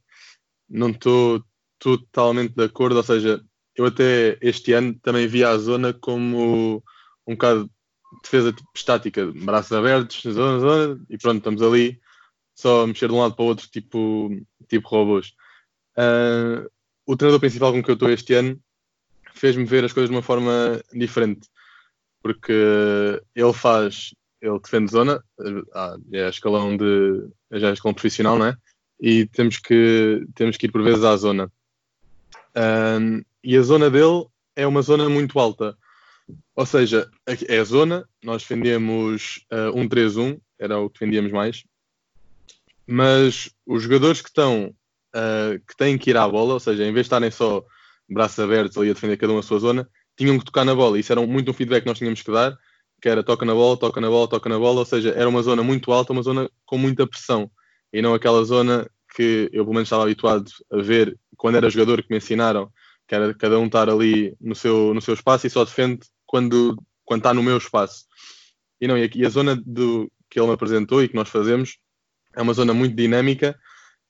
não 0.70 0.90
estou 0.90 1.42
totalmente 1.80 2.54
de 2.54 2.64
acordo, 2.66 2.98
ou 2.98 3.04
seja, 3.04 3.42
eu 3.76 3.86
até 3.86 4.38
este 4.42 4.74
ano 4.74 4.94
também 4.96 5.28
via 5.28 5.50
a 5.50 5.58
zona 5.58 5.94
como 5.94 6.84
um 7.26 7.34
bocado 7.34 7.64
de 7.64 8.22
defesa 8.24 8.52
tipo, 8.52 8.70
estática, 8.76 9.32
braços 9.32 9.72
abertos, 9.72 10.22
zona, 10.22 10.60
zona, 10.60 11.02
e 11.10 11.18
pronto, 11.18 11.38
estamos 11.38 11.62
ali 11.62 12.02
só 12.54 12.84
a 12.84 12.88
mexer 12.88 13.08
de 13.08 13.14
um 13.14 13.20
lado 13.20 13.36
para 13.36 13.46
o 13.46 13.48
outro, 13.48 13.70
tipo, 13.70 14.30
tipo 14.68 14.90
robôs. 14.90 15.34
Uh, 15.98 16.70
o 17.06 17.16
treinador 17.16 17.40
principal 17.40 17.72
com 17.72 17.82
que 17.82 17.90
eu 17.90 17.94
estou 17.94 18.10
este 18.10 18.34
ano 18.34 18.60
fez-me 19.40 19.66
ver 19.66 19.86
as 19.86 19.94
coisas 19.94 20.10
de 20.10 20.16
uma 20.16 20.22
forma 20.22 20.82
diferente, 20.94 21.48
porque 22.22 22.54
ele 23.34 23.54
faz, 23.54 24.14
ele 24.42 24.60
defende 24.60 24.92
zona, 24.92 25.24
ah, 25.74 25.98
é 26.12 26.28
escalão 26.30 26.76
de, 26.76 27.30
já 27.54 27.70
é 27.70 27.74
escalão 27.74 27.94
profissional, 27.94 28.38
não 28.38 28.48
é? 28.48 28.58
E 29.00 29.26
temos 29.28 29.58
que, 29.58 30.26
temos 30.36 30.58
que 30.58 30.66
ir 30.66 30.72
por 30.72 30.84
vezes 30.84 31.06
à 31.06 31.16
zona. 31.16 31.50
Um, 32.56 33.24
e 33.42 33.56
a 33.56 33.62
zona 33.62 33.90
dele 33.90 34.26
é 34.56 34.68
uma 34.68 34.82
zona 34.82 35.08
muito 35.08 35.40
alta. 35.40 35.78
Ou 36.54 36.66
seja, 36.66 37.10
é 37.48 37.58
a 37.58 37.64
zona, 37.64 38.08
nós 38.22 38.42
defendemos 38.42 39.46
uh, 39.52 39.74
1-3-1, 39.74 40.40
era 40.60 40.78
o 40.78 40.90
que 40.90 41.00
defendíamos 41.00 41.32
mais, 41.32 41.64
mas 42.86 43.50
os 43.66 43.84
jogadores 43.84 44.22
que 44.22 44.28
estão 44.28 44.76
uh, 45.16 45.60
que 45.66 45.78
têm 45.78 45.98
que 45.98 46.10
ir 46.10 46.18
à 46.18 46.28
bola, 46.28 46.56
ou 46.56 46.60
seja, 46.60 46.84
em 46.84 46.92
vez 46.92 47.06
de 47.06 47.08
estarem 47.08 47.32
só 47.32 47.64
braços 48.10 48.40
abertos 48.40 48.78
ali 48.78 48.90
a 48.90 48.94
defender 48.94 49.18
cada 49.18 49.34
um 49.34 49.38
a 49.38 49.44
sua 49.44 49.60
zona, 49.60 49.90
tinham 50.18 50.38
que 50.38 50.46
tocar 50.46 50.66
na 50.66 50.76
bola. 50.76 51.00
Isso 51.00 51.12
era 51.12 51.26
muito 51.26 51.52
um 51.52 51.54
feedback 51.54 51.84
que 51.84 51.90
nós 51.90 51.98
tínhamos 51.98 52.22
que 52.22 52.32
dar, 52.32 52.58
que 53.02 53.08
era 53.08 53.24
toca 53.24 53.46
na 53.46 53.54
bola, 53.54 53.78
toca 53.78 54.02
na 54.02 54.10
bola, 54.10 54.28
toca 54.28 54.50
na 54.50 54.60
bola, 54.60 54.80
ou 54.80 54.86
seja, 54.86 55.12
era 55.12 55.30
uma 55.30 55.42
zona 55.42 55.64
muito 55.64 55.92
alta, 55.92 56.12
uma 56.12 56.22
zona 56.22 56.50
com 56.66 56.78
muita 56.78 57.08
pressão, 57.08 57.50
e 57.94 58.02
não 58.02 58.14
aquela 58.14 58.44
zona 58.44 58.90
que 59.16 59.50
eu 59.54 59.64
pelo 59.64 59.74
menos 59.74 59.88
estava 59.88 60.04
habituado 60.04 60.52
a 60.72 60.78
ver 60.82 61.18
quando 61.38 61.56
era 61.56 61.70
jogador 61.70 62.04
que 62.04 62.10
me 62.10 62.18
ensinaram, 62.18 62.72
que 63.08 63.16
era 63.16 63.34
cada 63.34 63.58
um 63.58 63.66
estar 63.66 63.90
ali 63.90 64.36
no 64.40 64.54
seu, 64.54 64.94
no 64.94 65.02
seu 65.02 65.14
espaço 65.14 65.48
e 65.48 65.50
só 65.50 65.64
defende 65.64 66.02
quando, 66.26 66.78
quando 67.04 67.22
está 67.22 67.34
no 67.34 67.42
meu 67.42 67.58
espaço. 67.58 68.06
E 68.80 68.88
não, 68.88 68.98
e 68.98 69.26
a 69.26 69.30
zona 69.30 69.56
do, 69.66 70.12
que 70.30 70.40
ele 70.40 70.48
me 70.48 70.54
apresentou 70.54 71.04
e 71.04 71.08
que 71.08 71.16
nós 71.16 71.28
fazemos 71.28 71.78
é 72.36 72.42
uma 72.42 72.54
zona 72.54 72.74
muito 72.74 72.96
dinâmica 72.96 73.60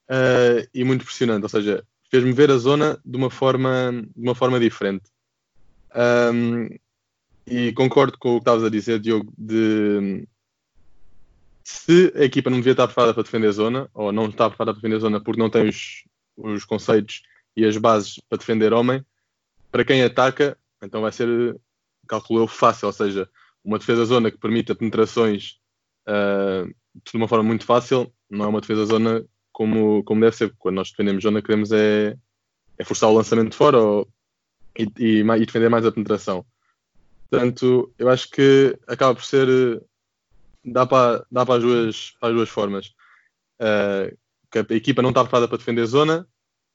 uh, 0.09 0.67
e 0.73 0.83
muito 0.83 1.03
impressionante, 1.03 1.43
ou 1.43 1.49
seja, 1.49 1.83
fez-me 2.09 2.31
ver 2.31 2.51
a 2.51 2.57
zona 2.57 2.99
de 3.05 3.17
uma 3.17 3.29
forma, 3.29 3.91
de 4.15 4.21
uma 4.21 4.35
forma 4.35 4.59
diferente. 4.59 5.09
Um, 5.95 6.67
e 7.47 7.71
concordo 7.73 8.17
com 8.17 8.29
o 8.29 8.33
que 8.35 8.41
estavas 8.41 8.63
a 8.63 8.69
dizer, 8.69 8.99
Diogo, 8.99 9.31
de 9.37 10.27
se 11.63 12.11
a 12.15 12.23
equipa 12.23 12.49
não 12.49 12.57
devia 12.57 12.71
estar 12.71 12.87
preparada 12.87 13.13
para 13.13 13.23
defender 13.23 13.47
a 13.47 13.51
zona, 13.51 13.89
ou 13.93 14.11
não 14.11 14.25
está 14.27 14.49
preparada 14.49 14.73
para 14.73 14.81
defender 14.81 14.95
a 14.95 14.99
zona 14.99 15.21
porque 15.21 15.39
não 15.39 15.49
tem 15.49 15.67
os, 15.69 16.03
os 16.35 16.65
conceitos 16.65 17.21
e 17.55 17.65
as 17.65 17.77
bases 17.77 18.19
para 18.27 18.37
defender 18.37 18.73
homem, 18.73 19.05
para 19.71 19.85
quem 19.85 20.03
ataca, 20.03 20.57
então 20.81 21.01
vai 21.01 21.11
ser, 21.11 21.59
calculo 22.07 22.41
eu, 22.41 22.47
fácil, 22.47 22.87
ou 22.87 22.93
seja, 22.93 23.29
uma 23.63 23.77
defesa 23.77 24.05
zona 24.05 24.31
que 24.31 24.37
permita 24.37 24.73
penetrações 24.73 25.59
uh, 26.07 26.67
de 26.67 27.15
uma 27.15 27.27
forma 27.27 27.43
muito 27.43 27.65
fácil, 27.65 28.11
não 28.29 28.45
é 28.45 28.47
uma 28.47 28.61
defesa 28.61 28.85
zona 28.85 29.23
como, 29.59 30.01
como 30.05 30.21
deve 30.21 30.37
ser. 30.37 30.55
Quando 30.57 30.75
nós 30.75 30.89
defendemos 30.89 31.21
zona, 31.21 31.41
queremos 31.41 31.73
é, 31.73 32.15
é 32.77 32.83
forçar 32.85 33.09
o 33.09 33.13
lançamento 33.13 33.53
fora 33.53 33.77
ou, 33.77 34.07
e, 34.77 34.83
e, 34.97 35.19
e, 35.19 35.45
defender 35.45 35.69
mais 35.69 35.85
a 35.85 35.91
penetração. 35.91 36.45
Portanto, 37.29 37.93
eu 37.99 38.07
acho 38.07 38.29
que 38.29 38.79
acaba 38.87 39.13
por 39.13 39.25
ser. 39.25 39.83
dá 40.63 40.85
para, 40.85 41.25
dá 41.29 41.45
para, 41.45 41.55
as, 41.55 41.61
duas, 41.61 42.11
para 42.21 42.29
as 42.29 42.35
duas 42.35 42.49
formas. 42.49 42.93
Uh, 43.59 44.17
que 44.49 44.59
a 44.59 44.77
equipa 44.77 45.01
não 45.01 45.09
está 45.09 45.23
preparada 45.23 45.49
para 45.49 45.57
defender 45.57 45.85
zona, 45.85 46.25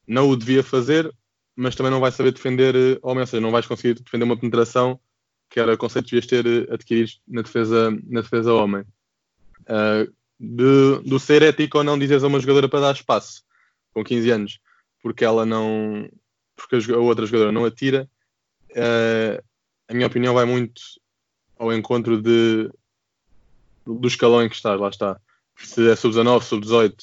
não 0.07 0.29
o 0.29 0.37
devia 0.37 0.63
fazer, 0.63 1.11
mas 1.57 1.75
também 1.75 1.91
não 1.91 2.01
vai 2.01 2.13
saber 2.13 2.33
defender 2.33 2.77
eh, 2.77 2.99
homem, 3.03 3.23
ou 3.23 3.27
seja, 3.27 3.41
não 3.41 3.51
vais 3.51 3.67
conseguir 3.67 3.95
defender 3.95 4.25
uma 4.25 4.37
penetração 4.37 5.01
que 5.51 5.59
era 5.59 5.75
o 5.75 5.79
conceito 5.79 6.05
que 6.05 6.21
devias 6.21 6.27
ter 6.27 6.47
eh, 6.47 6.73
adquirido 6.73 7.13
na 7.27 7.43
defesa, 7.43 7.91
na 8.07 8.21
defesa 8.21 8.53
homem. 8.53 8.83
Uh, 9.63 10.13
de, 10.39 10.99
do 11.05 11.19
ser 11.19 11.43
ético 11.43 11.79
ou 11.79 11.85
não 11.85 11.99
dizes 11.99 12.23
a 12.23 12.27
uma 12.27 12.41
jogadora 12.41 12.69
para 12.69 12.81
dar 12.81 12.95
espaço 12.95 13.43
com 13.93 14.05
15 14.05 14.31
anos, 14.31 14.59
porque 15.03 15.25
ela 15.25 15.47
não 15.47 16.09
porque 16.57 16.93
a 16.93 16.99
outra 16.99 17.27
jogadora 17.27 17.53
não 17.53 17.65
atira, 17.65 18.09
uh, 18.71 19.43
a 19.89 19.95
minha 19.95 20.07
opinião 20.07 20.35
vai 20.35 20.45
muito 20.45 20.81
ao 21.59 21.73
encontro 21.73 22.21
de, 22.21 22.71
do 23.85 24.07
escalão 24.07 24.43
em 24.43 24.49
que 24.49 24.55
estás, 24.55 24.81
lá 24.81 24.89
está. 24.89 25.21
Se 25.57 25.89
é 25.89 25.97
sub-19, 25.97 26.43
sub-18, 26.43 26.95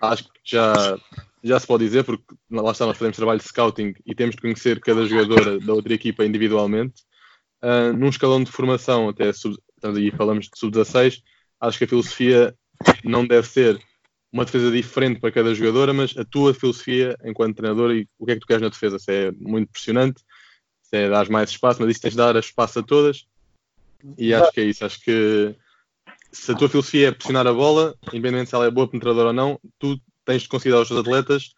acho 0.00 0.24
que 0.24 0.40
já 0.44 0.98
já 1.42 1.60
se 1.60 1.66
pode 1.66 1.84
dizer, 1.84 2.02
porque 2.02 2.24
lá 2.50 2.72
está, 2.72 2.86
nós 2.86 2.98
fazemos 2.98 3.16
trabalho 3.16 3.38
de 3.38 3.46
scouting 3.46 3.94
e 4.04 4.14
temos 4.16 4.34
de 4.34 4.40
conhecer 4.40 4.80
cada 4.80 5.06
jogadora 5.06 5.60
da 5.60 5.74
outra 5.74 5.94
equipa 5.94 6.24
individualmente. 6.24 7.04
Uh, 7.62 7.96
num 7.96 8.08
escalão 8.08 8.42
de 8.42 8.50
formação, 8.50 9.08
até 9.08 9.32
sub, 9.32 9.56
estamos 9.76 9.96
aí, 9.96 10.10
falamos 10.10 10.46
de 10.46 10.58
sub-16, 10.58 11.22
acho 11.60 11.78
que 11.78 11.84
a 11.84 11.88
filosofia 11.88 12.56
não 13.04 13.26
deve 13.26 13.46
ser 13.48 13.80
uma 14.32 14.44
defesa 14.44 14.70
diferente 14.70 15.20
para 15.20 15.32
cada 15.32 15.54
jogadora, 15.54 15.92
mas 15.92 16.16
a 16.16 16.24
tua 16.24 16.52
filosofia 16.52 17.16
enquanto 17.24 17.56
treinador 17.56 17.92
e 17.92 18.08
o 18.18 18.26
que 18.26 18.32
é 18.32 18.34
que 18.34 18.40
tu 18.40 18.46
queres 18.46 18.62
na 18.62 18.68
defesa. 18.68 18.98
Se 18.98 19.12
é 19.12 19.32
muito 19.32 19.68
impressionante, 19.68 20.22
se 20.82 20.96
é 20.96 21.08
dar 21.08 21.28
mais 21.28 21.50
espaço, 21.50 21.80
mas 21.80 21.90
isso 21.90 22.00
tens 22.00 22.12
de 22.12 22.18
dar 22.18 22.36
espaço 22.36 22.78
a 22.78 22.82
todas. 22.82 23.26
E 24.18 24.34
acho 24.34 24.52
que 24.52 24.60
é 24.60 24.64
isso. 24.64 24.84
Acho 24.84 25.00
que 25.00 25.54
se 26.32 26.52
a 26.52 26.54
tua 26.54 26.68
filosofia 26.68 27.08
é 27.08 27.12
pressionar 27.12 27.46
a 27.46 27.52
bola, 27.52 27.94
independente 28.12 28.50
se 28.50 28.54
ela 28.54 28.66
é 28.66 28.70
boa 28.70 28.88
penetradora 28.88 29.28
ou 29.28 29.34
não, 29.34 29.58
tu 29.78 29.98
tens 30.24 30.42
de 30.42 30.48
considerar 30.48 30.82
os 30.82 30.88
teus 30.88 31.00
atletas 31.00 31.54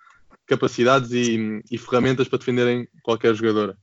capacidades 0.48 1.12
e, 1.12 1.62
e 1.70 1.78
ferramentas 1.78 2.26
para 2.26 2.38
defenderem 2.38 2.88
qualquer 3.02 3.34
jogadora. 3.34 3.76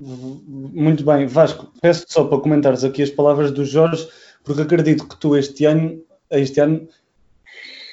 Muito 0.00 1.04
bem, 1.04 1.26
Vasco, 1.26 1.72
peço 1.80 2.04
só 2.08 2.24
para 2.24 2.40
comentares 2.40 2.82
aqui 2.82 3.02
as 3.02 3.10
palavras 3.10 3.52
do 3.52 3.64
Jorge, 3.64 4.08
porque 4.42 4.62
acredito 4.62 5.06
que 5.06 5.16
tu 5.16 5.36
este 5.36 5.64
ano, 5.64 6.02
este 6.38 6.60
ano 6.60 6.88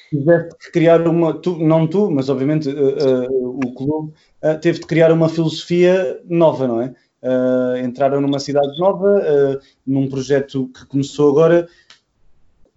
tiveste 0.09 0.55
que 0.57 0.71
criar 0.71 1.07
uma, 1.07 1.33
tu, 1.33 1.57
não 1.57 1.87
tu, 1.87 2.09
mas 2.09 2.29
obviamente 2.29 2.69
uh, 2.69 3.27
uh, 3.29 3.59
o 3.63 3.73
clube 3.73 4.13
uh, 4.43 4.59
teve 4.59 4.79
de 4.79 4.87
criar 4.87 5.11
uma 5.11 5.29
filosofia 5.29 6.19
nova, 6.25 6.67
não 6.67 6.81
é? 6.81 6.93
entraram 7.83 8.21
numa 8.21 8.39
cidade 8.39 8.79
nova, 8.79 9.59
num 9.85 10.07
projeto 10.07 10.69
que 10.73 10.85
começou 10.85 11.29
agora 11.31 11.67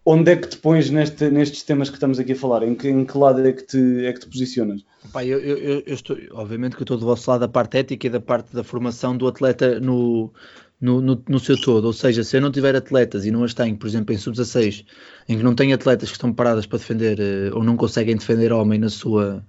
onde 0.05 0.33
é 0.33 0.37
que 0.37 0.49
te 0.49 0.57
pões 0.57 0.91
neste, 0.91 1.31
nestes 1.31 1.63
temas 1.63 1.89
que 1.89 1.95
estamos 1.95 2.19
aqui 2.19 2.33
a 2.33 2.37
falar? 2.37 2.65
Em 2.65 2.75
que, 2.75 2.89
em 2.89 3.05
que 3.05 3.17
lado 3.17 3.47
é 3.47 3.53
que 3.53 3.63
te, 3.63 4.05
é 4.05 4.13
que 4.13 4.21
te 4.21 4.27
posicionas? 4.27 4.85
Pai, 5.13 5.29
eu, 5.29 5.39
eu, 5.39 5.83
eu, 5.87 5.95
estou, 5.95 6.17
obviamente 6.33 6.75
que 6.75 6.83
eu 6.83 6.85
estou 6.85 6.99
do 6.99 7.07
vosso 7.07 7.31
lado 7.31 7.41
da 7.41 7.49
parte 7.49 7.79
ética 7.79 8.07
e 8.07 8.11
da 8.11 8.21
parte 8.21 8.55
da 8.55 8.65
formação 8.65 9.17
do 9.17 9.29
atleta 9.29 9.79
no, 9.79 10.33
no, 10.83 11.01
no, 11.01 11.25
no, 11.29 11.39
seu 11.39 11.59
todo. 11.59 11.85
Ou 11.85 11.93
seja, 11.93 12.25
se 12.25 12.37
eu 12.37 12.41
não 12.41 12.51
tiver 12.51 12.75
atletas 12.75 13.25
e 13.25 13.31
não 13.31 13.45
as 13.45 13.55
tenho, 13.55 13.77
por 13.77 13.87
exemplo, 13.87 14.13
em 14.13 14.19
sub-16, 14.19 14.85
em 15.29 15.39
que 15.39 15.43
não 15.43 15.55
tenho 15.55 15.75
atletas 15.75 16.11
que 16.11 16.17
estão 16.17 16.35
paradas 16.35 16.67
para 16.67 16.79
defender 16.79 17.19
uh, 17.21 17.57
ou 17.57 17.63
não 17.63 17.77
conseguem 17.77 18.17
defender 18.17 18.53
homem 18.53 18.81
na 18.81 18.91
sua, 18.91 19.47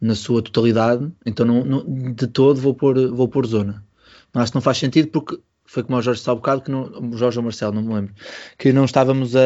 na 0.00 0.16
sua 0.16 0.42
totalidade, 0.42 1.10
então 1.24 1.46
não, 1.46 1.64
não, 1.64 2.12
de 2.12 2.26
todo 2.26 2.60
vou 2.60 2.74
pôr, 2.74 3.08
vou 3.14 3.28
pôr 3.28 3.46
zona. 3.46 3.84
Que 4.32 4.54
não 4.54 4.60
faz 4.60 4.78
sentido 4.78 5.08
porque 5.08 5.38
foi 5.64 5.84
como 5.84 5.96
o 5.96 6.02
Jorge 6.02 6.18
disse 6.18 6.28
há 6.28 6.34
bocado, 6.34 6.62
que 6.62 6.70
não, 6.72 7.16
Jorge 7.16 7.38
ou 7.38 7.44
Marcelo, 7.44 7.72
não 7.72 7.82
me 7.82 7.94
lembro, 7.94 8.14
que 8.58 8.72
não 8.72 8.84
estávamos 8.84 9.36
a, 9.36 9.40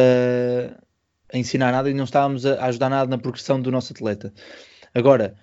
a 1.31 1.37
ensinar 1.37 1.71
nada 1.71 1.91
e 1.91 1.93
não 1.93 2.05
estávamos 2.05 2.43
a, 2.43 2.65
ajudar 2.65 2.89
nada 2.89 3.07
na 3.07 3.19
progressão 3.19 3.61
do 3.61 3.71
nosso 3.71 3.93
atleta. 3.93 4.33
Agora, 4.95 5.35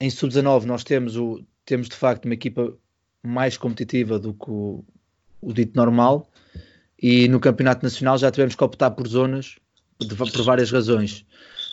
em 0.00 0.10
sub-19 0.10 0.64
nós 0.64 0.82
temos, 0.82 1.16
o, 1.16 1.44
temos 1.64 1.88
de 1.88 1.94
facto 1.94 2.24
uma 2.24 2.34
equipa 2.34 2.76
mais 3.22 3.56
competitiva 3.56 4.18
do 4.18 4.34
que 4.34 4.50
o, 4.50 4.84
o 5.42 5.52
dito 5.52 5.76
normal 5.76 6.30
e 7.00 7.28
no 7.28 7.40
campeonato 7.40 7.82
nacional 7.82 8.16
já 8.16 8.30
tivemos 8.30 8.54
que 8.54 8.64
optar 8.64 8.92
por 8.92 9.06
zonas 9.08 9.56
de, 10.00 10.14
por 10.14 10.42
várias 10.44 10.70
razões. 10.70 11.26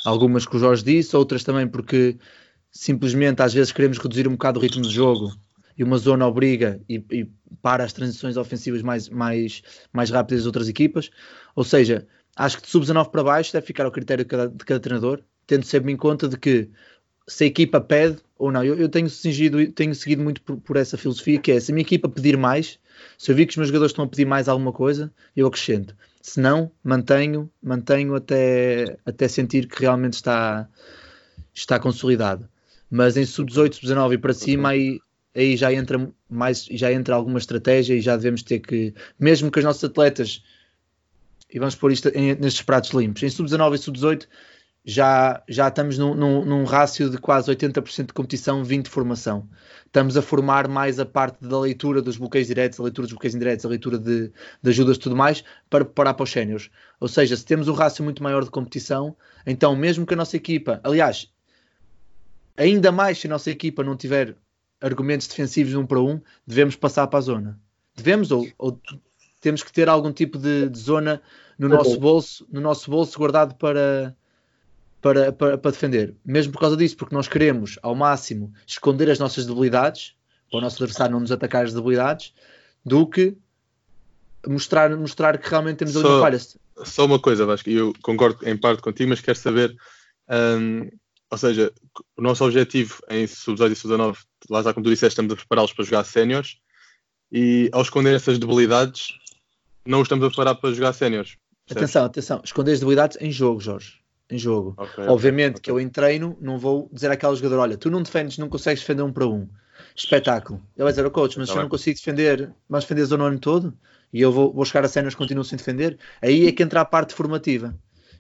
Algumas 0.04 0.46
que 0.46 0.56
o 0.56 0.60
Jorge 0.60 0.84
disse, 0.84 1.16
outras 1.16 1.44
também 1.44 1.68
porque 1.68 2.18
simplesmente 2.72 3.42
às 3.42 3.54
vezes 3.54 3.72
queremos 3.72 3.98
reduzir 3.98 4.28
um 4.28 4.32
bocado 4.32 4.60
o 4.60 4.62
ritmo 4.62 4.82
de 4.82 4.90
jogo 4.94 5.32
e 5.78 5.84
uma 5.84 5.98
zona 5.98 6.28
obriga 6.28 6.82
e, 6.90 7.04
e 7.12 7.30
para 7.62 7.84
as 7.84 7.94
transições 7.94 8.38
ofensivas 8.38 8.82
mais, 8.82 9.08
mais, 9.08 9.62
mais 9.94 10.10
rápidas 10.10 10.42
das 10.42 10.48
outras 10.48 10.68
equipas. 10.68 11.10
Ou 11.56 11.64
seja, 11.64 12.08
acho 12.36 12.58
que 12.58 12.64
de 12.64 12.70
sub-19 12.70 13.10
para 13.10 13.24
baixo 13.24 13.54
deve 13.54 13.66
ficar 13.66 13.86
ao 13.86 13.92
critério 13.92 14.26
de 14.26 14.30
cada, 14.30 14.50
de 14.50 14.66
cada 14.66 14.80
treinador, 14.80 15.22
tendo 15.48 15.66
sempre 15.66 15.92
em 15.92 15.98
conta 15.98 16.28
de 16.28 16.38
que 16.38 16.70
se 17.28 17.44
a 17.44 17.48
equipa 17.48 17.80
pede 17.80 18.18
ou 18.38 18.52
não. 18.52 18.64
Eu, 18.64 18.76
eu 18.76 18.90
tenho, 18.90 19.10
seguido, 19.10 19.72
tenho 19.72 19.94
seguido 19.96 20.24
muito 20.24 20.42
por, 20.42 20.58
por, 20.58 20.76
essa 20.76 20.98
filosofia 20.98 21.40
que 21.40 21.52
é 21.52 21.60
se 21.60 21.72
a 21.72 21.76
minha 21.76 21.84
equipa 21.84 22.10
pedir 22.10 22.36
mais, 22.36 22.80
se 23.18 23.32
eu 23.32 23.36
vi 23.36 23.46
que 23.46 23.52
os 23.52 23.58
meus 23.58 23.68
jogadores 23.68 23.92
estão 23.92 24.06
a 24.06 24.08
pedir 24.08 24.26
mais 24.26 24.48
alguma 24.48 24.72
coisa, 24.72 25.12
eu 25.36 25.48
acrescento. 25.48 25.96
Se 26.22 26.40
não, 26.40 26.72
mantenho, 26.84 27.50
mantenho 27.62 28.16
até, 28.16 28.98
até 29.06 29.28
sentir 29.28 29.68
que 29.68 29.82
realmente 29.82 30.14
está, 30.14 30.68
está 31.54 31.80
consolidado. 31.80 32.48
Mas 32.90 33.18
em 33.18 33.26
sub-18, 33.26 33.74
sub-19 33.74 34.14
e 34.14 34.18
para 34.18 34.34
cima, 34.34 34.70
aí, 34.70 35.00
aí 35.36 35.56
já 35.56 35.72
entra 35.72 36.10
mais, 36.30 36.66
já 36.66 36.92
entra 36.92 37.16
alguma 37.16 37.38
estratégia 37.38 37.96
e 37.96 38.02
já 38.02 38.16
devemos 38.16 38.44
ter 38.44 38.60
que, 38.60 38.94
mesmo 39.20 39.52
que 39.52 39.60
os 39.60 39.66
nossos 39.66 39.84
atletas, 39.84 40.44
e 41.52 41.60
vamos 41.60 41.76
pôr 41.76 41.92
isto 41.92 42.10
em, 42.10 42.36
nestes 42.36 42.62
pratos 42.62 42.92
limpos, 42.92 43.24
em 43.24 43.30
sub-19 43.30 43.76
e 43.76 43.78
sub-18 43.78 44.28
já, 44.90 45.44
já 45.48 45.68
estamos 45.68 46.00
num, 46.00 46.16
num, 46.16 46.44
num 46.44 46.64
rácio 46.64 47.12
de 47.12 47.20
quase 47.20 47.52
80% 47.52 48.08
de 48.08 48.14
competição, 48.14 48.64
20% 48.64 48.84
de 48.84 48.90
formação. 48.90 49.48
Estamos 49.86 50.18
a 50.18 50.22
formar 50.22 50.68
mais 50.68 51.00
a 51.00 51.06
parte 51.06 51.46
da 51.46 51.60
leitura 51.60 52.02
dos 52.02 52.18
bloqueios 52.18 52.48
diretos, 52.48 52.80
a 52.80 52.84
leitura 52.84 53.06
dos 53.06 53.14
bloqueios 53.14 53.36
indiretos, 53.36 53.66
a 53.66 53.70
leitura 53.70 54.00
de, 54.00 54.32
de 54.62 54.70
ajudas 54.70 54.98
e 54.98 55.00
tudo 55.00 55.16
mais, 55.16 55.44
para 55.70 55.86
preparar 55.86 56.16
para 56.16 56.24
os 56.24 56.32
séniores. 56.32 56.72
Ou 57.00 57.08
seja, 57.08 57.38
se 57.38 57.46
temos 57.46 57.68
um 57.68 57.74
rácio 57.74 58.04
muito 58.04 58.24
maior 58.24 58.44
de 58.44 58.50
competição, 58.50 59.16
então 59.46 59.76
mesmo 59.76 60.08
que 60.08 60.16
a 60.16 60.18
nossa 60.18 60.36
equipa, 60.36 60.82
aliás, 60.84 61.32
ainda 62.58 62.92
mais 62.92 63.20
se 63.20 63.28
a 63.28 63.30
nossa 63.30 63.52
equipa 63.52 63.84
não 63.84 63.96
tiver 63.96 64.36
argumentos 64.82 65.28
defensivos 65.28 65.76
um 65.76 65.86
para 65.86 66.00
um, 66.00 66.20
devemos 66.48 66.76
passar 66.76 67.06
para 67.06 67.20
a 67.20 67.22
zona. 67.22 67.60
Devemos 67.96 68.32
ou, 68.32 68.48
ou 68.58 68.80
temos 69.40 69.62
que 69.62 69.72
ter 69.72 69.88
algum 69.88 70.12
tipo 70.12 70.40
de, 70.40 70.68
de 70.68 70.80
zona 70.80 71.22
no 71.60 71.70
nosso 71.70 72.00
bolso, 72.00 72.48
no 72.52 72.60
nosso 72.60 72.90
bolso 72.90 73.20
guardado 73.20 73.54
para, 73.54 74.16
para, 75.02 75.32
para, 75.32 75.58
para, 75.58 75.72
defender. 75.72 76.16
Mesmo 76.26 76.54
por 76.54 76.60
causa 76.60 76.78
disso, 76.78 76.98
porque 76.98 77.16
nós 77.16 77.28
queremos 77.28 77.80
ao 77.82 77.96
máximo 77.96 78.54
esconder 78.68 79.10
as 79.10 79.20
nossas 79.20 79.46
debilidades, 79.46 80.14
para 80.50 80.60
o 80.60 80.62
nosso 80.62 80.82
adversário 80.82 81.14
não 81.14 81.22
nos 81.22 81.32
atacar 81.32 81.66
as 81.66 81.74
debilidades, 81.74 82.34
do 82.86 83.08
que 83.08 83.36
mostrar, 84.48 84.96
mostrar 84.96 85.38
que 85.38 85.50
realmente 85.50 85.78
temos 85.78 85.96
ali 85.96 86.06
uma 86.06 86.20
falha. 86.20 86.40
Só 86.84 87.06
uma 87.06 87.20
coisa, 87.20 87.46
Vasco, 87.46 87.70
eu 87.70 87.94
concordo 88.02 88.48
em 88.48 88.58
parte 88.58 88.82
contigo, 88.82 89.10
mas 89.10 89.22
quero 89.22 89.38
saber, 89.38 89.76
hum, 90.30 90.90
ou 91.30 91.38
seja, 91.38 91.72
o 92.18 92.22
nosso 92.22 92.44
objetivo 92.46 93.02
em 93.10 93.28
sub-18 93.28 93.72
e 93.72 93.76
sub-19, 93.76 94.18
lá 94.50 94.60
está 94.60 94.74
como 94.74 94.84
tu 94.84 94.90
disseste, 94.90 95.14
estamos 95.14 95.34
a 95.34 95.36
prepará-los 95.36 95.74
para 95.74 95.86
jogar 95.86 96.04
séniores, 96.04 96.58
e 97.32 97.70
ao 97.72 97.82
esconder 97.82 98.16
essas 98.16 98.40
debilidades, 98.40 99.10
não 99.86 100.00
os 100.00 100.06
estamos 100.06 100.26
a 100.26 100.30
preparar 100.30 100.56
para 100.56 100.74
jogar 100.74 100.94
séniores. 100.94 101.38
Atenção, 101.70 102.06
atenção, 102.06 102.42
esconder 102.44 102.72
as 102.72 102.80
debilidades 102.80 103.18
em 103.22 103.32
jogo, 103.32 103.60
Jorge 103.60 103.99
em 104.30 104.38
jogo. 104.38 104.76
Okay, 104.78 105.06
Obviamente 105.06 105.52
okay. 105.52 105.62
que 105.62 105.72
eu 105.72 105.80
em 105.80 105.90
treino 105.90 106.38
não 106.40 106.58
vou 106.58 106.90
dizer 106.92 107.10
àquele 107.12 107.36
jogador: 107.36 107.60
olha, 107.60 107.78
tu 107.78 107.90
não 107.90 108.04
defendes, 108.04 108.38
não 108.38 108.50
consegues 108.50 108.82
defender 108.82 109.04
um 109.04 109.12
para 109.12 109.28
um. 109.28 109.48
Espetáculo. 109.96 110.62
Ele 110.76 110.84
vai 110.84 110.92
dizer 110.92 111.04
ao 111.04 111.08
oh, 111.08 111.12
coach, 111.12 111.38
mas 111.38 111.48
tá 111.48 111.54
se 111.54 111.60
eu 111.60 111.64
não 111.64 111.70
consigo 111.70 111.98
defender, 111.98 112.52
mas 112.68 112.86
defender 112.86 113.12
o 113.12 113.24
ano 113.24 113.40
todo 113.40 113.74
e 114.12 114.22
eu 114.22 114.32
vou, 114.32 114.52
vou 114.52 114.66
chegar 114.66 114.86
a 114.86 114.88
cenas 114.88 115.16
continuo 115.16 115.44
sem 115.44 115.58
defender, 115.58 115.98
aí 116.22 116.48
é 116.48 116.52
que 116.52 116.64
entra 116.64 116.82
a 116.82 116.86
parte 116.86 117.14
formativa. 117.14 117.76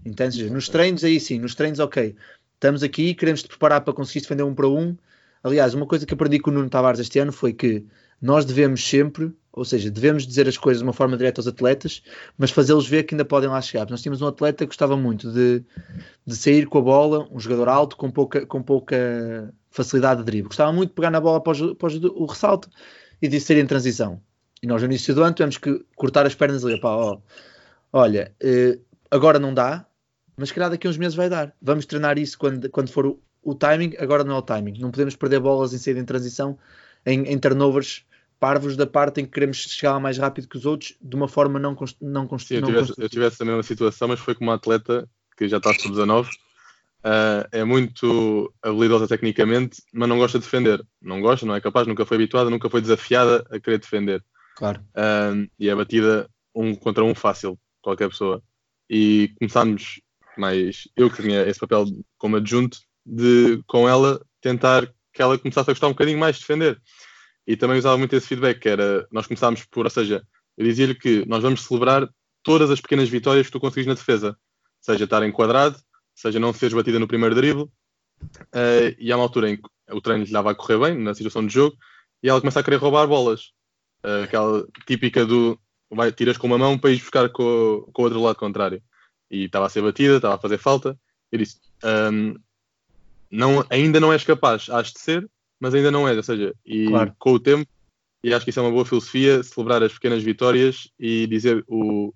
Entendes? 0.05 0.49
Nos 0.49 0.69
treinos, 0.69 1.03
aí 1.03 1.19
sim, 1.19 1.39
nos 1.39 1.55
treinos, 1.55 1.79
ok. 1.79 2.15
Estamos 2.53 2.83
aqui, 2.83 3.13
queremos 3.13 3.41
te 3.41 3.49
preparar 3.49 3.81
para 3.81 3.93
conseguir 3.93 4.21
defender 4.21 4.43
um 4.43 4.53
para 4.53 4.67
um. 4.67 4.95
Aliás, 5.43 5.73
uma 5.73 5.85
coisa 5.85 6.05
que 6.05 6.13
aprendi 6.13 6.39
com 6.39 6.51
o 6.51 6.53
Nuno 6.53 6.69
Tavares 6.69 6.99
este 6.99 7.19
ano 7.19 7.31
foi 7.31 7.53
que 7.53 7.85
nós 8.21 8.45
devemos 8.45 8.85
sempre 8.85 9.33
ou 9.59 9.65
seja, 9.65 9.89
devemos 9.89 10.25
dizer 10.25 10.47
as 10.47 10.57
coisas 10.57 10.79
de 10.79 10.87
uma 10.87 10.93
forma 10.93 11.17
direta 11.17 11.41
aos 11.41 11.47
atletas, 11.47 12.01
mas 12.37 12.51
fazê-los 12.51 12.87
ver 12.87 13.03
que 13.03 13.13
ainda 13.13 13.25
podem 13.25 13.49
lá 13.49 13.61
chegar. 13.61 13.89
Nós 13.89 14.01
tínhamos 14.01 14.21
um 14.21 14.27
atleta 14.27 14.63
que 14.63 14.67
gostava 14.67 14.95
muito 14.95 15.31
de, 15.31 15.63
de 16.25 16.35
sair 16.35 16.65
com 16.65 16.77
a 16.77 16.81
bola, 16.81 17.27
um 17.31 17.39
jogador 17.39 17.67
alto, 17.67 17.97
com 17.97 18.09
pouca, 18.09 18.45
com 18.45 18.63
pouca 18.63 19.53
facilidade 19.69 20.21
de 20.21 20.25
drible. 20.25 20.47
Gostava 20.47 20.71
muito 20.71 20.91
de 20.91 20.95
pegar 20.95 21.11
na 21.11 21.19
bola 21.19 21.39
após, 21.39 21.61
após 21.61 21.95
o 21.95 22.25
ressalto 22.25 22.69
e 23.21 23.27
de 23.27 23.39
sair 23.39 23.59
em 23.59 23.65
transição. 23.65 24.21
E 24.63 24.67
nós, 24.67 24.81
no 24.81 24.87
início 24.87 25.13
do 25.13 25.23
ano, 25.23 25.33
tivemos 25.33 25.57
que 25.57 25.83
cortar 25.95 26.25
as 26.25 26.35
pernas 26.35 26.63
ali. 26.63 26.79
Pá, 26.79 26.95
ó, 26.95 27.19
olha, 27.91 28.33
eh, 28.41 28.79
agora 29.11 29.39
não 29.39 29.53
dá, 29.53 29.85
mas 30.37 30.53
calhar 30.53 30.69
daqui 30.69 30.87
a 30.87 30.89
uns 30.89 30.97
meses 30.97 31.15
vai 31.15 31.29
dar. 31.29 31.53
Vamos 31.61 31.85
treinar 31.85 32.17
isso 32.17 32.37
quando, 32.37 32.69
quando 32.69 32.89
for 32.89 33.05
o, 33.05 33.19
o 33.43 33.55
timing. 33.55 33.93
Agora 33.99 34.23
não 34.23 34.35
é 34.35 34.37
o 34.37 34.41
timing. 34.41 34.79
Não 34.79 34.91
podemos 34.91 35.17
perder 35.17 35.39
bolas 35.39 35.73
em 35.73 35.77
sair 35.77 35.97
em 35.97 36.05
transição, 36.05 36.57
em, 37.05 37.23
em 37.23 37.37
turnovers 37.37 38.05
parvos 38.39 38.77
da 38.77 38.87
parte 38.87 39.21
em 39.21 39.25
que 39.25 39.31
queremos 39.31 39.57
chegar 39.57 39.93
lá 39.93 39.99
mais 39.99 40.17
rápido 40.17 40.47
que 40.47 40.57
os 40.57 40.65
outros 40.65 40.95
de 41.01 41.15
uma 41.15 41.27
forma 41.27 41.59
não 41.59 41.75
não 42.01 42.39
Sim, 42.39 42.55
eu, 42.55 42.63
tivesse, 42.63 42.93
eu 42.97 43.09
tivesse 43.09 43.43
a 43.43 43.45
mesma 43.45 43.63
situação, 43.63 44.07
mas 44.07 44.19
foi 44.19 44.33
com 44.33 44.43
uma 44.43 44.55
atleta 44.55 45.07
que 45.37 45.47
já 45.47 45.57
está 45.57 45.73
sub 45.73 45.89
19 45.89 46.29
uh, 46.99 47.47
é 47.51 47.63
muito 47.63 48.53
habilidosa 48.61 49.07
tecnicamente, 49.07 49.81
mas 49.93 50.09
não 50.09 50.17
gosta 50.17 50.39
de 50.39 50.45
defender. 50.45 50.85
Não 51.01 51.21
gosta, 51.21 51.45
não 51.45 51.55
é 51.55 51.61
capaz, 51.61 51.87
nunca 51.87 52.05
foi 52.05 52.15
habituada, 52.15 52.49
nunca 52.49 52.69
foi 52.69 52.81
desafiada 52.81 53.45
a 53.49 53.59
querer 53.59 53.79
defender. 53.79 54.23
Claro. 54.55 54.81
Uh, 54.91 55.49
e 55.57 55.69
é 55.69 55.75
batida 55.75 56.29
um 56.53 56.75
contra 56.75 57.03
um 57.03 57.15
fácil, 57.15 57.57
qualquer 57.81 58.09
pessoa. 58.09 58.41
E 58.89 59.31
começámos, 59.39 60.01
mais 60.37 60.87
eu 60.95 61.09
que 61.09 61.21
tinha 61.21 61.43
esse 61.43 61.59
papel 61.59 61.85
como 62.17 62.37
adjunto, 62.37 62.79
de 63.05 63.61
com 63.67 63.87
ela 63.87 64.21
tentar 64.41 64.87
que 65.13 65.21
ela 65.21 65.37
começasse 65.37 65.69
a 65.69 65.73
gostar 65.73 65.87
um 65.87 65.91
bocadinho 65.91 66.19
mais 66.19 66.35
de 66.35 66.41
defender 66.41 66.79
e 67.45 67.57
também 67.57 67.77
usava 67.77 67.97
muito 67.97 68.15
esse 68.15 68.27
feedback, 68.27 68.59
que 68.59 68.69
era, 68.69 69.07
nós 69.11 69.27
começámos 69.27 69.65
por, 69.65 69.85
ou 69.85 69.89
seja, 69.89 70.23
eu 70.57 70.65
dizia-lhe 70.65 70.95
que 70.95 71.25
nós 71.27 71.41
vamos 71.41 71.63
celebrar 71.63 72.07
todas 72.43 72.69
as 72.69 72.81
pequenas 72.81 73.09
vitórias 73.09 73.47
que 73.47 73.51
tu 73.51 73.59
conseguis 73.59 73.87
na 73.87 73.93
defesa, 73.93 74.37
seja 74.79 75.03
estar 75.05 75.25
enquadrado, 75.25 75.77
seja 76.15 76.39
não 76.39 76.53
seres 76.53 76.73
batida 76.73 76.99
no 76.99 77.07
primeiro 77.07 77.35
drible, 77.35 77.63
uh, 77.63 78.95
e 78.97 79.11
há 79.11 79.15
uma 79.15 79.23
altura 79.23 79.49
em 79.49 79.57
que 79.57 79.63
o 79.91 80.01
treino 80.01 80.25
dava 80.29 80.51
a 80.51 80.55
correr 80.55 80.77
bem, 80.79 80.97
na 80.97 81.13
situação 81.13 81.45
de 81.45 81.53
jogo, 81.53 81.75
e 82.21 82.29
ela 82.29 82.39
começa 82.39 82.59
a 82.59 82.63
querer 82.63 82.77
roubar 82.77 83.07
bolas, 83.07 83.51
uh, 84.03 84.23
aquela 84.23 84.67
típica 84.85 85.25
do, 85.25 85.59
vai, 85.89 86.11
tiras 86.11 86.37
com 86.37 86.47
uma 86.47 86.57
mão 86.57 86.77
para 86.77 86.91
ir 86.91 86.99
buscar 86.99 87.29
com, 87.29 87.89
com 87.93 88.01
o 88.01 88.05
outro 88.05 88.21
lado 88.21 88.35
contrário, 88.35 88.81
e 89.31 89.45
estava 89.45 89.65
a 89.65 89.69
ser 89.69 89.81
batida, 89.81 90.17
estava 90.17 90.35
a 90.35 90.39
fazer 90.39 90.57
falta, 90.57 90.97
eu 91.31 91.39
disse, 91.39 91.59
um, 91.83 92.35
não, 93.31 93.65
ainda 93.69 93.99
não 93.99 94.11
és 94.11 94.23
capaz, 94.23 94.69
has 94.69 94.91
de 94.91 94.99
ser, 94.99 95.29
mas 95.59 95.73
ainda 95.73 95.91
não 95.91 96.07
é, 96.07 96.13
ou 96.15 96.23
seja, 96.23 96.55
e 96.65 96.87
claro. 96.87 97.13
com 97.17 97.33
o 97.33 97.39
tempo, 97.39 97.69
e 98.23 98.33
acho 98.33 98.43
que 98.43 98.49
isso 98.49 98.59
é 98.59 98.63
uma 98.63 98.71
boa 98.71 98.85
filosofia, 98.85 99.43
celebrar 99.43 99.81
as 99.83 99.93
pequenas 99.93 100.23
vitórias 100.23 100.89
e 100.99 101.27
dizer 101.27 101.63
o 101.67 102.13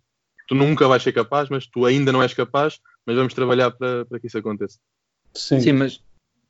tu 0.48 0.56
nunca 0.56 0.88
vais 0.88 1.02
ser 1.02 1.14
capaz, 1.14 1.50
mas 1.50 1.66
tu 1.68 1.86
ainda 1.86 2.12
não 2.12 2.22
és 2.22 2.34
capaz, 2.34 2.80
mas 3.06 3.16
vamos 3.16 3.34
trabalhar 3.34 3.72
para, 3.72 4.06
para 4.06 4.20
que 4.20 4.28
isso 4.28 4.38
aconteça. 4.38 4.78
Sim, 5.34 5.60
sim 5.60 5.74
mas, 5.74 6.02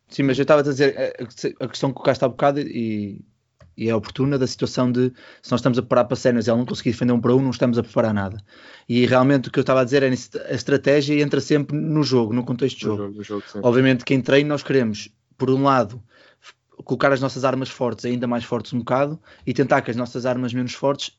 sim, 0.07 0.23
mas 0.23 0.37
eu 0.37 0.41
estava 0.43 0.61
a 0.61 0.63
dizer 0.63 0.95
a, 0.97 1.63
a 1.63 1.67
questão 1.67 1.93
que 1.93 1.99
o 1.99 2.03
Cá 2.03 2.11
está 2.11 2.25
há 2.25 2.29
bocado 2.29 2.59
e, 2.59 3.21
e 3.77 3.89
é 3.89 3.95
oportuna 3.95 4.37
da 4.37 4.47
situação 4.47 4.91
de 4.91 5.11
se 5.41 5.51
nós 5.51 5.59
estamos 5.59 5.77
a 5.77 5.81
preparar 5.81 6.05
para 6.05 6.15
cenas 6.15 6.47
e 6.47 6.49
ela 6.49 6.59
não 6.59 6.65
conseguir 6.65 6.91
defender 6.91 7.13
um 7.13 7.21
para 7.21 7.35
um, 7.35 7.41
não 7.41 7.51
estamos 7.51 7.77
a 7.77 7.83
preparar 7.83 8.13
nada. 8.13 8.37
E 8.87 9.05
realmente 9.05 9.49
o 9.49 9.51
que 9.51 9.59
eu 9.59 9.61
estava 9.61 9.81
a 9.81 9.83
dizer 9.83 10.03
é 10.03 10.09
a 10.09 10.53
estratégia 10.53 11.21
entra 11.21 11.39
sempre 11.39 11.77
no 11.77 12.03
jogo, 12.03 12.33
no 12.33 12.43
contexto 12.43 12.77
de 12.77 12.83
jogo. 12.83 13.03
No 13.03 13.23
jogo, 13.23 13.43
no 13.45 13.53
jogo 13.53 13.67
Obviamente, 13.67 14.05
quem 14.05 14.21
treina, 14.21 14.49
nós 14.49 14.63
queremos, 14.63 15.09
por 15.37 15.49
um 15.49 15.63
lado, 15.63 16.01
colocar 16.83 17.11
as 17.11 17.21
nossas 17.21 17.43
armas 17.43 17.69
fortes 17.69 18.05
ainda 18.05 18.27
mais 18.27 18.43
fortes 18.43 18.73
um 18.73 18.79
bocado 18.79 19.19
e 19.45 19.53
tentar 19.53 19.81
que 19.81 19.91
as 19.91 19.97
nossas 19.97 20.25
armas 20.25 20.53
menos 20.53 20.73
fortes 20.73 21.17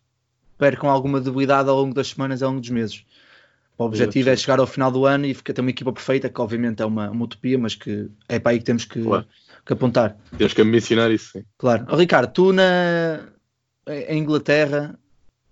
percam 0.59 0.89
alguma 0.89 1.21
debilidade 1.21 1.69
ao 1.69 1.77
longo 1.77 1.95
das 1.95 2.09
semanas 2.09 2.41
e 2.41 2.45
ao 2.45 2.51
longo 2.51 2.61
dos 2.61 2.71
meses. 2.71 3.05
O 3.77 3.85
objetivo 3.85 4.31
é 4.31 4.37
chegar 4.37 4.61
ao 4.61 4.67
final 4.67 4.91
do 4.91 5.05
ano 5.05 5.27
e 5.27 5.35
ficar 5.35 5.53
ter 5.53 5.61
uma 5.61 5.71
equipa 5.71 5.93
perfeita, 5.93 6.29
que 6.29 6.41
obviamente 6.41 6.81
é 6.81 6.87
uma, 6.87 7.11
uma 7.11 7.25
utopia, 7.25 7.59
mas 7.59 7.75
que 7.75 8.09
é 8.29 8.39
para 8.39 8.53
aí 8.53 8.59
que 8.59 8.65
temos 8.65 8.85
que, 8.85 9.03
claro. 9.03 9.27
que 9.67 9.73
apontar. 9.73 10.17
Temos 10.39 10.55
que 10.55 10.63
ambicionar 10.63 11.11
isso, 11.11 11.33
sim. 11.33 11.45
Claro. 11.59 11.87
Oh, 11.91 11.97
Ricardo, 11.97 12.33
tu 12.33 12.53
na 12.53 13.21
em 13.87 14.19
Inglaterra, 14.19 14.99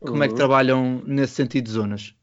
como 0.00 0.16
uhum. 0.16 0.22
é 0.22 0.26
que 0.26 0.32
uhum. 0.32 0.38
trabalham 0.38 1.02
nesse 1.04 1.34
sentido 1.34 1.64
de 1.64 1.72
zonas? 1.72 2.14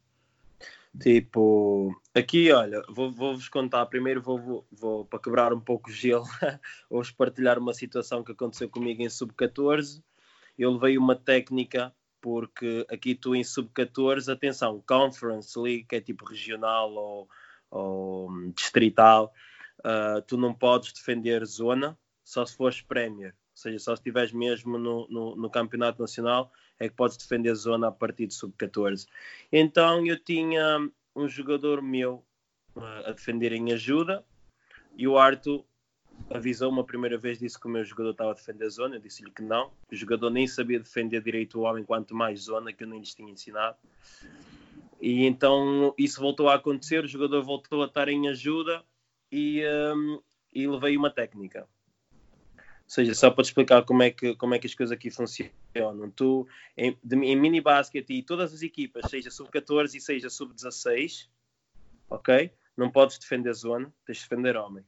Tipo, 0.97 1.95
aqui, 2.15 2.51
olha, 2.51 2.81
vou-vos 2.89 3.17
vou 3.17 3.37
contar. 3.51 3.85
Primeiro, 3.85 4.21
vou, 4.21 4.39
vou, 4.39 4.67
vou, 4.71 5.05
para 5.05 5.19
quebrar 5.19 5.53
um 5.53 5.59
pouco 5.59 5.89
o 5.89 5.93
gelo, 5.93 6.25
vou-vos 6.89 7.11
partilhar 7.11 7.59
uma 7.59 7.73
situação 7.73 8.23
que 8.23 8.31
aconteceu 8.31 8.69
comigo 8.69 9.01
em 9.01 9.09
sub-14. 9.09 10.01
Eu 10.57 10.71
levei 10.71 10.97
uma 10.97 11.15
técnica, 11.15 11.93
porque 12.19 12.85
aqui 12.89 13.15
tu 13.15 13.35
em 13.35 13.43
sub-14, 13.43 14.31
atenção, 14.31 14.83
Conference 14.85 15.57
League, 15.57 15.85
que 15.85 15.95
é 15.95 16.01
tipo 16.01 16.25
regional 16.25 16.91
ou, 16.91 17.29
ou 17.69 18.51
distrital, 18.51 19.33
uh, 19.79 20.21
tu 20.27 20.37
não 20.37 20.53
podes 20.53 20.91
defender 20.91 21.45
zona 21.45 21.97
só 22.23 22.45
se 22.45 22.55
fores 22.55 22.81
Premier. 22.81 23.33
Seja, 23.59 23.77
só 23.79 23.95
se 23.95 23.99
estiveres 23.99 24.31
mesmo 24.31 24.77
no, 24.77 25.07
no, 25.09 25.35
no 25.35 25.49
campeonato 25.49 26.01
nacional 26.01 26.51
é 26.79 26.87
que 26.87 26.95
podes 26.95 27.17
defender 27.17 27.53
zona 27.55 27.89
a 27.89 27.91
partir 27.91 28.27
de 28.27 28.33
sub-14. 28.33 29.05
Então 29.51 30.05
eu 30.05 30.17
tinha 30.17 30.89
um 31.13 31.27
jogador 31.27 31.81
meu 31.81 32.23
uh, 32.75 33.05
a 33.05 33.11
defender 33.11 33.51
em 33.51 33.73
ajuda 33.73 34.23
e 34.95 35.07
o 35.07 35.17
Arthur 35.17 35.65
avisou-me 36.29 36.79
a 36.79 36.83
primeira 36.83 37.17
vez, 37.17 37.39
disse 37.39 37.59
que 37.59 37.67
o 37.67 37.69
meu 37.69 37.83
jogador 37.83 38.11
estava 38.11 38.31
a 38.31 38.33
defender 38.33 38.65
a 38.65 38.69
zona, 38.69 38.95
eu 38.95 38.99
disse-lhe 38.99 39.31
que 39.31 39.41
não, 39.41 39.71
o 39.91 39.95
jogador 39.95 40.29
nem 40.29 40.47
sabia 40.47 40.79
defender 40.79 41.21
direito 41.21 41.59
o 41.59 41.63
homem, 41.63 41.83
quanto 41.83 42.15
mais 42.15 42.41
zona, 42.41 42.71
que 42.71 42.83
eu 42.83 42.87
nem 42.87 42.99
lhes 42.99 43.13
tinha 43.13 43.31
ensinado. 43.31 43.77
E 45.01 45.25
então 45.25 45.93
isso 45.97 46.19
voltou 46.19 46.49
a 46.49 46.55
acontecer, 46.55 47.03
o 47.03 47.07
jogador 47.07 47.41
voltou 47.41 47.83
a 47.83 47.87
estar 47.87 48.07
em 48.09 48.27
ajuda 48.27 48.83
e 49.31 49.63
um, 49.95 50.21
e 50.53 50.67
levei 50.67 50.97
uma 50.97 51.09
técnica. 51.09 51.67
Seja, 52.89 53.13
só 53.13 53.29
para 53.29 53.43
te 53.43 53.49
explicar 53.49 53.85
como 53.85 54.01
é 54.01 54.09
que, 54.09 54.35
como 54.35 54.55
é 54.55 54.57
que 54.57 54.65
as 54.65 54.73
coisas 54.73 54.91
aqui 54.91 55.11
funcionam. 55.11 56.09
Tu, 56.15 56.47
em, 56.75 56.97
de, 57.03 57.15
em 57.17 57.35
mini 57.35 57.61
basket 57.61 58.09
e 58.09 58.23
todas 58.23 58.51
as 58.51 58.63
equipas, 58.63 59.07
seja 59.11 59.29
sub-14 59.29 59.93
e 59.93 60.01
seja 60.01 60.27
sub-16, 60.27 61.29
ok? 62.09 62.51
Não 62.75 62.89
podes 62.89 63.19
defender 63.19 63.53
zona, 63.53 63.93
tens 64.07 64.17
de 64.17 64.23
defender 64.23 64.57
homem. 64.57 64.83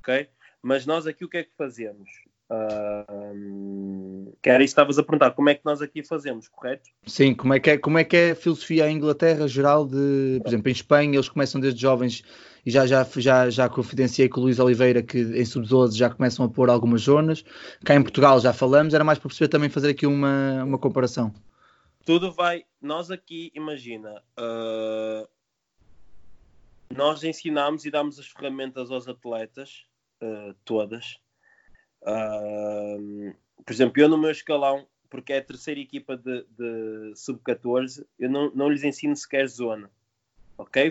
Ok? 0.00 0.28
Mas 0.60 0.84
nós 0.84 1.06
aqui 1.06 1.24
o 1.24 1.28
que 1.28 1.36
é 1.36 1.44
que 1.44 1.54
fazemos? 1.54 2.10
Uh, 2.50 4.36
que 4.42 4.50
era 4.50 4.62
isso 4.62 4.74
que 4.74 4.80
estavas 4.80 4.98
a 4.98 5.02
perguntar, 5.02 5.30
como 5.30 5.48
é 5.48 5.54
que 5.54 5.64
nós 5.64 5.80
aqui 5.80 6.02
fazemos, 6.02 6.46
correto? 6.48 6.90
Sim, 7.06 7.34
como 7.34 7.54
é 7.54 7.60
que 7.60 7.70
é, 7.70 7.78
como 7.78 7.98
é, 7.98 8.04
que 8.04 8.16
é 8.16 8.30
a 8.32 8.36
filosofia 8.36 8.90
em 8.90 8.96
Inglaterra 8.96 9.48
geral 9.48 9.86
de, 9.86 10.40
por 10.42 10.48
exemplo, 10.48 10.68
em 10.68 10.72
Espanha 10.72 11.16
eles 11.16 11.28
começam 11.28 11.60
desde 11.60 11.80
jovens 11.80 12.22
e 12.66 12.70
já, 12.70 12.86
já, 12.86 13.04
já, 13.16 13.50
já 13.50 13.68
confidenciei 13.68 14.28
com 14.28 14.40
o 14.40 14.44
Luís 14.44 14.58
Oliveira 14.58 15.02
que 15.02 15.18
em 15.18 15.44
sub-12 15.44 15.96
já 15.96 16.10
começam 16.10 16.44
a 16.44 16.48
pôr 16.48 16.68
algumas 16.68 17.02
zonas. 17.02 17.44
Cá 17.84 17.94
em 17.94 18.02
Portugal 18.02 18.38
já 18.40 18.52
falamos, 18.52 18.94
era 18.94 19.04
mais 19.04 19.18
para 19.18 19.28
perceber 19.28 19.48
também 19.48 19.68
fazer 19.68 19.90
aqui 19.90 20.06
uma, 20.06 20.64
uma 20.64 20.78
comparação. 20.78 21.32
Tudo 22.04 22.30
vai, 22.32 22.64
nós 22.82 23.10
aqui, 23.10 23.50
imagina, 23.54 24.22
uh, 24.38 25.26
nós 26.94 27.24
ensinamos 27.24 27.86
e 27.86 27.90
damos 27.90 28.18
as 28.18 28.26
ferramentas 28.26 28.90
aos 28.90 29.08
atletas, 29.08 29.86
uh, 30.22 30.54
todas. 30.64 31.18
Uh, 32.04 33.34
por 33.64 33.72
exemplo, 33.72 34.00
eu 34.00 34.08
no 34.08 34.18
meu 34.18 34.30
escalão, 34.30 34.86
porque 35.10 35.32
é 35.32 35.38
a 35.38 35.44
terceira 35.44 35.80
equipa 35.80 36.16
de, 36.16 36.44
de 36.50 37.12
sub-14, 37.16 38.04
eu 38.18 38.30
não, 38.30 38.50
não 38.54 38.68
lhes 38.68 38.84
ensino 38.84 39.16
sequer 39.16 39.48
zona 39.48 39.90
ok? 40.58 40.90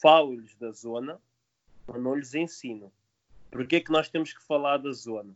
Falo-lhes 0.00 0.54
da 0.56 0.70
zona, 0.72 1.20
mas 1.86 2.02
não 2.02 2.14
lhes 2.14 2.34
ensino. 2.34 2.92
Porquê 3.50 3.76
é 3.76 3.80
que 3.80 3.90
nós 3.90 4.08
temos 4.08 4.32
que 4.32 4.42
falar 4.42 4.78
da 4.78 4.92
zona? 4.92 5.34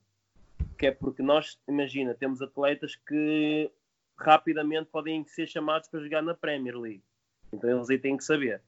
Que 0.78 0.86
é 0.86 0.90
porque 0.90 1.22
nós, 1.22 1.58
imagina, 1.66 2.14
temos 2.14 2.42
atletas 2.42 2.96
que 2.96 3.70
rapidamente 4.16 4.90
podem 4.90 5.24
ser 5.26 5.46
chamados 5.46 5.88
para 5.88 6.00
jogar 6.00 6.22
na 6.22 6.34
Premier 6.34 6.76
League. 6.76 7.02
Então 7.52 7.70
eles 7.70 7.90
aí 7.90 7.98
têm 7.98 8.16
que 8.16 8.24
saber. 8.24 8.62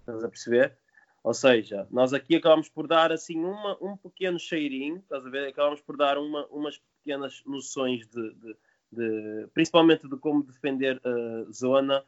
Estás 0.00 0.22
a 0.22 0.28
perceber? 0.28 0.76
Ou 1.24 1.32
seja, 1.32 1.88
nós 1.90 2.12
aqui 2.12 2.36
acabamos 2.36 2.68
por 2.68 2.86
dar 2.86 3.10
assim 3.10 3.42
uma, 3.42 3.78
um 3.80 3.96
pequeno 3.96 4.38
cheirinho, 4.38 4.98
estás 4.98 5.24
a 5.24 5.30
ver? 5.30 5.48
Acabamos 5.48 5.80
por 5.80 5.96
dar 5.96 6.18
uma, 6.18 6.44
umas 6.48 6.78
pequenas 7.02 7.42
noções 7.46 8.06
de, 8.06 8.34
de, 8.34 8.56
de, 8.92 9.48
principalmente 9.54 10.06
de 10.06 10.18
como 10.18 10.42
defender 10.42 11.00
uh, 11.02 11.50
zona 11.50 12.04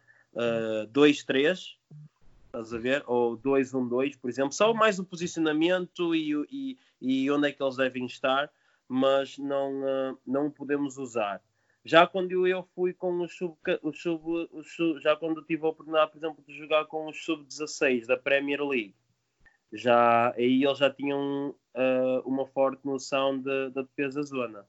2-3, 0.93 1.57
uh, 1.57 1.97
estás 2.45 2.75
a 2.75 2.79
ver? 2.79 3.03
Ou 3.07 3.39
2-1-2, 3.39 4.19
por 4.21 4.29
exemplo, 4.29 4.53
só 4.53 4.75
mais 4.75 4.99
o 4.99 5.05
posicionamento 5.05 6.14
e, 6.14 6.35
e, 6.51 6.79
e, 7.01 7.31
onde 7.31 7.49
é 7.49 7.53
que 7.53 7.62
eles 7.62 7.77
devem 7.77 8.05
estar, 8.05 8.53
mas 8.87 9.39
não, 9.39 9.81
uh, 9.81 10.19
não 10.27 10.51
podemos 10.51 10.99
usar. 10.99 11.43
Já 11.83 12.07
quando 12.07 12.47
eu 12.47 12.69
fui 12.75 12.93
com 12.93 13.23
os 13.23 13.35
sub, 13.35 13.57
os 13.83 14.03
sub, 14.03 14.47
os 14.53 14.75
sub 14.75 15.01
já 15.01 15.17
quando 15.17 15.43
tive 15.43 15.64
a 15.64 15.71
oportunidade, 15.71 16.11
por 16.11 16.19
exemplo, 16.19 16.45
de 16.47 16.53
jogar 16.55 16.85
com 16.85 17.09
os 17.09 17.25
sub-16 17.25 18.05
da 18.05 18.19
Premier 18.19 18.62
League, 18.62 18.95
já 19.73 20.33
aí 20.37 20.64
eles 20.64 20.79
já 20.79 20.91
tinham 20.91 21.55
uh, 21.75 22.21
uma 22.25 22.47
forte 22.47 22.85
noção 22.85 23.39
de, 23.39 23.71
da 23.71 23.83
defesa 23.83 24.23
zona. 24.23 24.64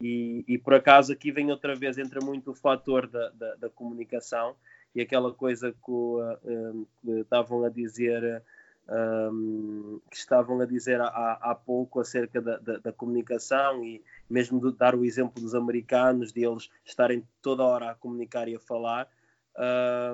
E, 0.00 0.44
e, 0.48 0.58
por 0.58 0.74
acaso 0.74 1.12
aqui 1.12 1.30
vem 1.30 1.50
outra 1.50 1.76
vez, 1.76 1.96
entra 1.96 2.20
muito 2.20 2.50
o 2.50 2.54
fator 2.54 3.06
da, 3.06 3.30
da, 3.30 3.54
da 3.54 3.70
comunicação 3.70 4.56
e 4.94 5.00
aquela 5.00 5.32
coisa 5.32 5.72
que, 5.72 5.90
uh, 5.90 6.88
que 7.00 7.10
estavam 7.20 7.64
a 7.64 7.68
dizer 7.68 8.42
um, 8.88 10.00
que 10.10 10.16
estavam 10.16 10.60
a 10.60 10.66
dizer 10.66 11.00
há, 11.00 11.38
há 11.40 11.54
pouco 11.54 12.00
acerca 12.00 12.40
da, 12.40 12.58
da, 12.58 12.78
da, 12.78 12.92
comunicação 12.92 13.84
e 13.84 14.02
mesmo 14.28 14.72
dar 14.72 14.94
o 14.94 15.04
exemplo 15.04 15.40
dos 15.40 15.54
americanos 15.54 16.32
de 16.32 16.44
eles 16.44 16.68
estarem 16.84 17.26
toda 17.40 17.62
hora 17.62 17.90
a 17.90 17.94
comunicar 17.94 18.48
e 18.48 18.56
a 18.56 18.60
falar 18.60 19.08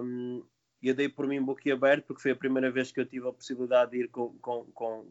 um, 0.03 0.43
eu 0.83 0.95
dei 0.95 1.09
por 1.09 1.27
mim 1.27 1.43
boquiaberto 1.43 2.07
porque 2.07 2.23
foi 2.23 2.31
a 2.31 2.37
primeira 2.37 2.71
vez 2.71 2.93
que 2.93 3.01
eu 3.01 3.07
tive 3.07 3.29
a 3.29 3.33
possibilidade 3.33 3.93
de 3.93 4.05
ir 4.05 4.09
com, 4.09 4.35
com, 4.41 4.65
com, 4.75 5.05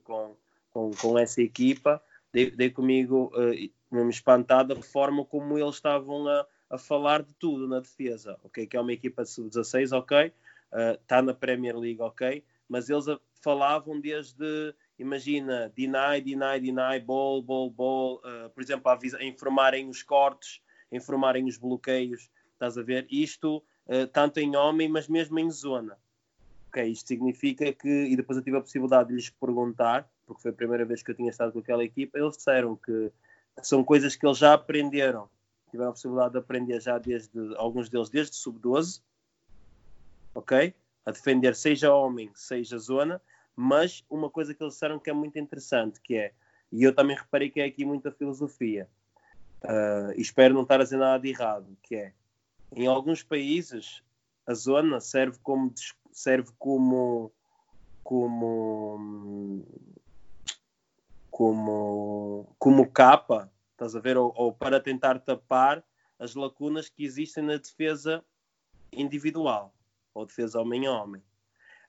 com, 0.72 0.92
com, 0.92 1.20
essa 1.20 1.42
equipa 1.42 2.02
dei, 2.32 2.50
dei 2.52 2.70
comigo 2.70 3.32
uh, 3.36 3.72
mesmo 3.92 4.10
espantado 4.10 4.74
a 4.74 4.82
forma 4.82 5.26
como 5.26 5.58
eles 5.58 5.76
estavam 5.76 6.28
a 6.28 6.46
a 6.70 6.78
falar 6.78 7.24
de 7.24 7.34
tudo 7.36 7.68
na 7.68 7.80
defesa, 7.80 8.38
ok? 8.44 8.68
Que 8.68 8.78
é 8.78 8.82
uma 8.82 8.94
equipa 8.94 9.24
de 9.24 9.30
sub-16, 9.30 9.98
ok? 9.98 10.34
Está 11.02 11.20
uh, 11.20 11.24
na 11.24 11.34
Premier 11.34 11.78
League, 11.78 12.02
ok? 12.02 12.44
Mas 12.68 12.90
eles 12.90 13.06
falavam 13.42 14.00
desde, 14.00 14.74
imagina, 15.00 15.72
deny, 15.76 16.22
deny, 16.22 16.60
deny, 16.60 17.00
ball, 17.00 17.42
ball, 17.42 17.70
ball, 17.70 18.16
uh, 18.18 18.50
por 18.50 18.62
exemplo, 18.62 18.92
a, 18.92 19.00
a 19.20 19.24
informarem 19.24 19.88
os 19.88 20.04
cortes, 20.04 20.62
informarem 20.92 21.46
os 21.46 21.58
bloqueios, 21.58 22.30
estás 22.54 22.78
a 22.78 22.84
ver? 22.84 23.08
Isto 23.10 23.64
tanto 24.12 24.40
em 24.40 24.56
homem, 24.56 24.90
mas 24.90 25.08
mesmo 25.08 25.40
em 25.40 25.50
zona. 25.50 25.98
Ok, 26.68 26.84
isto 26.84 27.08
significa 27.08 27.72
que, 27.72 27.88
e 27.88 28.16
depois 28.16 28.38
eu 28.38 28.44
tive 28.44 28.58
a 28.58 28.62
possibilidade 28.62 29.10
de 29.10 29.16
lhes 29.16 29.30
perguntar, 29.30 30.10
porque 30.26 30.42
foi 30.42 30.52
a 30.52 30.54
primeira 30.54 30.86
vez 30.86 31.02
que 31.02 31.12
eu 31.12 31.16
tinha 31.16 31.30
estado 31.30 31.54
com 31.54 31.60
aquela 31.60 31.84
equipa, 31.84 32.20
eles 32.20 32.36
disseram 32.36 32.76
que 32.76 33.12
são 33.64 33.84
coisas 33.84 34.16
que 34.16 34.26
eles 34.26 34.38
já 34.38 34.54
aprenderam 34.54 35.30
tiveram 35.70 35.90
a 35.90 35.94
possibilidade 35.94 36.34
de 36.34 36.40
aprender 36.40 36.82
já 36.82 36.98
desde 36.98 37.56
alguns 37.58 37.90
deles 37.90 38.10
desde 38.10 38.36
sub-12, 38.36 39.02
ok? 40.34 40.74
A 41.06 41.12
defender 41.12 41.56
seja 41.56 41.94
homem, 41.94 42.32
seja 42.34 42.78
zona, 42.78 43.22
mas 43.56 44.04
uma 44.10 44.30
coisa 44.30 44.54
que 44.54 44.64
eles 44.64 44.74
disseram 44.74 45.00
que 45.00 45.10
é 45.10 45.14
muito 45.14 45.38
interessante, 45.40 46.00
que 46.02 46.16
é, 46.16 46.34
e 46.72 46.84
eu 46.84 46.94
também 46.94 47.16
reparei 47.16 47.50
que 47.50 47.60
é 47.60 47.66
aqui 47.66 47.86
muita 47.86 48.12
filosofia, 48.12 48.90
uh, 49.64 50.12
e 50.16 50.22
espero 50.22 50.54
não 50.54 50.64
estar 50.64 50.80
a 50.80 50.84
dizer 50.84 50.98
nada 50.98 51.22
de 51.22 51.30
errado, 51.30 51.78
que 51.82 51.96
é, 51.96 52.14
em 52.76 52.88
alguns 52.88 53.24
países, 53.24 54.04
a 54.46 54.54
zona 54.54 55.00
serve 55.00 55.38
como, 55.42 55.74
serve 56.12 56.52
como, 56.58 57.32
como, 58.04 59.66
como, 61.30 62.56
como 62.58 62.92
capa 62.92 63.52
estás 63.78 63.96
a 63.96 64.00
ver? 64.00 64.18
Ou, 64.18 64.34
ou, 64.36 64.52
para 64.52 64.80
tentar 64.80 65.20
tapar 65.20 65.84
as 66.18 66.34
lacunas 66.34 66.90
que 66.90 67.06
existem 67.06 67.44
na 67.44 67.58
defesa 67.58 68.26
individual, 68.92 69.74
ou 70.14 70.26
defesa 70.26 70.60
homem 70.60 70.88
a 70.88 70.92
homem. 70.92 71.22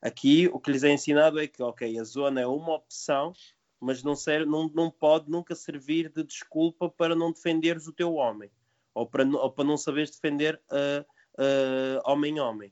Aqui 0.01 0.47
o 0.47 0.59
que 0.59 0.71
lhes 0.71 0.83
é 0.83 0.91
ensinado 0.91 1.39
é 1.39 1.47
que, 1.47 1.61
ok, 1.61 1.99
a 1.99 2.03
zona 2.03 2.39
é 2.39 2.47
uma 2.47 2.75
opção, 2.75 3.33
mas 3.79 4.03
não, 4.03 4.15
serve, 4.15 4.45
não, 4.45 4.69
não 4.69 4.91
pode 4.91 5.29
nunca 5.29 5.55
servir 5.55 6.09
de 6.09 6.23
desculpa 6.23 6.89
para 6.89 7.15
não 7.15 7.31
defenderes 7.31 7.87
o 7.87 7.93
teu 7.93 8.13
homem, 8.13 8.51
ou 8.99 9.05
para, 9.05 9.25
ou 9.25 9.49
para 9.49 9.63
não 9.63 9.77
saberes 9.77 10.11
defender 10.11 10.59
uh, 10.69 11.05
uh, 11.41 12.01
homem 12.03 12.37
a 12.37 12.43
homem. 12.43 12.71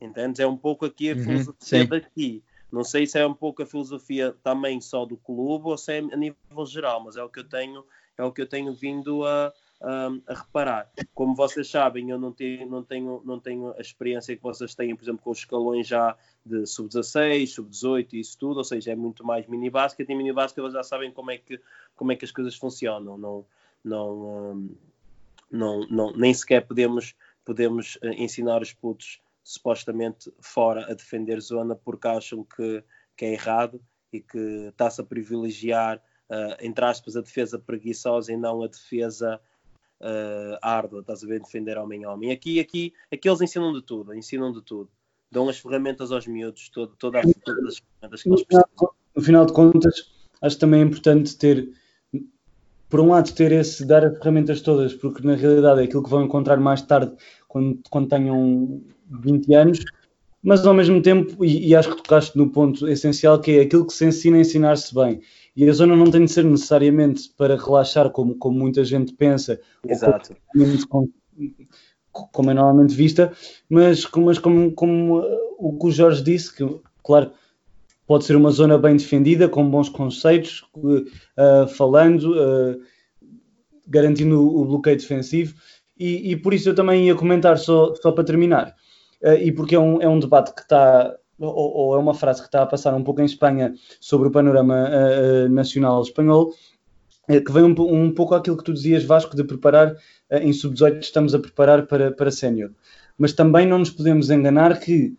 Entendes? 0.00 0.40
É 0.40 0.46
um 0.46 0.56
pouco 0.56 0.86
aqui 0.86 1.10
a 1.10 1.14
uhum, 1.14 1.22
filosofia 1.22 1.82
sim. 1.82 1.86
daqui. 1.86 2.42
Não 2.72 2.82
sei 2.82 3.06
se 3.06 3.18
é 3.18 3.26
um 3.26 3.34
pouco 3.34 3.62
a 3.62 3.66
filosofia 3.66 4.34
também 4.42 4.80
só 4.80 5.04
do 5.04 5.16
clube 5.18 5.68
ou 5.68 5.76
se 5.76 5.92
é 5.92 5.98
a 5.98 6.16
nível 6.16 6.66
geral, 6.66 7.04
mas 7.04 7.16
é 7.16 7.22
o 7.22 7.28
que 7.28 7.40
eu 7.40 7.44
tenho, 7.44 7.84
é 8.16 8.24
o 8.24 8.32
que 8.32 8.40
eu 8.40 8.46
tenho 8.46 8.74
vindo 8.74 9.24
a, 9.24 9.52
a, 9.82 10.08
a 10.26 10.34
reparar. 10.34 10.90
Como 11.14 11.34
vocês 11.34 11.68
sabem, 11.70 12.08
eu 12.10 12.18
não 12.18 12.32
tenho, 12.32 12.66
não, 12.66 12.82
tenho, 12.82 13.22
não 13.24 13.38
tenho 13.38 13.74
a 13.76 13.80
experiência 13.80 14.34
que 14.34 14.42
vocês 14.42 14.74
têm, 14.74 14.96
por 14.96 15.04
exemplo, 15.04 15.22
com 15.22 15.30
os 15.30 15.38
escalões 15.38 15.86
já 15.86 16.16
de 16.44 16.66
sub-16, 16.66 17.48
sub-18 17.48 18.14
e 18.14 18.20
isso 18.20 18.38
tudo, 18.38 18.58
ou 18.58 18.64
seja, 18.64 18.92
é 18.92 18.96
muito 18.96 19.24
mais 19.24 19.46
mini 19.46 19.68
basket 19.68 20.08
e 20.08 20.14
mini 20.14 20.32
basket 20.32 20.58
eles 20.58 20.72
já 20.72 20.82
sabem 20.82 21.12
como 21.12 21.30
é 21.30 21.38
que, 21.38 21.60
como 21.94 22.12
é 22.12 22.16
que 22.16 22.24
as 22.24 22.32
coisas 22.32 22.56
funcionam. 22.56 23.18
Não, 23.18 23.44
não, 23.86 24.52
hum, 24.52 24.76
não, 25.50 25.86
não, 25.88 26.12
nem 26.12 26.34
sequer 26.34 26.66
podemos, 26.66 27.14
podemos 27.44 27.98
eh, 28.02 28.22
ensinar 28.22 28.60
os 28.60 28.72
putos 28.72 29.20
supostamente 29.42 30.32
fora 30.40 30.90
a 30.90 30.94
defender 30.94 31.40
zona 31.40 31.76
porque 31.76 32.08
acham 32.08 32.44
que, 32.44 32.82
que 33.16 33.24
é 33.24 33.32
errado 33.32 33.80
e 34.12 34.20
que 34.20 34.38
está-se 34.68 35.00
a 35.00 35.04
privilegiar, 35.04 35.98
uh, 36.28 36.56
entre 36.60 36.84
aspas, 36.84 37.16
a 37.16 37.20
defesa 37.20 37.58
preguiçosa 37.58 38.32
e 38.32 38.36
não 38.36 38.62
a 38.62 38.66
defesa 38.66 39.40
uh, 40.00 40.58
árdua, 40.60 41.00
estás 41.00 41.22
a 41.22 41.26
ver, 41.26 41.40
defender 41.40 41.78
homem 41.78 42.04
a 42.04 42.12
homem. 42.12 42.32
Aqui, 42.32 42.58
aqui, 42.58 42.92
aqui 43.12 43.28
eles 43.28 43.40
ensinam 43.40 43.72
de 43.72 43.82
tudo, 43.82 44.14
ensinam 44.14 44.52
de 44.52 44.62
tudo. 44.62 44.90
Dão 45.30 45.48
as 45.48 45.58
ferramentas 45.58 46.10
aos 46.10 46.26
miúdos, 46.26 46.68
todo, 46.68 46.96
toda, 46.96 47.20
todas 47.44 47.66
as 47.66 47.78
ferramentas 47.78 48.22
que 48.22 48.28
eles 48.28 48.44
precisam. 48.44 48.90
No 49.14 49.22
final 49.22 49.46
de 49.46 49.52
contas, 49.52 50.12
acho 50.42 50.58
também 50.58 50.80
é 50.80 50.84
importante 50.84 51.36
ter, 51.36 51.72
por 52.88 53.00
um 53.00 53.10
lado, 53.10 53.32
ter 53.32 53.52
esse, 53.52 53.84
dar 53.84 54.04
as 54.04 54.16
ferramentas 54.18 54.60
todas, 54.60 54.94
porque 54.94 55.26
na 55.26 55.34
realidade 55.34 55.80
é 55.80 55.84
aquilo 55.84 56.02
que 56.02 56.10
vão 56.10 56.24
encontrar 56.24 56.58
mais 56.58 56.82
tarde, 56.82 57.12
quando, 57.48 57.80
quando 57.90 58.08
tenham 58.08 58.80
20 59.10 59.54
anos, 59.54 59.84
mas 60.42 60.64
ao 60.64 60.74
mesmo 60.74 61.02
tempo, 61.02 61.44
e, 61.44 61.68
e, 61.68 61.74
acho 61.74 61.90
que 61.90 62.02
tocaste 62.02 62.38
no 62.38 62.50
ponto 62.50 62.86
essencial, 62.86 63.40
que 63.40 63.58
é 63.58 63.62
aquilo 63.62 63.86
que 63.86 63.92
se 63.92 64.06
ensina 64.06 64.36
a 64.36 64.40
ensinar-se 64.40 64.94
bem. 64.94 65.20
E 65.56 65.68
a 65.68 65.72
zona 65.72 65.96
não 65.96 66.10
tem 66.10 66.24
de 66.24 66.30
ser 66.30 66.44
necessariamente 66.44 67.32
para 67.36 67.56
relaxar, 67.56 68.10
como, 68.10 68.36
como 68.36 68.56
muita 68.58 68.84
gente 68.84 69.12
pensa, 69.14 69.58
Exato. 69.84 70.36
Como, 70.88 71.10
como, 72.32 72.50
é 72.50 72.54
normalmente 72.54 72.94
vista, 72.94 73.32
mas, 73.68 74.08
mas 74.16 74.38
como, 74.38 74.70
como 74.72 75.22
o 75.58 75.76
que 75.78 75.86
o 75.86 75.90
Jorge 75.90 76.22
disse, 76.22 76.54
que, 76.54 76.64
claro, 77.02 77.32
pode 78.06 78.24
ser 78.24 78.36
uma 78.36 78.50
zona 78.50 78.78
bem 78.78 78.96
defendida, 78.96 79.48
com 79.48 79.68
bons 79.68 79.88
conceitos, 79.88 80.64
uh, 80.76 81.66
falando, 81.68 82.32
uh, 82.32 82.80
garantindo 83.86 84.40
o 84.40 84.64
bloqueio 84.64 84.96
defensivo. 84.96 85.54
E, 85.98 86.32
e, 86.32 86.36
por 86.36 86.54
isso 86.54 86.68
eu 86.68 86.74
também 86.74 87.06
ia 87.06 87.14
comentar, 87.14 87.58
só, 87.58 87.94
só 87.96 88.12
para 88.12 88.24
terminar, 88.24 88.74
uh, 89.22 89.32
e 89.32 89.50
porque 89.50 89.74
é 89.74 89.80
um, 89.80 90.00
é 90.00 90.08
um 90.08 90.20
debate 90.20 90.54
que 90.54 90.60
está, 90.60 91.16
ou, 91.38 91.52
ou, 91.52 91.94
é 91.96 91.98
uma 91.98 92.14
frase 92.14 92.40
que 92.40 92.48
está 92.48 92.62
a 92.62 92.66
passar 92.66 92.94
um 92.94 93.02
pouco 93.02 93.20
em 93.20 93.24
Espanha 93.24 93.74
sobre 94.00 94.28
o 94.28 94.30
panorama 94.30 94.88
nacional 95.48 96.00
espanhol, 96.02 96.52
que 97.26 97.52
vem 97.52 97.64
um, 97.64 97.74
um, 97.78 98.14
pouco 98.14 98.34
àquilo 98.34 98.56
que 98.56 98.64
tu 98.64 98.72
dizias, 98.72 99.04
Vasco, 99.04 99.34
de 99.34 99.42
preparar 99.42 99.96
em 100.30 100.52
sub-18, 100.52 101.00
estamos 101.00 101.34
a 101.34 101.38
preparar 101.38 101.86
para, 101.86 102.12
para 102.12 102.30
sénior. 102.30 102.70
Mas 103.18 103.32
também 103.32 103.66
não 103.66 103.78
nos 103.78 103.90
podemos 103.90 104.30
enganar 104.30 104.78
que 104.78 105.16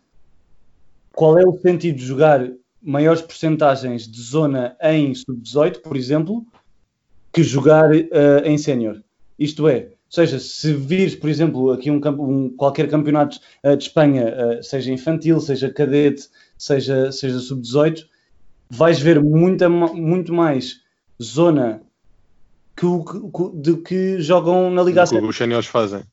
qual 1.11 1.38
é 1.38 1.43
o 1.43 1.59
sentido 1.59 1.97
de 1.97 2.05
jogar 2.05 2.47
maiores 2.88 3.21
porcentagens 3.21 4.07
de 4.07 4.21
zona 4.21 4.77
em 4.81 5.13
sub-18, 5.13 5.81
por 5.81 5.97
exemplo, 5.97 6.45
que 7.33 7.43
jogar 7.43 7.91
uh, 7.91 8.45
em 8.45 8.57
sénior. 8.57 9.01
Isto 9.38 9.67
é, 9.67 9.89
ou 9.89 9.91
seja, 10.09 10.39
se 10.39 10.71
vires, 10.73 11.13
por 11.13 11.29
exemplo, 11.29 11.71
aqui 11.71 11.91
um, 11.91 11.99
um 12.19 12.49
qualquer 12.49 12.89
campeonato 12.89 13.39
uh, 13.63 13.75
de 13.75 13.83
Espanha, 13.83 14.25
uh, 14.25 14.63
seja 14.63 14.91
infantil, 14.91 15.41
seja 15.41 15.69
cadete, 15.69 16.29
seja, 16.57 17.11
seja 17.11 17.39
sub-18, 17.39 18.05
vais 18.69 18.99
ver 18.99 19.21
muita, 19.21 19.67
muito 19.67 20.33
mais 20.33 20.79
zona 21.21 21.81
que 22.73 22.85
o 22.85 23.03
que, 23.03 23.61
de 23.61 23.77
que 23.81 24.21
jogam 24.21 24.71
na 24.71 24.81
Liga 24.81 25.03
A. 25.03 25.07
Que 25.07 25.17
os 25.17 25.35
séniores 25.35 25.67
fazem. 25.67 26.03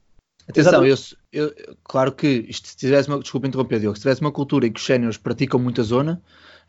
Atenção, 0.48 0.84
eu, 0.84 0.96
eu, 1.32 1.54
claro 1.84 2.12
que 2.12 2.44
isto, 2.48 2.68
se 2.68 2.76
tivesse 2.76 3.08
uma, 3.08 3.18
desculpa 3.18 3.46
interromper, 3.46 3.80
Diogo, 3.80 3.96
se 3.96 4.02
tivesse 4.02 4.20
uma 4.20 4.32
cultura 4.32 4.66
em 4.66 4.72
que 4.72 4.80
os 4.80 4.84
séniores 4.84 5.16
praticam 5.16 5.58
muita 5.58 5.82
zona, 5.82 6.20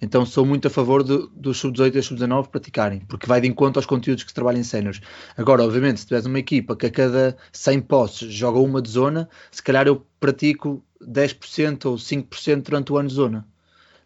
então 0.02 0.26
sou 0.26 0.46
muito 0.46 0.68
a 0.68 0.72
favor 0.72 1.04
de, 1.04 1.28
dos 1.34 1.58
sub-18 1.58 1.96
e 1.96 2.02
sub-19 2.02 2.48
praticarem, 2.48 3.00
porque 3.02 3.28
vai 3.28 3.40
de 3.42 3.48
encontro 3.48 3.80
aos 3.80 3.86
conteúdos 3.86 4.24
que 4.24 4.30
se 4.30 4.36
trabalham 4.36 4.60
em 4.60 4.64
séniores. 4.64 5.02
Agora, 5.38 5.64
obviamente, 5.64 6.00
se 6.00 6.06
tiveres 6.06 6.26
uma 6.26 6.40
equipa 6.40 6.76
que 6.76 6.86
a 6.86 6.92
cada 6.92 7.38
100 7.52 7.82
posses 7.82 8.34
joga 8.34 8.60
uma 8.60 8.82
de 8.82 8.90
zona, 8.90 9.30
se 9.52 9.64
calhar 9.64 9.88
eu 9.88 10.06
pratico 10.20 10.84
10% 11.02 11.86
ou 11.86 11.96
5% 11.96 12.62
durante 12.64 12.92
o 12.92 12.98
ano 12.98 13.10
de 13.10 13.16
zona. 13.16 13.48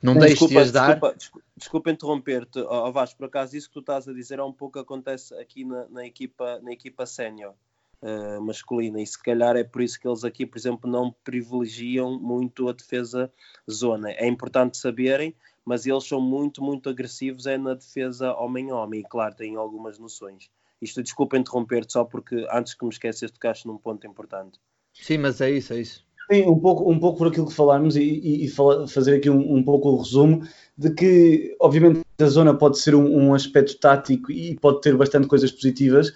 Não 0.01 0.15
deixes 0.15 0.47
de 0.47 0.57
as 0.57 0.71
dar. 0.71 0.93
Desculpa, 0.93 1.15
desculpa 1.57 1.91
interromper-te, 1.91 2.59
oh, 2.59 2.91
Vasco, 2.91 3.17
por 3.17 3.25
acaso 3.25 3.57
isso 3.57 3.67
que 3.67 3.73
tu 3.73 3.79
estás 3.81 4.07
a 4.07 4.13
dizer 4.13 4.39
é 4.39 4.43
um 4.43 4.53
pouco 4.53 4.73
que 4.73 4.79
acontece 4.79 5.33
aqui 5.35 5.65
na, 5.65 5.87
na 5.89 6.05
equipa, 6.05 6.59
na 6.61 6.71
equipa 6.71 7.05
sénior. 7.05 7.53
Uh, 8.01 8.41
masculina 8.41 9.01
e 9.01 9.05
se 9.05 9.21
calhar 9.21 9.57
é 9.57 9.63
por 9.65 9.81
isso 9.81 9.99
que 9.99 10.07
eles 10.07 10.23
aqui, 10.23 10.45
por 10.45 10.57
exemplo, 10.57 10.89
não 10.89 11.13
privilegiam 11.21 12.17
muito 12.17 12.69
a 12.69 12.71
defesa 12.71 13.29
zona. 13.69 14.11
É 14.11 14.25
importante 14.25 14.77
saberem 14.77 15.35
mas 15.69 15.85
eles 15.85 16.07
são 16.07 16.19
muito, 16.19 16.63
muito 16.63 16.89
agressivos 16.89 17.45
é 17.45 17.55
na 17.55 17.75
defesa 17.75 18.33
homem-homem, 18.33 19.01
e 19.01 19.03
claro, 19.03 19.35
têm 19.35 19.55
algumas 19.55 19.99
noções. 19.99 20.49
Isto, 20.81 21.03
desculpa 21.03 21.37
interromper-te 21.37 21.93
só 21.93 22.03
porque 22.03 22.43
antes 22.51 22.73
que 22.73 22.83
me 22.83 22.89
esqueças 22.89 23.29
tocaste 23.29 23.67
num 23.67 23.77
ponto 23.77 24.07
importante. 24.07 24.57
Sim, 24.91 25.19
mas 25.19 25.39
é 25.41 25.51
isso, 25.51 25.71
é 25.71 25.81
isso. 25.81 26.03
Sim, 26.31 26.47
um 26.47 26.57
pouco, 26.59 26.91
um 26.91 26.99
pouco 26.99 27.19
por 27.19 27.27
aquilo 27.27 27.45
que 27.45 27.53
falarmos 27.53 27.95
e, 27.95 28.01
e, 28.01 28.45
e 28.45 28.47
fala, 28.47 28.87
fazer 28.87 29.17
aqui 29.17 29.29
um, 29.29 29.57
um, 29.57 29.63
pouco 29.63 29.89
o 29.89 29.97
resumo 29.97 30.41
de 30.75 30.89
que, 30.89 31.55
obviamente, 31.59 32.01
a 32.19 32.25
zona 32.25 32.57
pode 32.57 32.79
ser 32.79 32.95
um, 32.95 33.05
um, 33.05 33.35
aspecto 33.35 33.79
tático 33.79 34.31
e 34.31 34.55
pode 34.55 34.81
ter 34.81 34.97
bastante 34.97 35.27
coisas 35.27 35.51
positivas, 35.51 36.11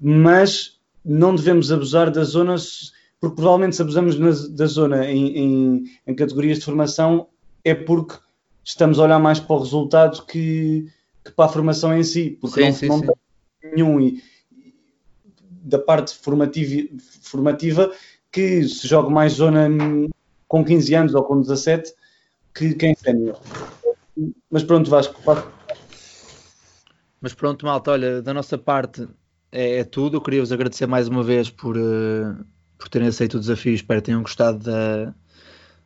mas 0.00 0.80
não 1.04 1.32
devemos 1.36 1.70
abusar 1.70 2.10
das 2.10 2.30
zonas, 2.30 2.90
porque 3.20 3.36
provavelmente 3.36 3.76
se 3.76 3.82
abusamos 3.82 4.18
na, 4.18 4.30
da 4.50 4.66
zona 4.66 5.08
em, 5.08 5.38
em, 5.38 5.84
em 6.08 6.14
categorias 6.16 6.58
de 6.58 6.64
formação 6.64 7.28
é 7.64 7.72
porque 7.72 8.18
estamos 8.70 8.98
a 8.98 9.04
olhar 9.04 9.18
mais 9.18 9.40
para 9.40 9.56
o 9.56 9.58
resultado 9.58 10.24
que, 10.26 10.86
que 11.24 11.30
para 11.32 11.46
a 11.46 11.48
formação 11.48 11.96
em 11.96 12.02
si, 12.02 12.38
porque 12.40 12.60
sim, 12.60 12.66
não, 12.66 12.72
sim, 12.72 12.86
não 12.88 12.98
sim. 12.98 13.06
tem 13.60 13.74
nenhum 13.74 14.00
e, 14.00 14.22
da 15.62 15.78
parte 15.78 16.14
formativa, 16.16 16.88
formativa 17.22 17.92
que 18.32 18.66
se 18.66 18.86
joga 18.86 19.10
mais 19.10 19.34
zona 19.34 19.68
com 20.48 20.64
15 20.64 20.94
anos 20.94 21.14
ou 21.14 21.22
com 21.24 21.40
17 21.40 21.92
que 22.54 22.74
quem 22.74 22.94
sénior. 22.94 23.38
Mas 24.50 24.62
pronto, 24.62 24.88
Vasco. 24.88 25.20
Mas 27.20 27.34
pronto, 27.34 27.66
malta, 27.66 27.90
olha, 27.90 28.22
da 28.22 28.32
nossa 28.32 28.56
parte 28.56 29.06
é, 29.52 29.78
é 29.78 29.84
tudo. 29.84 30.16
Eu 30.16 30.20
queria 30.20 30.40
vos 30.40 30.52
agradecer 30.52 30.86
mais 30.86 31.08
uma 31.08 31.22
vez 31.22 31.50
por, 31.50 31.76
uh, 31.76 32.44
por 32.78 32.88
terem 32.88 33.08
aceito 33.08 33.36
o 33.36 33.40
desafio. 33.40 33.74
Espero 33.74 34.00
que 34.00 34.06
tenham 34.06 34.22
gostado 34.22 34.58
da, 34.58 35.14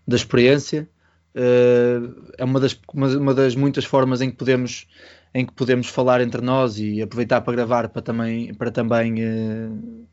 da 0.07 0.17
experiência. 0.17 0.89
Uh, 1.35 2.31
é 2.39 2.45
uma 2.45 2.61
das, 2.61 2.79
uma, 2.93 3.35
das 3.35 3.57
muitas 3.57 3.85
formas 3.85 4.21
em 4.21 4.31
que 4.31 4.37
podemos 4.37 4.87
em 5.35 5.45
que 5.45 5.53
podemos 5.53 5.89
falar 5.89 6.21
entre 6.21 6.41
nós 6.41 6.79
e 6.79 7.03
aproveitar 7.03 7.41
para 7.41 7.53
gravar 7.53 7.89
para 7.89 8.03
também 8.03 8.55
para 8.55 8.71
também 8.71 9.15
uh, 9.15 10.07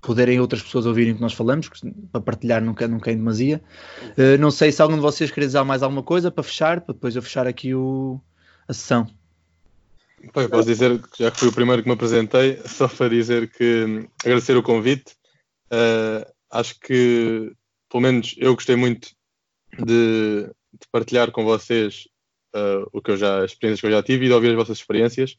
poderem 0.00 0.38
outras 0.38 0.62
pessoas 0.62 0.86
ouvirem 0.86 1.14
o 1.14 1.16
que 1.16 1.20
nós 1.20 1.32
falamos 1.32 1.68
para 2.12 2.20
partilhar 2.20 2.62
nunca 2.62 2.86
nunca 2.86 3.10
em 3.10 3.16
demasia. 3.16 3.60
Uh, 4.16 4.38
não 4.38 4.52
sei 4.52 4.70
se 4.70 4.80
algum 4.80 4.94
de 4.94 5.00
vocês 5.00 5.32
quer 5.32 5.40
dizer 5.40 5.64
mais 5.64 5.82
alguma 5.82 6.04
coisa 6.04 6.30
para 6.30 6.44
fechar 6.44 6.80
para 6.80 6.94
depois 6.94 7.16
eu 7.16 7.22
fechar 7.22 7.48
aqui 7.48 7.74
o, 7.74 8.20
a 8.68 8.72
sessão. 8.72 9.10
Posso 10.32 10.64
dizer 10.64 11.00
já 11.18 11.28
que 11.32 11.40
fui 11.40 11.48
o 11.48 11.52
primeiro 11.52 11.82
que 11.82 11.88
me 11.88 11.94
apresentei 11.94 12.62
só 12.66 12.86
para 12.86 13.08
dizer 13.08 13.50
que 13.50 14.08
agradecer 14.24 14.56
o 14.56 14.62
convite. 14.62 15.12
Acho 16.52 16.78
que 16.78 17.52
pelo 17.90 18.02
menos 18.02 18.34
eu 18.38 18.54
gostei 18.54 18.76
muito 18.76 19.15
de, 19.78 20.44
de 20.46 20.88
partilhar 20.90 21.30
com 21.30 21.44
vocês 21.44 22.08
uh, 22.54 22.88
o 22.92 23.00
que 23.00 23.12
eu 23.12 23.16
já, 23.16 23.44
as 23.44 23.52
experiências 23.52 23.80
que 23.80 23.86
eu 23.86 23.90
já 23.90 24.02
tive 24.02 24.24
e 24.24 24.28
de 24.28 24.34
ouvir 24.34 24.50
as 24.50 24.56
vossas 24.56 24.78
experiências. 24.78 25.36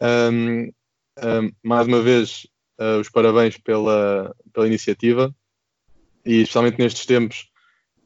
Um, 0.00 0.72
um, 1.22 1.52
mais 1.62 1.86
uma 1.86 2.00
vez, 2.00 2.46
uh, 2.80 3.00
os 3.00 3.10
parabéns 3.10 3.58
pela, 3.58 4.34
pela 4.52 4.66
iniciativa 4.66 5.34
e 6.24 6.42
especialmente 6.42 6.78
nestes 6.78 7.06
tempos 7.06 7.50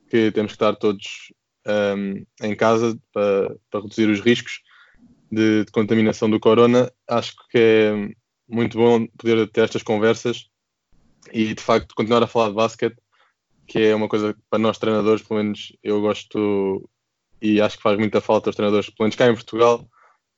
que 0.09 0.31
temos 0.33 0.53
que 0.53 0.57
estar 0.57 0.75
todos 0.77 1.33
um, 1.67 2.25
em 2.43 2.55
casa 2.55 2.99
para, 3.13 3.57
para, 3.71 3.81
reduzir 3.81 4.09
os 4.09 4.21
riscos 4.21 4.61
de, 5.31 5.65
de, 5.65 5.73
contaminação 5.73 6.29
do 6.29 6.41
corona. 6.41 6.93
Acho 7.09 7.35
que 7.51 7.59
é 7.59 7.93
muito 8.49 8.79
bom 8.79 9.07
poder 9.19 9.49
ter 9.49 9.63
estas 9.63 9.83
conversas 9.83 10.49
e 11.33 11.55
de 11.55 11.63
facto 11.63 11.95
continuar 11.95 12.23
a 12.23 12.27
falar 12.27 12.49
de 12.49 12.55
basquete 12.55 12.97
que 13.67 13.79
é 13.79 13.95
uma 13.95 14.09
coisa 14.09 14.35
que 14.35 14.41
para 14.49 14.59
nós 14.59 14.79
treinadores, 14.79 15.23
pelo 15.23 15.43
menos 15.43 15.77
eu 15.83 16.01
gosto 16.01 16.89
e 17.41 17.61
acho 17.61 17.77
que 17.77 17.83
faz 17.83 17.99
muita 17.99 18.21
falta 18.21 18.49
aos 18.49 18.57
treinadores, 18.57 18.89
pelo 18.89 19.05
menos 19.05 19.17
cá 19.17 19.29
em 19.29 19.35
Portugal, 19.35 19.87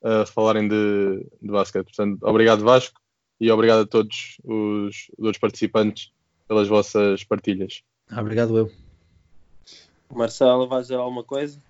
uh, 0.03 0.27
falarem 0.27 0.69
de, 0.69 1.27
de 1.41 1.51
basquete. 1.51 1.85
Portanto, 1.85 2.19
obrigado 2.23 2.65
Vasco 2.65 3.01
e 3.41 3.51
obrigado 3.51 3.83
a 3.83 3.87
todos 3.87 4.39
os, 4.45 5.11
os 5.19 5.39
participantes 5.39 6.11
pelas 6.49 6.69
vossas 6.69 7.23
partilhas. 7.25 7.83
Obrigado 8.11 8.57
eu. 8.57 8.73
Marcelo, 10.13 10.69
vais 10.69 10.87
dizer 10.87 10.97
alguma 10.97 11.25
coisa? 11.25 11.61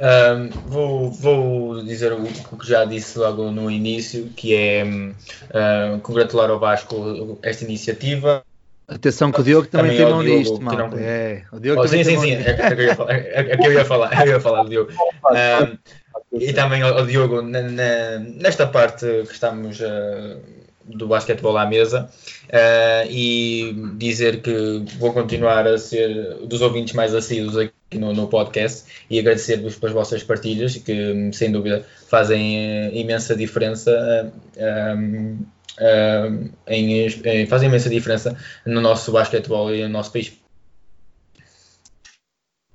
Um, 0.00 0.48
vou, 0.68 1.10
vou, 1.10 1.82
dizer 1.82 2.12
o, 2.12 2.22
o, 2.22 2.56
que 2.56 2.66
já 2.66 2.84
disse 2.84 3.18
logo 3.18 3.50
no 3.50 3.70
início, 3.70 4.28
que 4.36 4.54
é 4.54 4.84
um, 4.84 6.00
congratular 6.00 6.50
ao 6.50 6.58
Vasco 6.58 7.38
esta 7.42 7.64
iniciativa. 7.64 8.44
Atenção 8.88 9.30
que 9.30 9.42
o 9.42 9.44
Diogo 9.44 9.66
também, 9.68 9.98
também 9.98 10.06
tem 10.06 10.14
mão 10.14 10.22
nisto, 10.22 10.62
mano. 10.62 10.88
Não... 10.88 10.98
É, 10.98 11.44
o 11.52 11.60
Diogo 11.60 11.82
oh, 11.82 11.86
sim, 11.86 12.02
sim, 12.02 12.18
sim. 12.18 12.32
É, 12.32 12.40
é, 12.40 12.52
é, 12.52 13.56
que 13.58 13.66
eu 13.66 13.72
ia 13.74 13.84
falar, 13.84 14.10
é 14.10 14.22
que 14.22 14.28
eu 14.28 14.32
ia 14.32 14.40
falar 14.40 14.62
do 14.62 14.70
Diogo. 14.70 14.90
Um, 15.28 16.40
e 16.40 16.52
também 16.54 16.82
o 16.82 17.06
Diogo, 17.06 17.42
na, 17.42 17.60
na, 17.62 18.18
nesta 18.18 18.66
parte 18.66 19.04
que 19.26 19.32
estamos 19.32 19.78
uh, 19.80 20.40
do 20.86 21.06
basquetebol 21.06 21.56
à 21.58 21.66
mesa, 21.66 22.08
uh, 22.44 23.10
e 23.10 23.74
dizer 23.96 24.40
que 24.40 24.84
vou 24.98 25.12
continuar 25.12 25.66
a 25.66 25.76
ser 25.76 26.36
dos 26.46 26.62
ouvintes 26.62 26.94
mais 26.94 27.14
assíduos 27.14 27.58
aqui 27.58 27.98
no, 27.98 28.14
no 28.14 28.26
podcast 28.26 28.84
e 29.10 29.18
agradecer-vos 29.18 29.76
pelas 29.76 29.94
vossas 29.94 30.22
partilhas, 30.22 30.76
que 30.76 31.30
sem 31.32 31.52
dúvida 31.52 31.84
fazem 32.08 32.56
uh, 32.88 32.94
imensa 32.94 33.36
diferença. 33.36 34.32
Um, 34.56 35.38
uh, 35.78 36.52
em, 36.66 37.06
em, 37.06 37.46
fazem 37.46 37.68
imensa 37.68 37.88
diferença 37.88 38.36
no 38.66 38.80
nosso 38.80 39.12
basquetebol 39.12 39.74
e 39.74 39.82
no 39.82 39.88
nosso 39.88 40.12
país. 40.12 40.38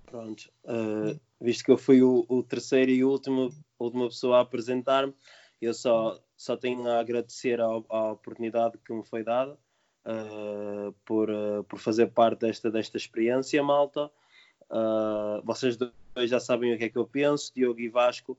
Pronto, 0.06 0.50
uh, 0.66 1.20
visto 1.42 1.64
que 1.64 1.72
eu 1.72 1.78
fui 1.78 2.02
o, 2.02 2.26
o 2.28 2.44
terceiro 2.44 2.92
e 2.92 3.04
último, 3.04 3.52
última 3.80 4.08
pessoa 4.08 4.38
a 4.38 4.42
apresentar-me, 4.42 5.14
eu 5.62 5.74
só, 5.74 6.20
só 6.36 6.56
tenho 6.56 6.88
a 6.88 7.00
agradecer 7.00 7.60
a, 7.60 7.66
a 7.66 8.12
oportunidade 8.12 8.78
que 8.86 8.94
me 8.94 9.04
foi 9.04 9.24
dada 9.24 9.58
uh, 10.06 10.94
por, 11.06 11.30
uh, 11.30 11.64
por 11.64 11.80
fazer 11.80 12.08
parte 12.08 12.42
desta, 12.42 12.70
desta 12.70 12.98
experiência, 12.98 13.64
malta. 13.64 14.12
Uh, 14.70 15.42
vocês 15.44 15.78
dois 15.78 16.30
já 16.30 16.40
sabem 16.40 16.74
o 16.74 16.78
que 16.78 16.86
é 16.86 16.90
que 16.90 16.98
eu 16.98 17.08
penso, 17.08 17.52
Diogo 17.54 17.80
e 17.80 17.90
Vasco. 17.90 18.38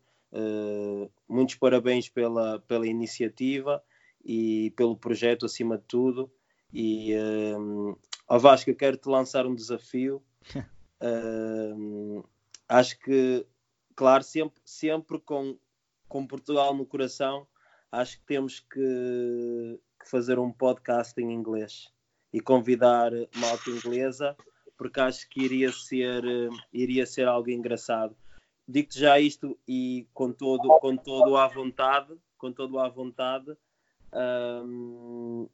muitos 1.29 1.55
parabéns 1.55 2.09
pela, 2.09 2.59
pela 2.61 2.87
iniciativa 2.87 3.83
e 4.25 4.73
pelo 4.77 4.97
projeto 4.97 5.47
acima 5.47 5.79
de 5.79 5.85
tudo. 5.85 6.31
E 6.73 7.15
um, 7.17 7.97
ao 8.27 8.41
Vasco, 8.41 8.71
eu 8.71 8.77
quero 8.77 8.97
te 8.97 9.09
lançar 9.09 9.47
um 9.47 9.55
desafio. 9.55 10.23
um, 11.77 12.23
acho 12.69 12.99
que 12.99 13.47
claro, 13.95 14.25
sempre, 14.25 14.61
sempre 14.65 15.19
com, 15.21 15.57
com 16.09 16.27
Portugal 16.27 16.75
no 16.75 16.87
coração, 16.87 17.47
acho 17.91 18.19
que 18.19 18.27
temos 18.27 18.61
que, 18.61 19.81
que 20.01 20.09
fazer 20.11 20.39
um 20.39 20.53
podcast 20.53 21.19
em 21.21 21.33
inglês 21.33 21.91
e 22.33 22.41
convidar 22.41 23.13
malta 23.37 23.71
inglesa, 23.71 24.37
porque 24.77 25.01
acho 25.01 25.29
que 25.29 25.43
iria 25.43 25.71
ser, 25.73 26.25
iria 26.73 27.07
ser 27.07 27.29
algo 27.29 27.51
engraçado. 27.51 28.17
Digo-te 28.67 28.99
já 28.99 29.21
isto 29.21 29.59
e 29.69 30.09
com 30.13 30.33
todo, 30.33 30.69
com 30.81 30.97
todo 30.97 31.37
à 31.37 31.47
vontade, 31.47 32.15
com 32.37 32.53
todo 32.53 32.79
à 32.79 32.89
vontade. 32.89 33.57
Um, 34.15 35.49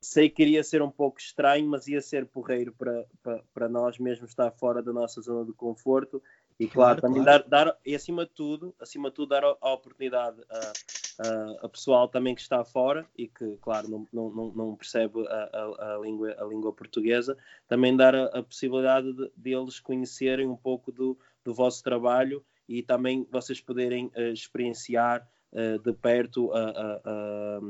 sei 0.00 0.30
que 0.30 0.42
iria 0.42 0.64
ser 0.64 0.82
um 0.82 0.90
pouco 0.90 1.20
estranho, 1.20 1.68
mas 1.68 1.86
ia 1.86 2.00
ser 2.00 2.26
porreiro 2.26 2.72
para, 2.72 3.04
para, 3.22 3.42
para 3.52 3.68
nós 3.68 3.98
mesmo 3.98 4.24
estar 4.24 4.50
fora 4.50 4.82
da 4.82 4.92
nossa 4.92 5.20
zona 5.20 5.44
de 5.44 5.52
conforto 5.52 6.22
e 6.58 6.66
claro, 6.66 7.00
claro 7.00 7.00
também 7.00 7.24
claro. 7.24 7.48
Dar, 7.48 7.64
dar, 7.64 7.76
e 7.84 7.94
acima 7.94 8.24
de 8.24 8.32
tudo, 8.32 8.74
acima 8.78 9.08
de 9.08 9.16
tudo, 9.16 9.30
dar 9.30 9.44
a, 9.44 9.72
oportunidade 9.72 10.40
a, 10.50 10.58
a, 11.26 11.66
a, 11.66 11.68
pessoal 11.68 12.08
também 12.08 12.34
que 12.34 12.40
está 12.40 12.64
fora 12.64 13.06
e 13.16 13.28
que, 13.28 13.56
claro, 13.62 13.88
não, 13.88 14.06
não, 14.12 14.52
não 14.54 14.76
percebe 14.76 15.26
a, 15.26 15.94
a, 15.94 15.98
língua, 16.02 16.34
a 16.38 16.44
língua 16.44 16.72
portuguesa, 16.72 17.36
também 17.66 17.96
dar 17.96 18.14
a, 18.14 18.42
possibilidade 18.42 19.12
de, 19.12 19.30
de, 19.34 19.54
eles 19.54 19.80
conhecerem 19.80 20.46
um 20.46 20.56
pouco 20.56 20.92
do, 20.92 21.18
do 21.42 21.54
vosso 21.54 21.82
trabalho 21.82 22.44
e 22.68 22.82
também 22.82 23.26
vocês 23.30 23.60
poderem 23.60 24.06
uh, 24.08 24.32
experienciar 24.32 25.26
de 25.52 25.92
perto 25.92 26.52
a, 26.52 26.60
a, 26.60 27.60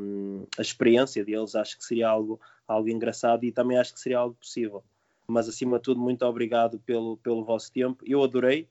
a, 0.59 0.63
experiência 0.63 1.25
deles. 1.25 1.55
Acho 1.55 1.79
que 1.79 1.85
seria 1.85 2.09
algo, 2.09 2.41
algo 2.69 2.89
engraçado 2.89 3.45
e 3.45 3.53
também 3.53 3.79
acho 3.79 3.95
que 3.95 4.01
seria 4.01 4.19
algo 4.19 4.35
possível. 4.35 4.85
Mas 5.27 5.49
acima 5.49 5.79
de 5.79 5.85
tudo, 5.85 6.01
muito 6.01 6.25
obrigado 6.25 6.79
pelo, 6.81 7.17
pelo 7.19 7.45
vosso 7.45 7.73
tempo. 7.73 8.05
Eu 8.07 8.23
adorei 8.23 8.69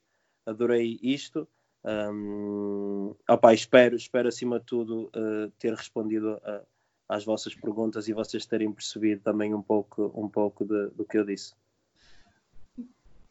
adorei 0.49 0.99
isto. 1.01 1.47
Um, 1.84 3.16
opa, 3.28 3.53
espero, 3.53 3.95
espero 3.95 4.28
acima 4.28 4.60
de 4.60 4.66
tudo 4.66 5.10
uh, 5.16 5.49
ter 5.57 5.74
respondido 5.74 6.39
a, 6.43 6.62
às 7.07 7.24
vossas 7.24 7.55
perguntas 7.55 8.07
e 8.07 8.14
vocês 8.14 8.45
terem 8.45 8.72
percebido 8.72 9.22
também 9.22 9.53
um 9.53 9.62
pouco, 9.62 10.12
um 10.14 10.28
pouco 10.28 10.66
de, 10.66 10.88
do 10.89 11.05
que 11.05 11.18
eu 11.18 11.24
disse. 11.24 11.53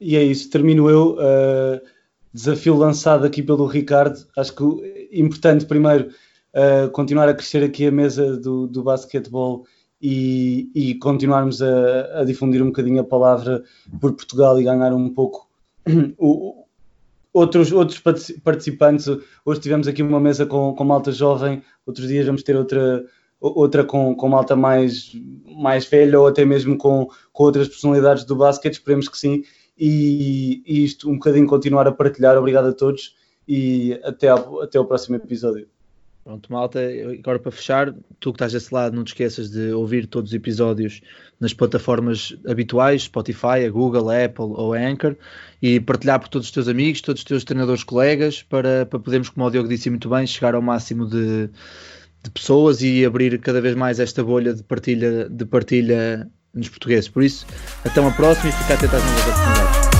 E 0.00 0.16
é 0.16 0.22
isso, 0.22 0.48
termino 0.48 0.88
eu. 0.88 1.16
Uh, 1.16 1.97
desafio 2.38 2.76
lançado 2.76 3.26
aqui 3.26 3.42
pelo 3.42 3.66
Ricardo. 3.66 4.24
Acho 4.36 4.54
que 4.54 5.08
é 5.12 5.18
importante 5.20 5.66
primeiro 5.66 6.08
uh, 6.54 6.88
continuar 6.90 7.28
a 7.28 7.34
crescer 7.34 7.64
aqui 7.64 7.86
a 7.86 7.90
mesa 7.90 8.36
do, 8.36 8.68
do 8.68 8.82
basquetebol 8.82 9.66
e, 10.00 10.70
e 10.74 10.94
continuarmos 10.94 11.60
a, 11.60 12.20
a, 12.20 12.24
difundir 12.24 12.62
um 12.62 12.66
bocadinho 12.66 13.00
a 13.00 13.04
palavra 13.04 13.64
por 14.00 14.12
Portugal 14.12 14.60
e 14.60 14.64
ganhar 14.64 14.94
um 14.94 15.12
pouco 15.12 15.48
o, 16.16 16.64
outros, 17.32 17.72
outros 17.72 18.00
participantes. 18.44 19.08
Hoje 19.44 19.60
tivemos 19.60 19.88
aqui 19.88 20.00
uma 20.00 20.20
mesa 20.20 20.46
com, 20.46 20.72
com 20.74 20.84
malta 20.84 21.10
jovem, 21.10 21.60
outros 21.84 22.06
dias 22.06 22.26
vamos 22.26 22.44
ter 22.44 22.54
outra, 22.54 23.04
outra 23.40 23.82
com, 23.82 24.14
com 24.14 24.28
malta 24.28 24.54
mais, 24.54 25.10
mais 25.44 25.84
velha 25.86 26.20
ou 26.20 26.28
até 26.28 26.44
mesmo 26.44 26.78
com, 26.78 27.08
com 27.32 27.42
outras 27.42 27.66
personalidades 27.66 28.22
do 28.24 28.36
basquete. 28.36 28.74
Esperemos 28.74 29.08
que 29.08 29.18
sim. 29.18 29.42
E, 29.78 30.62
e 30.66 30.84
isto 30.84 31.08
um 31.08 31.14
bocadinho 31.14 31.46
continuar 31.46 31.86
a 31.86 31.92
partilhar. 31.92 32.36
Obrigado 32.36 32.68
a 32.68 32.72
todos 32.72 33.14
e 33.46 33.98
até, 34.02 34.28
até 34.28 34.78
ao 34.78 34.84
próximo 34.84 35.16
episódio. 35.16 35.68
Pronto, 36.28 36.52
malta, 36.52 36.78
agora 37.18 37.38
para 37.38 37.50
fechar, 37.50 37.94
tu 38.20 38.32
que 38.32 38.36
estás 38.36 38.52
desse 38.52 38.74
lado, 38.74 38.94
não 38.94 39.02
te 39.02 39.14
esqueças 39.14 39.50
de 39.50 39.72
ouvir 39.72 40.06
todos 40.06 40.30
os 40.30 40.34
episódios 40.34 41.00
nas 41.40 41.54
plataformas 41.54 42.36
habituais, 42.46 43.04
Spotify, 43.04 43.64
a 43.66 43.70
Google, 43.70 44.10
a 44.10 44.26
Apple 44.26 44.44
ou 44.44 44.74
a 44.74 44.78
Anchor, 44.78 45.16
e 45.62 45.80
partilhar 45.80 46.20
por 46.20 46.28
todos 46.28 46.48
os 46.48 46.52
teus 46.52 46.68
amigos, 46.68 47.00
todos 47.00 47.22
os 47.22 47.24
teus 47.24 47.44
treinadores, 47.44 47.82
colegas, 47.82 48.42
para, 48.42 48.84
para 48.84 48.98
podermos, 48.98 49.30
como 49.30 49.46
o 49.46 49.50
Diogo 49.50 49.70
disse 49.70 49.88
muito 49.88 50.10
bem, 50.10 50.26
chegar 50.26 50.54
ao 50.54 50.60
máximo 50.60 51.06
de, 51.06 51.48
de 52.22 52.30
pessoas 52.30 52.82
e 52.82 53.06
abrir 53.06 53.38
cada 53.38 53.62
vez 53.62 53.74
mais 53.74 53.98
esta 53.98 54.22
bolha 54.22 54.52
de 54.52 54.62
partilha, 54.62 55.30
de 55.30 55.46
partilha 55.46 56.30
nos 56.58 56.68
portugueses. 56.68 57.08
Por 57.08 57.22
isso, 57.22 57.46
até 57.84 58.00
uma 58.00 58.12
próxima 58.12 58.50
e 58.50 58.52
fica 58.52 58.74
atento 58.74 58.96
às 58.96 59.04
novas 59.04 59.26
oportunidades. 59.26 59.97